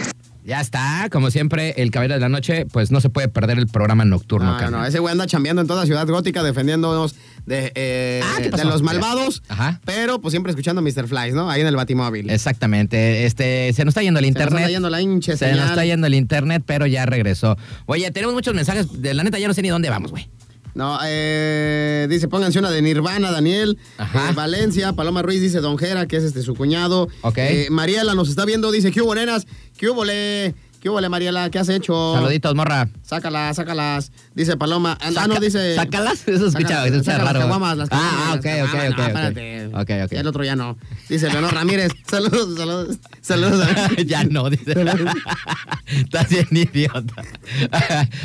Ya 0.46 0.60
está, 0.60 1.08
como 1.10 1.32
siempre, 1.32 1.74
el 1.76 1.90
caballero 1.90 2.14
de 2.14 2.20
la 2.20 2.28
noche, 2.28 2.66
pues 2.66 2.92
no 2.92 3.00
se 3.00 3.08
puede 3.10 3.26
perder 3.26 3.58
el 3.58 3.66
programa 3.66 4.04
nocturno, 4.04 4.46
No, 4.46 4.52
no, 4.52 4.58
carnal. 4.60 4.80
no, 4.82 4.86
ese 4.86 5.00
güey 5.00 5.10
anda 5.10 5.26
chambeando 5.26 5.60
en 5.60 5.66
toda 5.66 5.84
Ciudad 5.86 6.06
Gótica 6.06 6.44
defendiéndonos 6.44 7.16
de, 7.46 7.72
eh, 7.74 8.20
Ah, 8.24 8.64
los 8.64 8.80
malvados, 8.82 9.42
Ajá. 9.48 9.80
pero 9.84 10.20
pues 10.20 10.30
siempre 10.30 10.50
escuchando 10.50 10.82
Mr. 10.82 11.08
Flies, 11.08 11.34
¿no? 11.34 11.50
Ahí 11.50 11.62
en 11.62 11.66
el 11.66 11.74
Batimóvil. 11.74 12.30
Exactamente, 12.30 13.26
este, 13.26 13.72
se 13.72 13.84
nos 13.84 13.90
está 13.92 14.02
yendo 14.02 14.20
el 14.20 14.24
Se 14.26 14.30
nos 14.30 14.36
internet. 14.40 14.58
anda 14.64 14.70
yendo 14.70 14.88
la 14.90 15.00
hinche 15.02 15.36
Se 15.36 15.52
nos 15.52 15.70
está 15.70 15.84
yendo 15.84 16.06
el 16.06 16.14
internet, 16.14 16.62
pero 16.64 16.86
ya 16.86 17.06
regresó. 17.06 17.56
Oye, 17.86 18.08
tenemos 18.12 18.32
muchos 18.32 18.54
mensajes, 18.54 19.02
de 19.02 19.14
la 19.14 19.24
neta 19.24 19.40
ya 19.40 19.48
no 19.48 19.54
sé 19.54 19.62
ni 19.62 19.68
dónde 19.68 19.90
vamos, 19.90 20.12
güey. 20.12 20.28
No, 20.76 20.98
eh, 21.06 22.06
dice, 22.10 22.28
pónganse 22.28 22.58
una 22.58 22.70
de 22.70 22.82
Nirvana, 22.82 23.30
Daniel. 23.30 23.78
Ajá. 23.96 24.28
Eh, 24.28 24.32
Valencia, 24.34 24.92
Paloma 24.92 25.22
Ruiz 25.22 25.40
dice 25.40 25.60
Don 25.60 25.78
Jera, 25.78 26.06
que 26.06 26.18
es 26.18 26.24
este 26.24 26.42
su 26.42 26.54
cuñado. 26.54 27.08
Ok. 27.22 27.38
Eh, 27.38 27.68
Mariela 27.70 28.14
nos 28.14 28.28
está 28.28 28.44
viendo, 28.44 28.70
dice, 28.70 28.90
¿qué 28.90 29.00
hubo, 29.00 29.14
nenas? 29.14 29.46
¿Qué 29.78 29.88
hubo, 29.88 30.04
le? 30.04 30.54
¿Qué 30.86 30.90
hubo, 30.90 31.00
le, 31.00 31.08
Mariela? 31.08 31.50
¿Qué 31.50 31.58
has 31.58 31.68
hecho? 31.68 32.14
Saluditos, 32.14 32.54
morra. 32.54 32.88
Sácalas, 33.02 33.56
sácalas. 33.56 34.12
Dice 34.36 34.56
Paloma. 34.56 34.96
Ah, 35.00 35.10
Saca- 35.10 35.26
no, 35.26 35.40
dice. 35.40 35.74
¿Sácalas? 35.74 36.28
Eso 36.28 36.46
escucha- 36.46 36.68
Saca- 36.68 36.86
escucha 36.86 37.02
saca 37.02 37.18
raro, 37.24 37.24
Las 37.24 37.32
güey. 37.32 37.42
caguamas, 37.42 37.76
las 37.78 37.88
Ah, 37.90 38.38
caguamas, 38.38 38.38
ok, 38.38 38.46
ok, 38.46 38.68
ok, 38.68 38.96
No, 38.96 39.02
ok. 39.02 39.08
espérate. 39.08 39.66
Ok, 39.66 40.04
ok. 40.04 40.12
Ya 40.12 40.20
el 40.20 40.26
otro 40.28 40.44
ya 40.44 40.54
no. 40.54 40.78
Dice 41.08 41.28
Leonor 41.28 41.54
Ramírez. 41.54 41.90
Saludos, 42.08 42.56
saludos. 42.56 42.96
Saludos. 43.20 43.66
ya 44.06 44.22
no, 44.22 44.48
dice. 44.48 44.74
Estás 45.88 46.28
bien 46.28 46.46
idiota. 46.52 47.14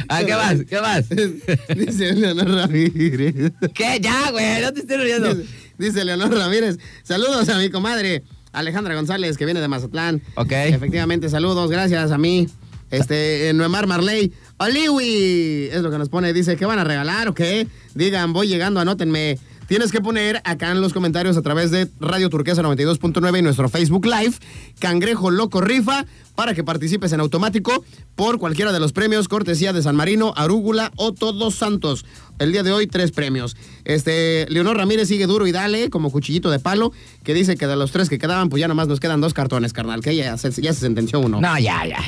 ah, 0.07 0.22
¿qué 0.24 0.36
más? 0.36 0.57
¿Qué 0.70 0.82
más? 0.82 1.09
Dice 1.09 2.14
Leonor 2.14 2.47
Ramírez. 2.47 3.53
¿Qué? 3.74 3.97
Ya, 3.99 4.30
güey, 4.30 4.62
no 4.62 4.72
te 4.72 4.82
estoy 4.82 4.97
riendo. 4.97 5.34
Dice, 5.34 5.49
dice 5.80 6.05
Leonor 6.05 6.32
Ramírez. 6.32 6.78
Saludos 7.01 7.49
a 7.49 7.57
mi 7.57 7.72
comadre 7.72 8.22
Alejandra 8.51 8.95
González, 8.95 9.37
que 9.37 9.45
viene 9.45 9.61
de 9.61 9.67
Mazatlán. 9.67 10.21
Ok. 10.35 10.51
Efectivamente, 10.51 11.29
saludos, 11.29 11.69
gracias 11.69 12.11
a 12.11 12.17
mí. 12.17 12.47
Este, 12.89 13.51
Noemar 13.53 13.87
Marley. 13.87 14.33
Oliwi, 14.57 15.69
es 15.71 15.81
lo 15.81 15.89
que 15.89 15.97
nos 15.97 16.09
pone. 16.09 16.33
Dice, 16.33 16.57
¿qué 16.57 16.65
van 16.65 16.79
a 16.79 16.83
regalar 16.83 17.29
o 17.29 17.33
qué? 17.33 17.67
Digan, 17.95 18.33
voy 18.33 18.47
llegando, 18.47 18.79
anótenme. 18.79 19.39
Tienes 19.71 19.93
que 19.93 20.01
poner 20.01 20.41
acá 20.43 20.69
en 20.71 20.81
los 20.81 20.91
comentarios 20.91 21.37
a 21.37 21.41
través 21.41 21.71
de 21.71 21.89
Radio 22.01 22.29
Turquesa 22.29 22.61
92.9 22.61 23.39
y 23.39 23.41
nuestro 23.41 23.69
Facebook 23.69 24.05
Live, 24.05 24.33
Cangrejo 24.79 25.31
Loco 25.31 25.61
Rifa, 25.61 26.05
para 26.35 26.53
que 26.53 26.65
participes 26.65 27.13
en 27.13 27.21
automático 27.21 27.85
por 28.15 28.37
cualquiera 28.37 28.73
de 28.73 28.81
los 28.81 28.91
premios, 28.91 29.29
cortesía 29.29 29.71
de 29.71 29.81
San 29.81 29.95
Marino, 29.95 30.33
Arúgula 30.35 30.91
o 30.97 31.13
Todos 31.13 31.55
Santos. 31.55 32.03
El 32.37 32.51
día 32.51 32.63
de 32.63 32.73
hoy, 32.73 32.87
tres 32.87 33.11
premios. 33.11 33.55
Este, 33.86 34.45
Leonor 34.49 34.77
Ramírez 34.77 35.07
sigue 35.07 35.25
duro 35.27 35.47
y 35.47 35.51
dale, 35.51 35.89
como 35.89 36.11
cuchillito 36.11 36.49
de 36.49 36.59
palo, 36.59 36.91
que 37.23 37.34
dice 37.34 37.57
que 37.57 37.67
de 37.67 37.75
los 37.75 37.91
tres 37.91 38.09
que 38.09 38.19
quedaban, 38.19 38.49
pues 38.49 38.61
ya 38.61 38.67
nomás 38.67 38.88
nos 38.88 38.99
quedan 38.99 39.21
dos 39.21 39.34
cartones, 39.34 39.73
carnal, 39.73 40.01
que 40.01 40.15
ya 40.15 40.38
se, 40.38 40.49
ya 40.61 40.73
se 40.73 40.82
sentenció 40.82 41.19
uno. 41.19 41.41
No, 41.41 41.59
ya, 41.59 41.86
ya. 41.86 41.99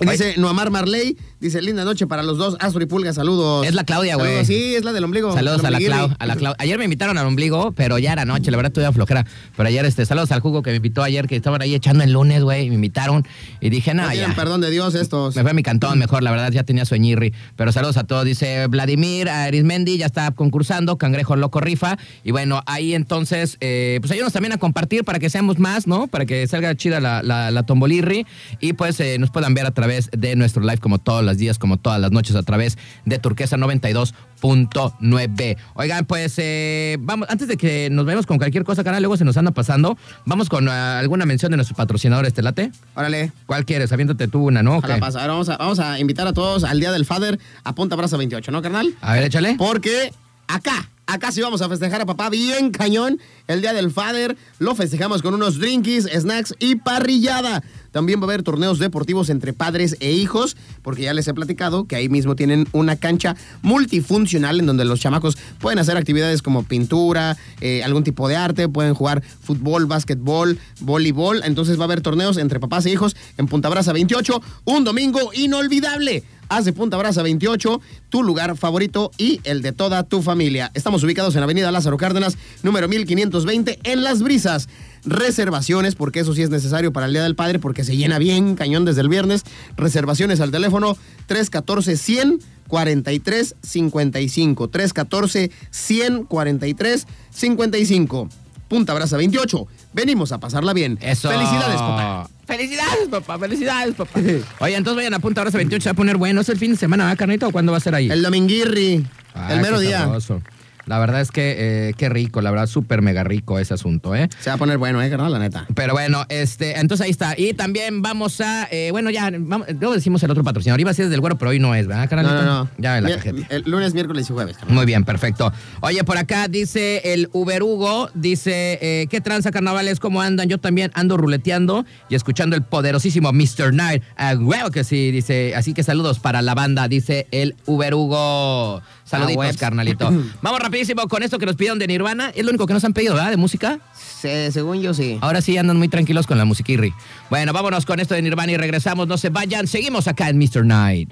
Dice 0.00 0.34
Noamar 0.36 0.70
Marley, 0.70 1.16
dice 1.40 1.60
linda 1.60 1.84
noche 1.84 2.06
para 2.06 2.22
los 2.22 2.38
dos, 2.38 2.56
Astro 2.60 2.82
y 2.82 2.86
Pulga, 2.86 3.12
saludos. 3.12 3.66
Es 3.66 3.74
la 3.74 3.84
Claudia, 3.84 4.16
güey. 4.16 4.44
Sí, 4.44 4.74
es 4.74 4.84
la 4.84 4.92
del 4.92 5.04
ombligo. 5.04 5.32
Saludos 5.34 5.64
a 5.64 5.70
la. 5.70 5.78
Clau, 5.78 6.10
a 6.18 6.26
la 6.26 6.36
Clau. 6.36 6.54
Ayer 6.58 6.78
me 6.78 6.84
invitaron 6.84 7.18
al 7.18 7.26
ombligo, 7.26 7.72
pero 7.72 7.98
ya 7.98 8.12
era 8.12 8.24
noche, 8.24 8.50
la 8.50 8.56
verdad 8.56 8.72
tuve 8.72 8.90
flojera. 8.92 9.26
Pero 9.56 9.68
ayer, 9.68 9.84
este, 9.84 10.06
saludos 10.06 10.30
al 10.32 10.40
jugo 10.40 10.62
que 10.62 10.70
me 10.70 10.76
invitó 10.76 11.02
ayer, 11.02 11.26
que 11.26 11.36
estaban 11.36 11.62
ahí 11.62 11.74
echando 11.74 12.04
el 12.04 12.12
lunes, 12.12 12.42
güey, 12.42 12.68
me 12.68 12.76
invitaron. 12.76 13.26
Y 13.60 13.70
dije, 13.70 13.94
no, 13.94 14.12
ya. 14.12 14.32
perdón 14.34 14.60
de 14.60 14.70
Dios 14.70 14.94
estos. 14.94 15.34
Me 15.36 15.42
fue 15.42 15.50
a 15.50 15.54
mi 15.54 15.62
cantón 15.62 15.98
mejor, 15.98 16.22
la 16.22 16.30
verdad, 16.30 16.52
ya 16.52 16.62
tenía 16.62 16.84
sueñirri. 16.84 17.32
Pero 17.56 17.72
saludos 17.72 17.96
a 17.96 18.04
todos. 18.04 18.24
Dice 18.24 18.66
Vladimir 18.66 19.28
Arismendi, 19.28 19.98
ya 19.98 20.06
está 20.06 20.30
concursando, 20.30 20.98
Cangrejo 21.18 21.36
Loco 21.36 21.60
Rifa. 21.60 21.98
Y 22.22 22.30
bueno, 22.30 22.62
ahí 22.66 22.94
entonces, 22.94 23.56
eh, 23.60 23.98
pues 24.00 24.12
ayúdanos 24.12 24.32
también 24.32 24.52
a 24.52 24.58
compartir 24.58 25.04
para 25.04 25.18
que 25.18 25.30
seamos 25.30 25.58
más, 25.58 25.86
¿no? 25.86 26.06
Para 26.06 26.26
que 26.26 26.46
salga 26.46 26.74
chida 26.76 27.00
la, 27.00 27.22
la, 27.22 27.50
la 27.50 27.62
tombolirri. 27.64 28.26
Y 28.60 28.74
pues 28.74 29.00
eh, 29.00 29.18
nos 29.18 29.30
puedan 29.30 29.54
ver 29.54 29.66
a 29.66 29.72
través 29.72 30.10
de 30.16 30.36
nuestro 30.36 30.62
live, 30.62 30.78
como 30.78 30.98
todos 30.98 31.24
los 31.24 31.36
días, 31.38 31.58
como 31.58 31.76
todas 31.76 32.00
las 32.00 32.12
noches, 32.12 32.36
a 32.36 32.42
través 32.42 32.78
de 33.04 33.18
Turquesa 33.18 33.56
92.9. 33.56 35.56
Oigan, 35.74 36.04
pues 36.06 36.34
eh, 36.38 36.98
vamos, 37.00 37.28
antes 37.30 37.48
de 37.48 37.56
que 37.56 37.88
nos 37.90 38.06
vayamos 38.06 38.26
con 38.26 38.38
cualquier 38.38 38.62
cosa, 38.64 38.84
cara, 38.84 39.00
luego 39.00 39.16
se 39.16 39.24
nos 39.24 39.36
anda 39.36 39.50
pasando, 39.50 39.98
vamos 40.24 40.48
con 40.48 40.68
ah, 40.68 41.00
alguna 41.00 41.26
mención 41.26 41.50
de 41.50 41.56
nuestro 41.56 41.76
patrocinador, 41.76 42.26
este 42.26 42.42
late. 42.42 42.70
Órale. 42.94 43.32
¿Cuál 43.46 43.64
quieres? 43.64 43.90
Aviéntate 43.92 44.28
tú 44.28 44.46
una, 44.46 44.62
¿no? 44.62 44.74
¿O 44.74 44.78
Ojalá 44.78 44.94
qué? 44.94 45.00
pasa. 45.00 45.20
Ahora 45.20 45.32
vamos 45.32 45.48
a, 45.48 45.56
vamos 45.56 45.78
a 45.80 45.98
invitar 45.98 46.26
a 46.28 46.32
todos 46.32 46.62
al 46.64 46.78
Día 46.78 46.92
del 46.92 47.04
Father 47.04 47.40
a 47.64 47.74
Punta 47.74 47.96
Brasa 47.96 48.16
28, 48.16 48.52
¿no, 48.52 48.62
carnal? 48.62 48.94
A 49.00 49.14
ver, 49.14 49.24
échale. 49.24 49.56
Porque 49.58 50.12
acá, 50.48 50.90
acá 51.06 51.30
sí 51.30 51.40
vamos 51.40 51.62
a 51.62 51.68
festejar 51.68 52.00
a 52.00 52.06
papá 52.06 52.28
bien 52.30 52.70
cañón. 52.70 53.20
El 53.46 53.60
Día 53.60 53.72
del 53.72 53.90
Father 53.90 54.36
lo 54.58 54.74
festejamos 54.74 55.22
con 55.22 55.34
unos 55.34 55.58
drinkies, 55.58 56.04
snacks 56.06 56.54
y 56.58 56.76
parrillada. 56.76 57.62
También 57.98 58.20
va 58.20 58.26
a 58.26 58.28
haber 58.28 58.44
torneos 58.44 58.78
deportivos 58.78 59.28
entre 59.28 59.52
padres 59.52 59.96
e 59.98 60.12
hijos, 60.12 60.56
porque 60.82 61.02
ya 61.02 61.14
les 61.14 61.26
he 61.26 61.34
platicado 61.34 61.88
que 61.88 61.96
ahí 61.96 62.08
mismo 62.08 62.36
tienen 62.36 62.68
una 62.70 62.94
cancha 62.94 63.34
multifuncional 63.62 64.60
en 64.60 64.66
donde 64.66 64.84
los 64.84 65.00
chamacos 65.00 65.36
pueden 65.58 65.80
hacer 65.80 65.96
actividades 65.96 66.40
como 66.40 66.62
pintura, 66.62 67.36
eh, 67.60 67.82
algún 67.82 68.04
tipo 68.04 68.28
de 68.28 68.36
arte, 68.36 68.68
pueden 68.68 68.94
jugar 68.94 69.20
fútbol, 69.20 69.86
básquetbol, 69.86 70.60
voleibol. 70.78 71.42
Entonces 71.42 71.76
va 71.76 71.82
a 71.82 71.84
haber 71.86 72.00
torneos 72.00 72.36
entre 72.36 72.60
papás 72.60 72.86
e 72.86 72.92
hijos 72.92 73.16
en 73.36 73.48
Punta 73.48 73.68
Brasa 73.68 73.92
28, 73.92 74.42
un 74.66 74.84
domingo 74.84 75.32
inolvidable. 75.34 76.22
Haz 76.48 76.64
de 76.64 76.72
Punta 76.72 76.96
Brasa 76.96 77.22
28 77.22 77.80
tu 78.08 78.22
lugar 78.22 78.56
favorito 78.56 79.10
y 79.18 79.40
el 79.44 79.60
de 79.60 79.72
toda 79.72 80.04
tu 80.04 80.22
familia. 80.22 80.70
Estamos 80.74 81.02
ubicados 81.02 81.36
en 81.36 81.42
Avenida 81.42 81.70
Lázaro 81.70 81.96
Cárdenas, 81.96 82.38
número 82.62 82.88
1520, 82.88 83.80
en 83.82 84.02
Las 84.02 84.22
Brisas. 84.22 84.68
Reservaciones, 85.04 85.94
porque 85.94 86.20
eso 86.20 86.34
sí 86.34 86.42
es 86.42 86.50
necesario 86.50 86.92
para 86.92 87.06
el 87.06 87.12
Día 87.12 87.22
del 87.22 87.34
Padre, 87.34 87.58
porque 87.58 87.84
se 87.84 87.96
llena 87.96 88.18
bien 88.18 88.54
cañón 88.56 88.84
desde 88.84 89.00
el 89.00 89.08
viernes. 89.08 89.44
Reservaciones 89.76 90.40
al 90.40 90.50
teléfono 90.50 90.96
314 91.26 91.96
100 91.96 92.40
43 92.68 93.56
55 93.62 94.68
314 94.68 95.50
100 95.70 96.24
43 96.24 97.06
55 97.30 98.28
Punta 98.68 98.92
Brasa 98.92 99.16
28. 99.16 99.66
Venimos 99.94 100.30
a 100.30 100.38
pasarla 100.38 100.74
bien. 100.74 100.98
Eso. 101.00 101.30
Felicidades, 101.30 101.76
papá. 101.76 102.28
Felicidades, 102.46 103.08
papá. 103.10 103.38
Felicidades, 103.38 103.94
papá. 103.94 104.20
Oye, 104.60 104.76
entonces 104.76 104.96
vayan 104.96 105.14
a 105.14 105.18
Punta 105.18 105.40
Brasa 105.40 105.56
28, 105.56 105.82
se 105.82 105.88
va 105.88 105.92
a 105.92 105.96
poner 105.96 106.18
bueno. 106.18 106.42
¿Es 106.42 106.48
el 106.50 106.58
fin 106.58 106.72
de 106.72 106.76
semana, 106.76 107.04
¿verdad, 107.04 107.18
carnita? 107.18 107.48
¿O 107.48 107.50
cuándo 107.50 107.72
va 107.72 107.78
a 107.78 107.80
ser 107.80 107.94
ahí? 107.94 108.10
El 108.10 108.22
dominguirri. 108.22 109.06
Ah, 109.34 109.54
el 109.54 109.60
mero 109.62 109.78
qué 109.78 109.86
día. 109.86 110.00
sabroso. 110.00 110.42
La 110.88 110.98
verdad 110.98 111.20
es 111.20 111.30
que 111.30 111.88
eh, 111.88 111.94
qué 111.96 112.08
rico, 112.08 112.40
la 112.40 112.50
verdad, 112.50 112.66
súper 112.66 113.02
mega 113.02 113.22
rico 113.24 113.58
ese 113.58 113.74
asunto, 113.74 114.14
¿eh? 114.14 114.28
Se 114.40 114.50
va 114.50 114.54
a 114.54 114.58
poner 114.58 114.78
bueno, 114.78 115.02
¿eh, 115.02 115.10
carnal? 115.10 115.30
La 115.32 115.38
neta. 115.38 115.66
Pero 115.74 115.92
bueno, 115.92 116.24
este, 116.28 116.78
entonces 116.80 117.04
ahí 117.04 117.10
está. 117.10 117.34
Y 117.36 117.52
también 117.54 118.02
vamos 118.02 118.40
a, 118.40 118.66
eh, 118.70 118.88
bueno, 118.90 119.10
ya, 119.10 119.30
vamos, 119.32 119.66
luego 119.78 119.94
decimos 119.94 120.22
el 120.22 120.30
otro 120.30 120.42
patrocinador. 120.42 120.80
Iba 120.80 120.90
a 120.90 120.94
ser 120.94 121.08
del 121.08 121.20
güero, 121.20 121.36
pero 121.38 121.50
hoy 121.50 121.58
no 121.60 121.74
es, 121.74 121.86
¿verdad, 121.86 122.04
No, 122.04 122.08
carnalito? 122.08 122.42
no, 122.42 122.64
no. 122.64 122.70
Ya 122.78 122.98
en 122.98 123.04
la 123.04 123.10
Mi- 123.10 123.16
cajeta. 123.16 123.46
El 123.54 123.62
lunes, 123.66 123.94
miércoles 123.94 124.28
y 124.28 124.32
jueves, 124.32 124.56
carnal. 124.56 124.74
Muy 124.74 124.86
bien, 124.86 125.04
perfecto. 125.04 125.52
Oye, 125.80 126.02
por 126.04 126.16
acá 126.18 126.48
dice 126.48 127.02
el 127.12 127.28
Uber 127.32 127.62
Hugo, 127.62 128.10
dice, 128.14 128.78
eh, 128.80 129.06
¿qué 129.10 129.20
tranza 129.20 129.50
carnavales? 129.50 130.00
¿Cómo 130.00 130.22
andan? 130.22 130.48
Yo 130.48 130.58
también 130.58 130.90
ando 130.94 131.16
ruleteando 131.16 131.84
y 132.08 132.14
escuchando 132.14 132.56
el 132.56 132.62
poderosísimo 132.62 133.32
Mr. 133.32 133.74
Night. 133.74 134.02
Ah, 134.16 134.34
huevo 134.38 134.70
que 134.70 134.84
sí, 134.84 135.10
dice, 135.10 135.54
así 135.54 135.74
que 135.74 135.82
saludos 135.82 136.18
para 136.18 136.40
la 136.42 136.54
banda, 136.54 136.88
dice 136.88 137.26
el 137.30 137.54
Uber 137.66 137.94
Hugo. 137.94 138.80
Saluditos, 139.08 139.36
webs. 139.44 139.56
carnalito. 139.56 140.10
Vamos 140.42 140.60
rapidísimo 140.60 141.08
con 141.08 141.22
esto 141.22 141.38
que 141.38 141.46
nos 141.46 141.56
pidieron 141.56 141.78
de 141.78 141.86
Nirvana. 141.86 142.30
Es 142.34 142.44
lo 142.44 142.50
único 142.50 142.66
que 142.66 142.74
nos 142.74 142.84
han 142.84 142.92
pedido, 142.92 143.14
¿verdad? 143.14 143.30
De 143.30 143.36
música. 143.36 143.78
Se- 143.94 144.52
según 144.52 144.80
yo, 144.82 144.94
sí. 144.94 145.18
Ahora 145.20 145.40
sí 145.40 145.56
andan 145.56 145.76
muy 145.78 145.88
tranquilos 145.88 146.26
con 146.26 146.38
la 146.38 146.44
musiquirri. 146.44 146.92
Bueno, 147.30 147.52
vámonos 147.52 147.86
con 147.86 148.00
esto 148.00 148.14
de 148.14 148.22
Nirvana 148.22 148.52
y 148.52 148.56
regresamos. 148.56 149.06
No 149.08 149.16
se 149.18 149.30
vayan. 149.30 149.66
Seguimos 149.66 150.08
acá 150.08 150.28
en 150.28 150.38
Mr. 150.38 150.64
Night. 150.64 151.10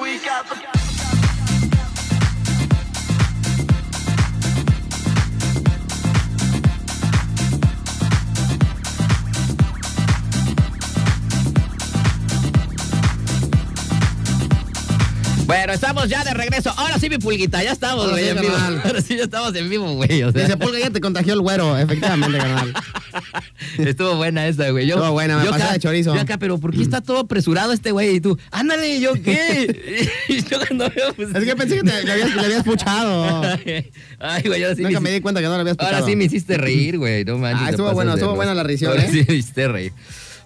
We 0.00 0.18
got 0.18 0.46
the 0.48 0.79
Bueno, 15.50 15.72
estamos 15.72 16.08
ya 16.08 16.22
de 16.24 16.32
regreso. 16.34 16.72
Ahora 16.76 16.98
sí, 16.98 17.08
mi 17.10 17.18
pulguita, 17.18 17.62
ya 17.62 17.72
estamos, 17.72 18.04
Ahora 18.04 18.12
güey, 18.12 18.24
sí, 18.24 18.30
en 18.30 18.40
vivo. 18.40 18.52
carnal. 18.54 18.82
Ahora 18.84 19.00
sí, 19.02 19.16
ya 19.16 19.24
estamos 19.24 19.54
en 19.54 19.68
vivo, 19.68 19.94
güey. 19.94 20.22
O 20.22 20.32
sea, 20.32 20.42
Dice 20.42 20.56
Pulga, 20.56 20.78
ya 20.78 20.90
te 20.90 21.00
contagió 21.00 21.34
el 21.34 21.40
güero, 21.40 21.76
efectivamente, 21.76 22.38
carnal. 22.38 22.72
estuvo 23.78 24.14
buena 24.16 24.46
esta, 24.46 24.70
güey. 24.70 24.86
Yo- 24.86 24.96
Estuvo 24.96 25.12
buena, 25.12 25.38
me 25.38 25.44
yo 25.44 25.50
pasé 25.50 25.64
acá- 25.64 25.72
de 25.72 25.78
chorizo. 25.80 26.14
Yo 26.14 26.20
acá, 26.20 26.38
pero 26.38 26.58
¿por 26.58 26.72
qué 26.74 26.82
está 26.82 27.00
todo 27.00 27.18
apresurado 27.18 27.72
este 27.72 27.90
güey? 27.92 28.16
Y 28.16 28.20
tú, 28.20 28.38
ándale, 28.50 29.00
¿yo 29.00 29.14
qué? 29.14 30.10
y 30.28 30.42
yo 30.48 30.58
cuando 30.66 30.88
veo, 30.90 31.12
pues... 31.14 31.34
Es 31.34 31.44
que 31.44 31.56
pensé 31.56 31.76
que 31.76 31.82
te, 31.82 32.04
le, 32.04 32.12
habías, 32.12 32.34
le 32.34 32.40
habías 32.44 32.62
puchado. 32.64 33.42
Ay, 34.20 34.42
güey, 34.46 34.62
ahora 34.62 34.76
sí 34.76 34.82
Nunca 34.82 35.00
me 35.00 35.10
di 35.10 35.20
cuenta 35.20 35.40
que 35.40 35.46
no 35.46 35.54
le 35.54 35.60
habías 35.60 35.76
Ahora 35.78 35.90
puchado. 35.98 36.06
sí 36.06 36.16
me 36.16 36.24
hiciste 36.24 36.56
reír, 36.58 36.98
güey. 36.98 37.24
No 37.24 37.38
manches. 37.38 37.60
Ah, 37.62 37.64
te 37.66 37.70
estuvo 37.72 37.86
pasas 37.86 37.94
bueno, 37.96 38.12
de 38.12 38.20
estuvo 38.20 38.34
buena 38.36 38.54
la 38.54 38.62
risión, 38.62 38.90
Ahora 38.92 39.04
¿eh? 39.04 39.08
Sí 39.10 39.24
me 39.26 39.34
hiciste 39.34 39.68
reír. 39.68 39.92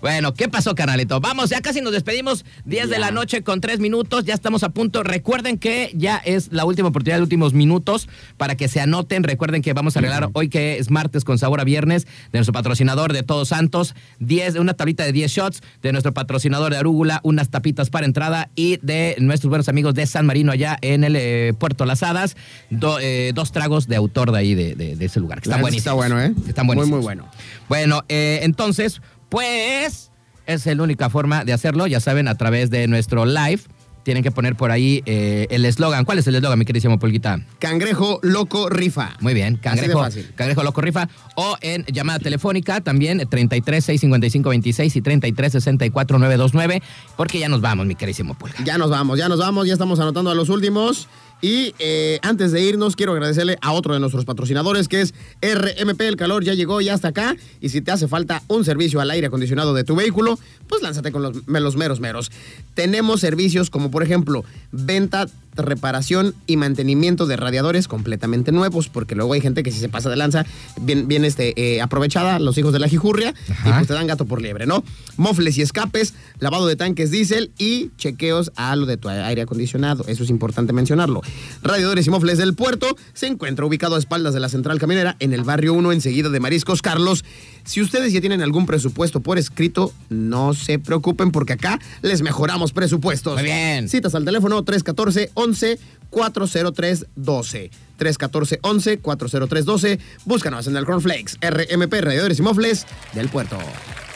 Bueno, 0.05 0.35
¿qué 0.35 0.51
pasó, 0.51 0.75
canalito? 0.75 1.19
Vamos, 1.19 1.49
ya 1.49 1.63
casi 1.63 1.81
nos 1.81 1.95
despedimos. 1.95 2.45
10 2.67 2.91
de 2.91 2.99
la 2.99 3.11
noche 3.11 3.43
con 3.43 3.63
3 3.63 3.81
minutos. 3.81 4.27
Ya 4.27 4.35
estamos 4.35 4.63
a 4.63 4.69
punto. 4.69 5.03
Recuerden 5.03 5.57
que 5.57 5.93
ya 5.95 6.19
es 6.19 6.53
la 6.53 6.67
última 6.67 6.89
oportunidad 6.89 7.17
de 7.17 7.23
últimos 7.23 7.55
minutos 7.55 8.07
para 8.37 8.55
que 8.55 8.69
se 8.69 8.83
anoten. 8.83 9.23
Recuerden 9.23 9.63
que 9.63 9.73
vamos 9.73 9.97
a 9.97 10.03
regalar 10.03 10.29
hoy 10.35 10.51
que 10.51 10.77
es 10.77 10.91
martes 10.91 11.25
con 11.25 11.39
sabor 11.39 11.59
a 11.61 11.65
viernes 11.65 12.05
de 12.05 12.39
nuestro 12.39 12.53
patrocinador 12.53 13.15
de 13.15 13.23
Todos 13.23 13.49
Santos. 13.49 13.95
10, 14.19 14.57
una 14.57 14.75
tablita 14.75 15.05
de 15.05 15.13
10 15.13 15.31
shots 15.33 15.63
de 15.81 15.93
nuestro 15.93 16.13
patrocinador 16.13 16.71
de 16.73 16.77
Arúgula, 16.77 17.21
unas 17.23 17.49
tapitas 17.49 17.89
para 17.89 18.05
entrada 18.05 18.51
y 18.55 18.77
de 18.83 19.17
nuestros 19.21 19.49
buenos 19.49 19.71
amigos 19.71 19.95
de 19.95 20.05
San 20.07 20.27
Marino 20.27 20.53
allá 20.53 20.77
en 20.83 21.05
el 21.05 21.17
eh, 21.17 21.55
Puerto 21.59 21.87
Las 21.87 22.03
Hadas. 22.03 22.37
Do- 22.69 22.99
eh, 23.01 23.33
dos 23.35 23.53
tragos 23.53 23.89
de 23.89 23.97
autor 23.97 24.33
de 24.33 24.39
ahí, 24.39 24.55
de, 24.55 24.75
de- 24.75 24.97
de 24.97 25.05
ese 25.07 25.19
lugar. 25.19 25.41
Que 25.41 25.49
están 25.49 25.63
buenísimos. 25.63 25.81
está 25.87 25.93
bueno, 25.95 26.21
¿eh? 26.21 26.35
Están 26.47 26.67
Muy, 26.67 26.77
buenísimos. 26.77 26.99
muy 27.01 27.05
bueno. 27.05 27.27
Bueno, 27.71 28.05
eh, 28.11 28.41
entonces, 28.43 29.01
pues, 29.29 30.11
es 30.47 30.67
la 30.67 30.83
única 30.83 31.11
forma 31.11 31.45
de 31.45 31.53
hacerlo, 31.53 31.87
ya 31.87 32.01
saben, 32.01 32.29
a 32.29 32.37
través 32.37 32.71
de 32.71 32.87
nuestro 32.89 33.25
live. 33.25 33.61
Tienen 34.05 34.23
que 34.23 34.31
poner 34.31 34.55
por 34.55 34.71
ahí 34.71 35.03
eh, 35.07 35.47
el 35.49 35.65
eslogan. 35.65 36.05
¿Cuál 36.05 36.19
es 36.19 36.27
el 36.27 36.35
eslogan, 36.35 36.59
mi 36.59 36.67
queridísimo 36.67 36.99
Pulguita? 36.99 37.41
Cangrejo 37.59 38.21
loco 38.23 38.69
rifa. 38.69 39.17
Muy 39.21 39.33
bien, 39.33 39.57
Cangrejo. 39.57 40.07
Cangrejo 40.35 40.63
Loco 40.63 40.83
Rifa. 40.83 41.09
O 41.37 41.57
en 41.63 41.87
llamada 41.87 42.19
telefónica 42.19 42.83
también, 42.83 43.21
eh, 43.21 43.27
33 43.27 43.83
655 43.83 44.51
26 44.51 44.97
y 44.97 45.01
33 45.01 45.53
64 45.53 46.19
929. 46.19 46.83
Porque 47.17 47.39
ya 47.39 47.49
nos 47.49 47.63
vamos, 47.63 47.87
mi 47.87 47.95
queridísimo 47.95 48.35
Pulga. 48.35 48.57
Ya 48.63 48.77
nos 48.77 48.91
vamos, 48.91 49.19
ya 49.19 49.31
nos 49.31 49.39
vamos, 49.39 49.67
ya 49.67 49.73
estamos 49.73 49.99
anotando 49.99 50.31
a 50.31 50.35
los 50.35 50.51
últimos. 50.51 51.09
Y 51.45 51.75
eh, 51.79 52.21
antes 52.23 52.53
de 52.53 52.63
irnos, 52.63 52.97
quiero 52.97 53.13
agradecerle 53.13 53.59
a 53.61 53.73
otro 53.73 53.93
de 53.93 54.01
nuestros 54.01 54.25
patrocinadores, 54.25 54.89
que 54.89 55.03
es 55.03 55.13
RMP. 55.43 56.01
El 56.01 56.17
calor 56.17 56.43
ya 56.43 56.55
llegó, 56.55 56.81
ya 56.81 56.95
está 56.95 57.09
acá. 57.09 57.37
Y 57.61 57.69
si 57.69 57.83
te 57.83 57.91
hace 57.91 58.09
falta 58.09 58.43
un 58.49 58.65
servicio 58.65 58.99
al 58.99 59.11
aire 59.11 59.27
acondicionado 59.27 59.75
de 59.75 59.85
tu 59.85 59.95
vehículo, 59.95 60.39
pues 60.69 60.81
lánzate 60.81 61.13
con 61.13 61.21
los 61.21 61.47
meros 61.77 62.01
meros. 62.01 62.33
Tenemos 62.73 63.21
servicios 63.21 63.69
como, 63.69 63.91
por 63.91 64.03
ejemplo, 64.03 64.43
venta, 64.73 65.27
reparación 65.57 66.35
y 66.47 66.57
mantenimiento 66.57 67.27
de 67.27 67.37
radiadores 67.37 67.89
completamente 67.89 68.53
nuevos, 68.53 68.89
porque 68.89 69.15
luego 69.15 69.33
hay 69.33 69.41
gente 69.41 69.63
que 69.63 69.71
si 69.71 69.81
se 69.81 69.89
pasa 69.89 70.11
de 70.11 70.17
lanza, 70.17 70.45
bien, 70.81 71.09
bien 71.09 71.25
este, 71.25 71.55
eh, 71.57 71.81
aprovechada, 71.81 72.39
los 72.39 72.59
hijos 72.59 72.73
de 72.73 72.79
la 72.79 72.89
jijurria, 72.89 73.35
y 73.65 73.73
pues 73.73 73.87
te 73.87 73.95
dan 73.95 74.07
gato 74.07 74.25
por 74.25 74.41
liebre, 74.41 74.67
¿no? 74.67 74.85
Mofles 75.17 75.59
y 75.59 75.63
escapes, 75.63 76.15
lavado 76.39 76.67
de 76.67 76.77
tanques 76.77 77.11
diésel 77.11 77.53
y 77.59 77.91
chequeos 77.97 78.53
a 78.57 78.75
lo 78.77 78.87
de 78.87 78.97
tu 78.97 79.09
aire 79.09 79.43
acondicionado. 79.43 80.05
Eso 80.09 80.25
es 80.25 80.31
importante 80.31 80.73
mencionarlo. 80.73 81.23
Radiadores 81.63 82.07
y 82.07 82.11
mofles 82.11 82.39
del 82.39 82.55
puerto 82.55 82.97
se 83.13 83.27
encuentra 83.27 83.65
ubicado 83.65 83.97
a 83.97 83.99
espaldas 83.99 84.35
de 84.35 84.41
la 84.41 84.49
central 84.49 84.79
camionera 84.79 85.17
en 85.21 85.33
el 85.33 85.45
barrio 85.45 85.75
1, 85.75 85.93
enseguida 85.93 86.29
de 86.29 86.41
Mariscos 86.41 86.83
Carlos. 86.83 87.25
Si 87.65 87.81
ustedes 87.81 88.13
ya 88.13 88.21
tienen 88.21 88.43
algún 88.43 88.67
presupuesto 88.67 89.21
por 89.21 89.39
escrito, 89.39 89.93
no 90.11 90.53
se 90.53 90.79
preocupen 90.79 91.31
porque 91.31 91.55
acá 91.55 91.79
les 92.03 92.21
mejoramos 92.21 92.73
presupuestos. 92.73 93.35
Muy 93.35 93.45
bien. 93.45 93.89
Citas 93.89 94.15
al 94.15 94.25
teléfono 94.25 94.63
314 94.63 95.31
11 95.35 95.79
403 96.11 97.07
12. 97.17 97.71
314 97.97 98.59
11 98.63 98.99
403 98.99 99.65
12. 99.65 99.99
Búscanos 100.27 100.67
en 100.67 100.77
el 100.77 100.85
Cornflakes, 100.85 101.39
RMP 101.41 101.93
Radiadores 102.01 102.39
y 102.39 102.43
Mofles 102.43 102.87
del 103.15 103.29
puerto. 103.31 103.59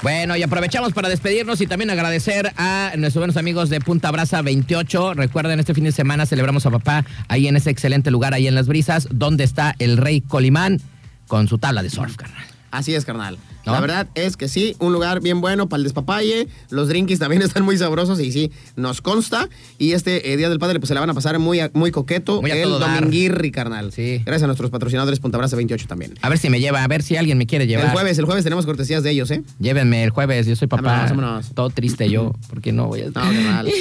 Bueno, 0.02 0.36
y 0.36 0.42
aprovechamos 0.42 0.92
para 0.92 1.08
despedirnos 1.08 1.60
y 1.60 1.66
también 1.66 1.90
agradecer 1.90 2.52
a 2.56 2.92
nuestros 2.96 3.22
buenos 3.22 3.36
amigos 3.36 3.70
de 3.70 3.80
Punta 3.80 4.10
Brasa 4.10 4.42
28. 4.42 5.14
Recuerden, 5.14 5.58
este 5.58 5.74
fin 5.74 5.84
de 5.84 5.92
semana 5.92 6.26
celebramos 6.26 6.66
a 6.66 6.70
papá 6.70 7.04
ahí 7.28 7.48
en 7.48 7.56
ese 7.56 7.70
excelente 7.70 8.10
lugar, 8.10 8.34
ahí 8.34 8.46
en 8.46 8.54
Las 8.54 8.68
Brisas, 8.68 9.08
donde 9.10 9.44
está 9.44 9.74
el 9.78 9.96
rey 9.96 10.20
Colimán 10.20 10.80
con 11.26 11.48
su 11.48 11.58
tabla 11.58 11.82
de 11.82 11.90
surf, 11.90 12.14
carnal. 12.16 12.57
Así 12.70 12.94
es, 12.94 13.04
carnal. 13.04 13.38
¿No? 13.68 13.74
La 13.74 13.80
verdad 13.80 14.08
es 14.14 14.36
que 14.36 14.48
sí, 14.48 14.76
un 14.78 14.92
lugar 14.92 15.20
bien 15.20 15.40
bueno 15.40 15.68
para 15.68 15.78
el 15.78 15.84
despapalle. 15.84 16.48
Los 16.70 16.88
drinkies 16.88 17.18
también 17.18 17.42
están 17.48 17.64
muy 17.64 17.76
sabrosos 17.76 18.18
y 18.20 18.32
sí, 18.32 18.50
nos 18.76 19.02
consta. 19.02 19.48
Y 19.78 19.92
este 19.92 20.32
eh, 20.32 20.36
Día 20.36 20.48
del 20.48 20.58
Padre, 20.58 20.80
pues 20.80 20.88
se 20.88 20.94
la 20.94 21.00
van 21.00 21.10
a 21.10 21.14
pasar 21.14 21.38
muy, 21.38 21.60
muy 21.74 21.90
coqueto. 21.90 22.40
Muy 22.40 22.50
a 22.50 22.56
el. 22.56 22.70
Dominguirri, 22.70 23.50
carnal. 23.50 23.92
Sí. 23.92 24.22
Gracias 24.24 24.44
a 24.44 24.46
nuestros 24.46 24.70
patrocinadores 24.70 25.20
Punta 25.20 25.36
Brasa 25.38 25.56
28 25.56 25.86
también. 25.86 26.14
A 26.22 26.28
ver 26.28 26.38
si 26.38 26.48
me 26.48 26.60
lleva, 26.60 26.82
a 26.82 26.88
ver 26.88 27.02
si 27.02 27.16
alguien 27.16 27.36
me 27.36 27.46
quiere 27.46 27.66
llevar. 27.66 27.86
El 27.86 27.92
jueves, 27.92 28.18
el 28.18 28.24
jueves 28.24 28.44
tenemos 28.44 28.64
cortesías 28.64 29.02
de 29.02 29.10
ellos, 29.10 29.30
¿eh? 29.30 29.42
Llévenme 29.58 30.04
el 30.04 30.10
jueves, 30.10 30.46
yo 30.46 30.56
soy 30.56 30.68
papá. 30.68 30.82
Vámonos, 30.82 31.10
vámonos. 31.10 31.54
Todo 31.54 31.70
triste 31.70 32.08
yo, 32.08 32.32
porque 32.48 32.72
no 32.72 32.86
voy 32.86 33.02
a 33.02 33.06
No, 33.06 33.12
carnal. 33.12 33.68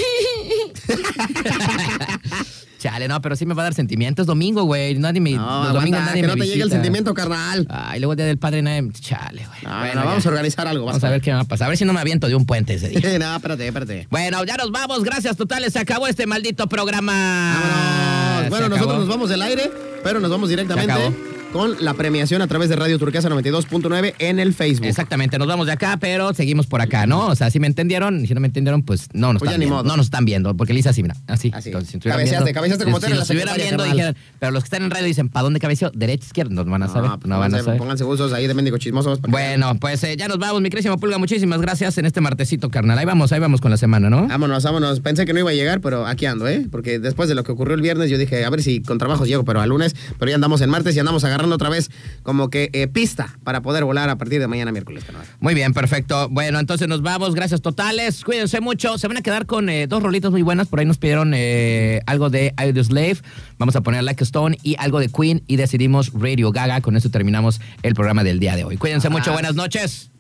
Chale, 2.79 3.07
no, 3.07 3.19
pero 3.21 3.35
sí 3.35 3.45
me 3.45 3.55
va 3.55 3.63
a 3.63 3.65
dar 3.65 3.73
sentimiento. 3.73 4.21
Es 4.21 4.27
domingo, 4.27 4.63
güey. 4.63 4.93
Nadie 4.95 5.19
me, 5.19 5.31
No, 5.31 5.37
los 5.37 5.47
aguanta, 5.47 5.73
domingos 5.79 5.99
nadie 6.01 6.21
que 6.21 6.27
me 6.27 6.33
no 6.35 6.39
te 6.39 6.47
llegue 6.47 6.61
el 6.61 6.69
sentimiento, 6.69 7.13
carnal. 7.13 7.65
Ay, 7.69 7.99
luego 7.99 8.13
el 8.13 8.17
día 8.17 8.25
del 8.27 8.37
padre 8.37 8.61
nadie. 8.61 8.91
Chale, 8.99 9.47
güey. 9.47 9.59
No, 9.63 9.76
Bueno, 9.79 9.95
no, 9.95 10.01
ya. 10.01 10.05
vamos 10.05 10.25
a 10.25 10.29
organizar 10.29 10.67
algo. 10.67 10.85
Vamos 10.85 11.03
a 11.03 11.09
ver 11.09 11.21
qué 11.21 11.31
va 11.31 11.41
a 11.41 11.43
pasar. 11.45 11.67
A 11.67 11.69
ver 11.69 11.77
si 11.77 11.85
no 11.85 11.93
me 11.93 11.99
aviento 11.99 12.27
de 12.27 12.35
un 12.35 12.45
puente 12.45 12.75
ese 12.75 12.89
día. 12.89 12.99
no, 13.19 13.35
espérate, 13.35 13.67
espérate. 13.67 14.07
Bueno, 14.09 14.43
ya 14.43 14.57
nos 14.57 14.71
vamos. 14.71 15.03
Gracias 15.03 15.37
totales. 15.37 15.73
Se 15.73 15.79
acabó 15.79 16.07
este 16.07 16.25
maldito 16.25 16.67
programa. 16.67 17.59
Vámonos. 17.61 18.49
Bueno, 18.49 18.69
nosotros 18.69 18.99
nos 18.99 19.07
vamos 19.07 19.29
del 19.29 19.41
aire, 19.41 19.71
pero 20.03 20.19
nos 20.19 20.29
vamos 20.29 20.49
directamente. 20.49 21.36
Con 21.57 21.75
la 21.83 21.95
premiación 21.95 22.41
a 22.43 22.47
través 22.47 22.69
de 22.69 22.75
Radio 22.75 22.99
Turquesa 22.99 23.29
92.9 23.29 24.13
en 24.19 24.37
el 24.37 24.53
Facebook. 24.53 24.85
Exactamente, 24.85 25.39
nos 25.39 25.47
vamos 25.47 25.65
de 25.65 25.71
acá, 25.73 25.97
pero 25.99 26.31
seguimos 26.35 26.67
por 26.67 26.81
acá, 26.81 27.07
¿no? 27.07 27.25
O 27.27 27.35
sea, 27.35 27.49
si 27.49 27.59
me 27.59 27.65
entendieron, 27.65 28.27
si 28.27 28.33
no 28.35 28.39
me 28.39 28.45
entendieron, 28.47 28.83
pues 28.83 29.07
no 29.13 29.33
nos 29.33 29.39
Pues 29.39 29.49
ya 29.49 29.53
están 29.53 29.59
ni 29.61 29.65
viendo. 29.65 29.75
modo. 29.83 29.89
No 29.89 29.97
nos 29.97 30.05
están 30.05 30.25
viendo, 30.25 30.55
porque 30.55 30.73
hice 30.73 30.89
así, 30.89 31.01
mira, 31.01 31.15
así. 31.25 31.49
Así. 31.53 31.69
Entonces, 31.69 31.89
si 31.91 31.99
Cabeceaste, 31.99 32.43
viendo- 32.45 32.53
cabeceaste 32.53 32.85
como 32.85 32.99
si- 32.99 33.05
eres 33.07 33.09
si 33.09 33.13
la 33.13 33.19
nos 33.19 33.29
estuvieran 33.49 33.55
viendo, 33.55 33.83
dijeran, 33.85 34.15
pero 34.39 34.51
los 34.51 34.63
que 34.63 34.67
están 34.67 34.83
en 34.83 34.91
radio 34.91 35.05
dicen, 35.07 35.29
¿para 35.29 35.43
dónde 35.45 35.59
cabeció? 35.59 35.91
Derecha, 35.95 36.25
izquierda, 36.27 36.53
nos 36.53 36.67
van 36.67 36.83
a 36.83 36.87
saber, 36.89 37.09
No, 37.09 37.19
pues 37.19 37.27
no, 37.29 37.39
van 37.39 37.55
a 37.55 37.63
saber. 37.63 37.77
Pónganse 37.79 38.03
usos 38.03 38.33
ahí 38.33 38.45
de 38.45 38.53
mendigo 38.53 38.77
chismosos. 38.77 39.19
Bueno, 39.21 39.75
pues 39.79 40.03
eh, 40.03 40.15
ya 40.15 40.27
nos 40.27 40.37
vamos, 40.37 40.61
mi 40.61 40.69
querísimo 40.69 40.97
Pulga. 40.99 41.17
Muchísimas 41.17 41.59
gracias 41.59 41.97
en 41.97 42.05
este 42.05 42.21
martesito, 42.21 42.69
carnal. 42.69 42.99
Ahí 42.99 43.05
vamos, 43.05 43.31
ahí 43.31 43.39
vamos 43.39 43.61
con 43.61 43.71
la 43.71 43.77
semana, 43.77 44.09
¿no? 44.11 44.27
Vámonos, 44.27 44.63
vámonos. 44.63 44.99
Pensé 44.99 45.25
que 45.25 45.33
no 45.33 45.39
iba 45.39 45.49
a 45.49 45.53
llegar, 45.55 45.81
pero 45.81 46.05
aquí 46.05 46.27
ando, 46.27 46.47
¿eh? 46.47 46.67
Porque 46.69 46.99
después 46.99 47.27
de 47.29 47.33
lo 47.35 47.43
que 47.43 47.51
ocurrió 47.51 47.73
el 47.75 47.81
viernes, 47.81 48.11
yo 48.11 48.19
dije, 48.19 48.45
a 48.45 48.49
ver 48.51 48.61
si 48.61 48.81
con 48.83 48.99
trabajos 48.99 49.27
llego, 49.27 49.43
pero 49.43 49.59
al 49.61 49.69
lunes. 49.69 49.95
Pero 50.19 50.29
ya 50.29 50.35
andamos 50.35 50.61
en 50.61 50.69
martes 50.69 50.95
y 50.95 50.99
andamos 50.99 51.23
agarrando 51.23 51.46
otra 51.51 51.69
vez 51.69 51.89
como 52.23 52.49
que 52.49 52.69
eh, 52.73 52.87
pista 52.87 53.37
para 53.43 53.61
poder 53.61 53.83
volar 53.85 54.09
a 54.09 54.17
partir 54.17 54.39
de 54.39 54.47
mañana 54.47 54.71
miércoles. 54.71 55.03
Muy 55.39 55.53
bien, 55.53 55.73
perfecto. 55.73 56.29
Bueno, 56.29 56.59
entonces 56.59 56.87
nos 56.87 57.01
vamos. 57.01 57.35
Gracias 57.35 57.61
totales. 57.61 58.23
Cuídense 58.23 58.61
mucho. 58.61 58.97
Se 58.97 59.07
van 59.07 59.17
a 59.17 59.21
quedar 59.21 59.45
con 59.45 59.69
eh, 59.69 59.87
dos 59.87 60.03
rolitas 60.03 60.31
muy 60.31 60.41
buenas. 60.41 60.67
Por 60.67 60.79
ahí 60.79 60.85
nos 60.85 60.97
pidieron 60.97 61.33
eh, 61.35 62.01
algo 62.05 62.29
de 62.29 62.53
Slave. 62.83 63.17
Vamos 63.57 63.75
a 63.75 63.81
poner 63.81 64.03
Like 64.03 64.23
Stone 64.23 64.57
y 64.63 64.75
algo 64.79 64.99
de 64.99 65.09
Queen. 65.09 65.43
Y 65.47 65.55
decidimos 65.55 66.11
Radio 66.13 66.51
Gaga. 66.51 66.81
Con 66.81 66.95
eso 66.95 67.09
terminamos 67.09 67.61
el 67.83 67.93
programa 67.93 68.23
del 68.23 68.39
día 68.39 68.55
de 68.55 68.63
hoy. 68.63 68.77
Cuídense 68.77 69.09
mucho. 69.09 69.31
Buenas 69.33 69.55
noches. 69.55 70.11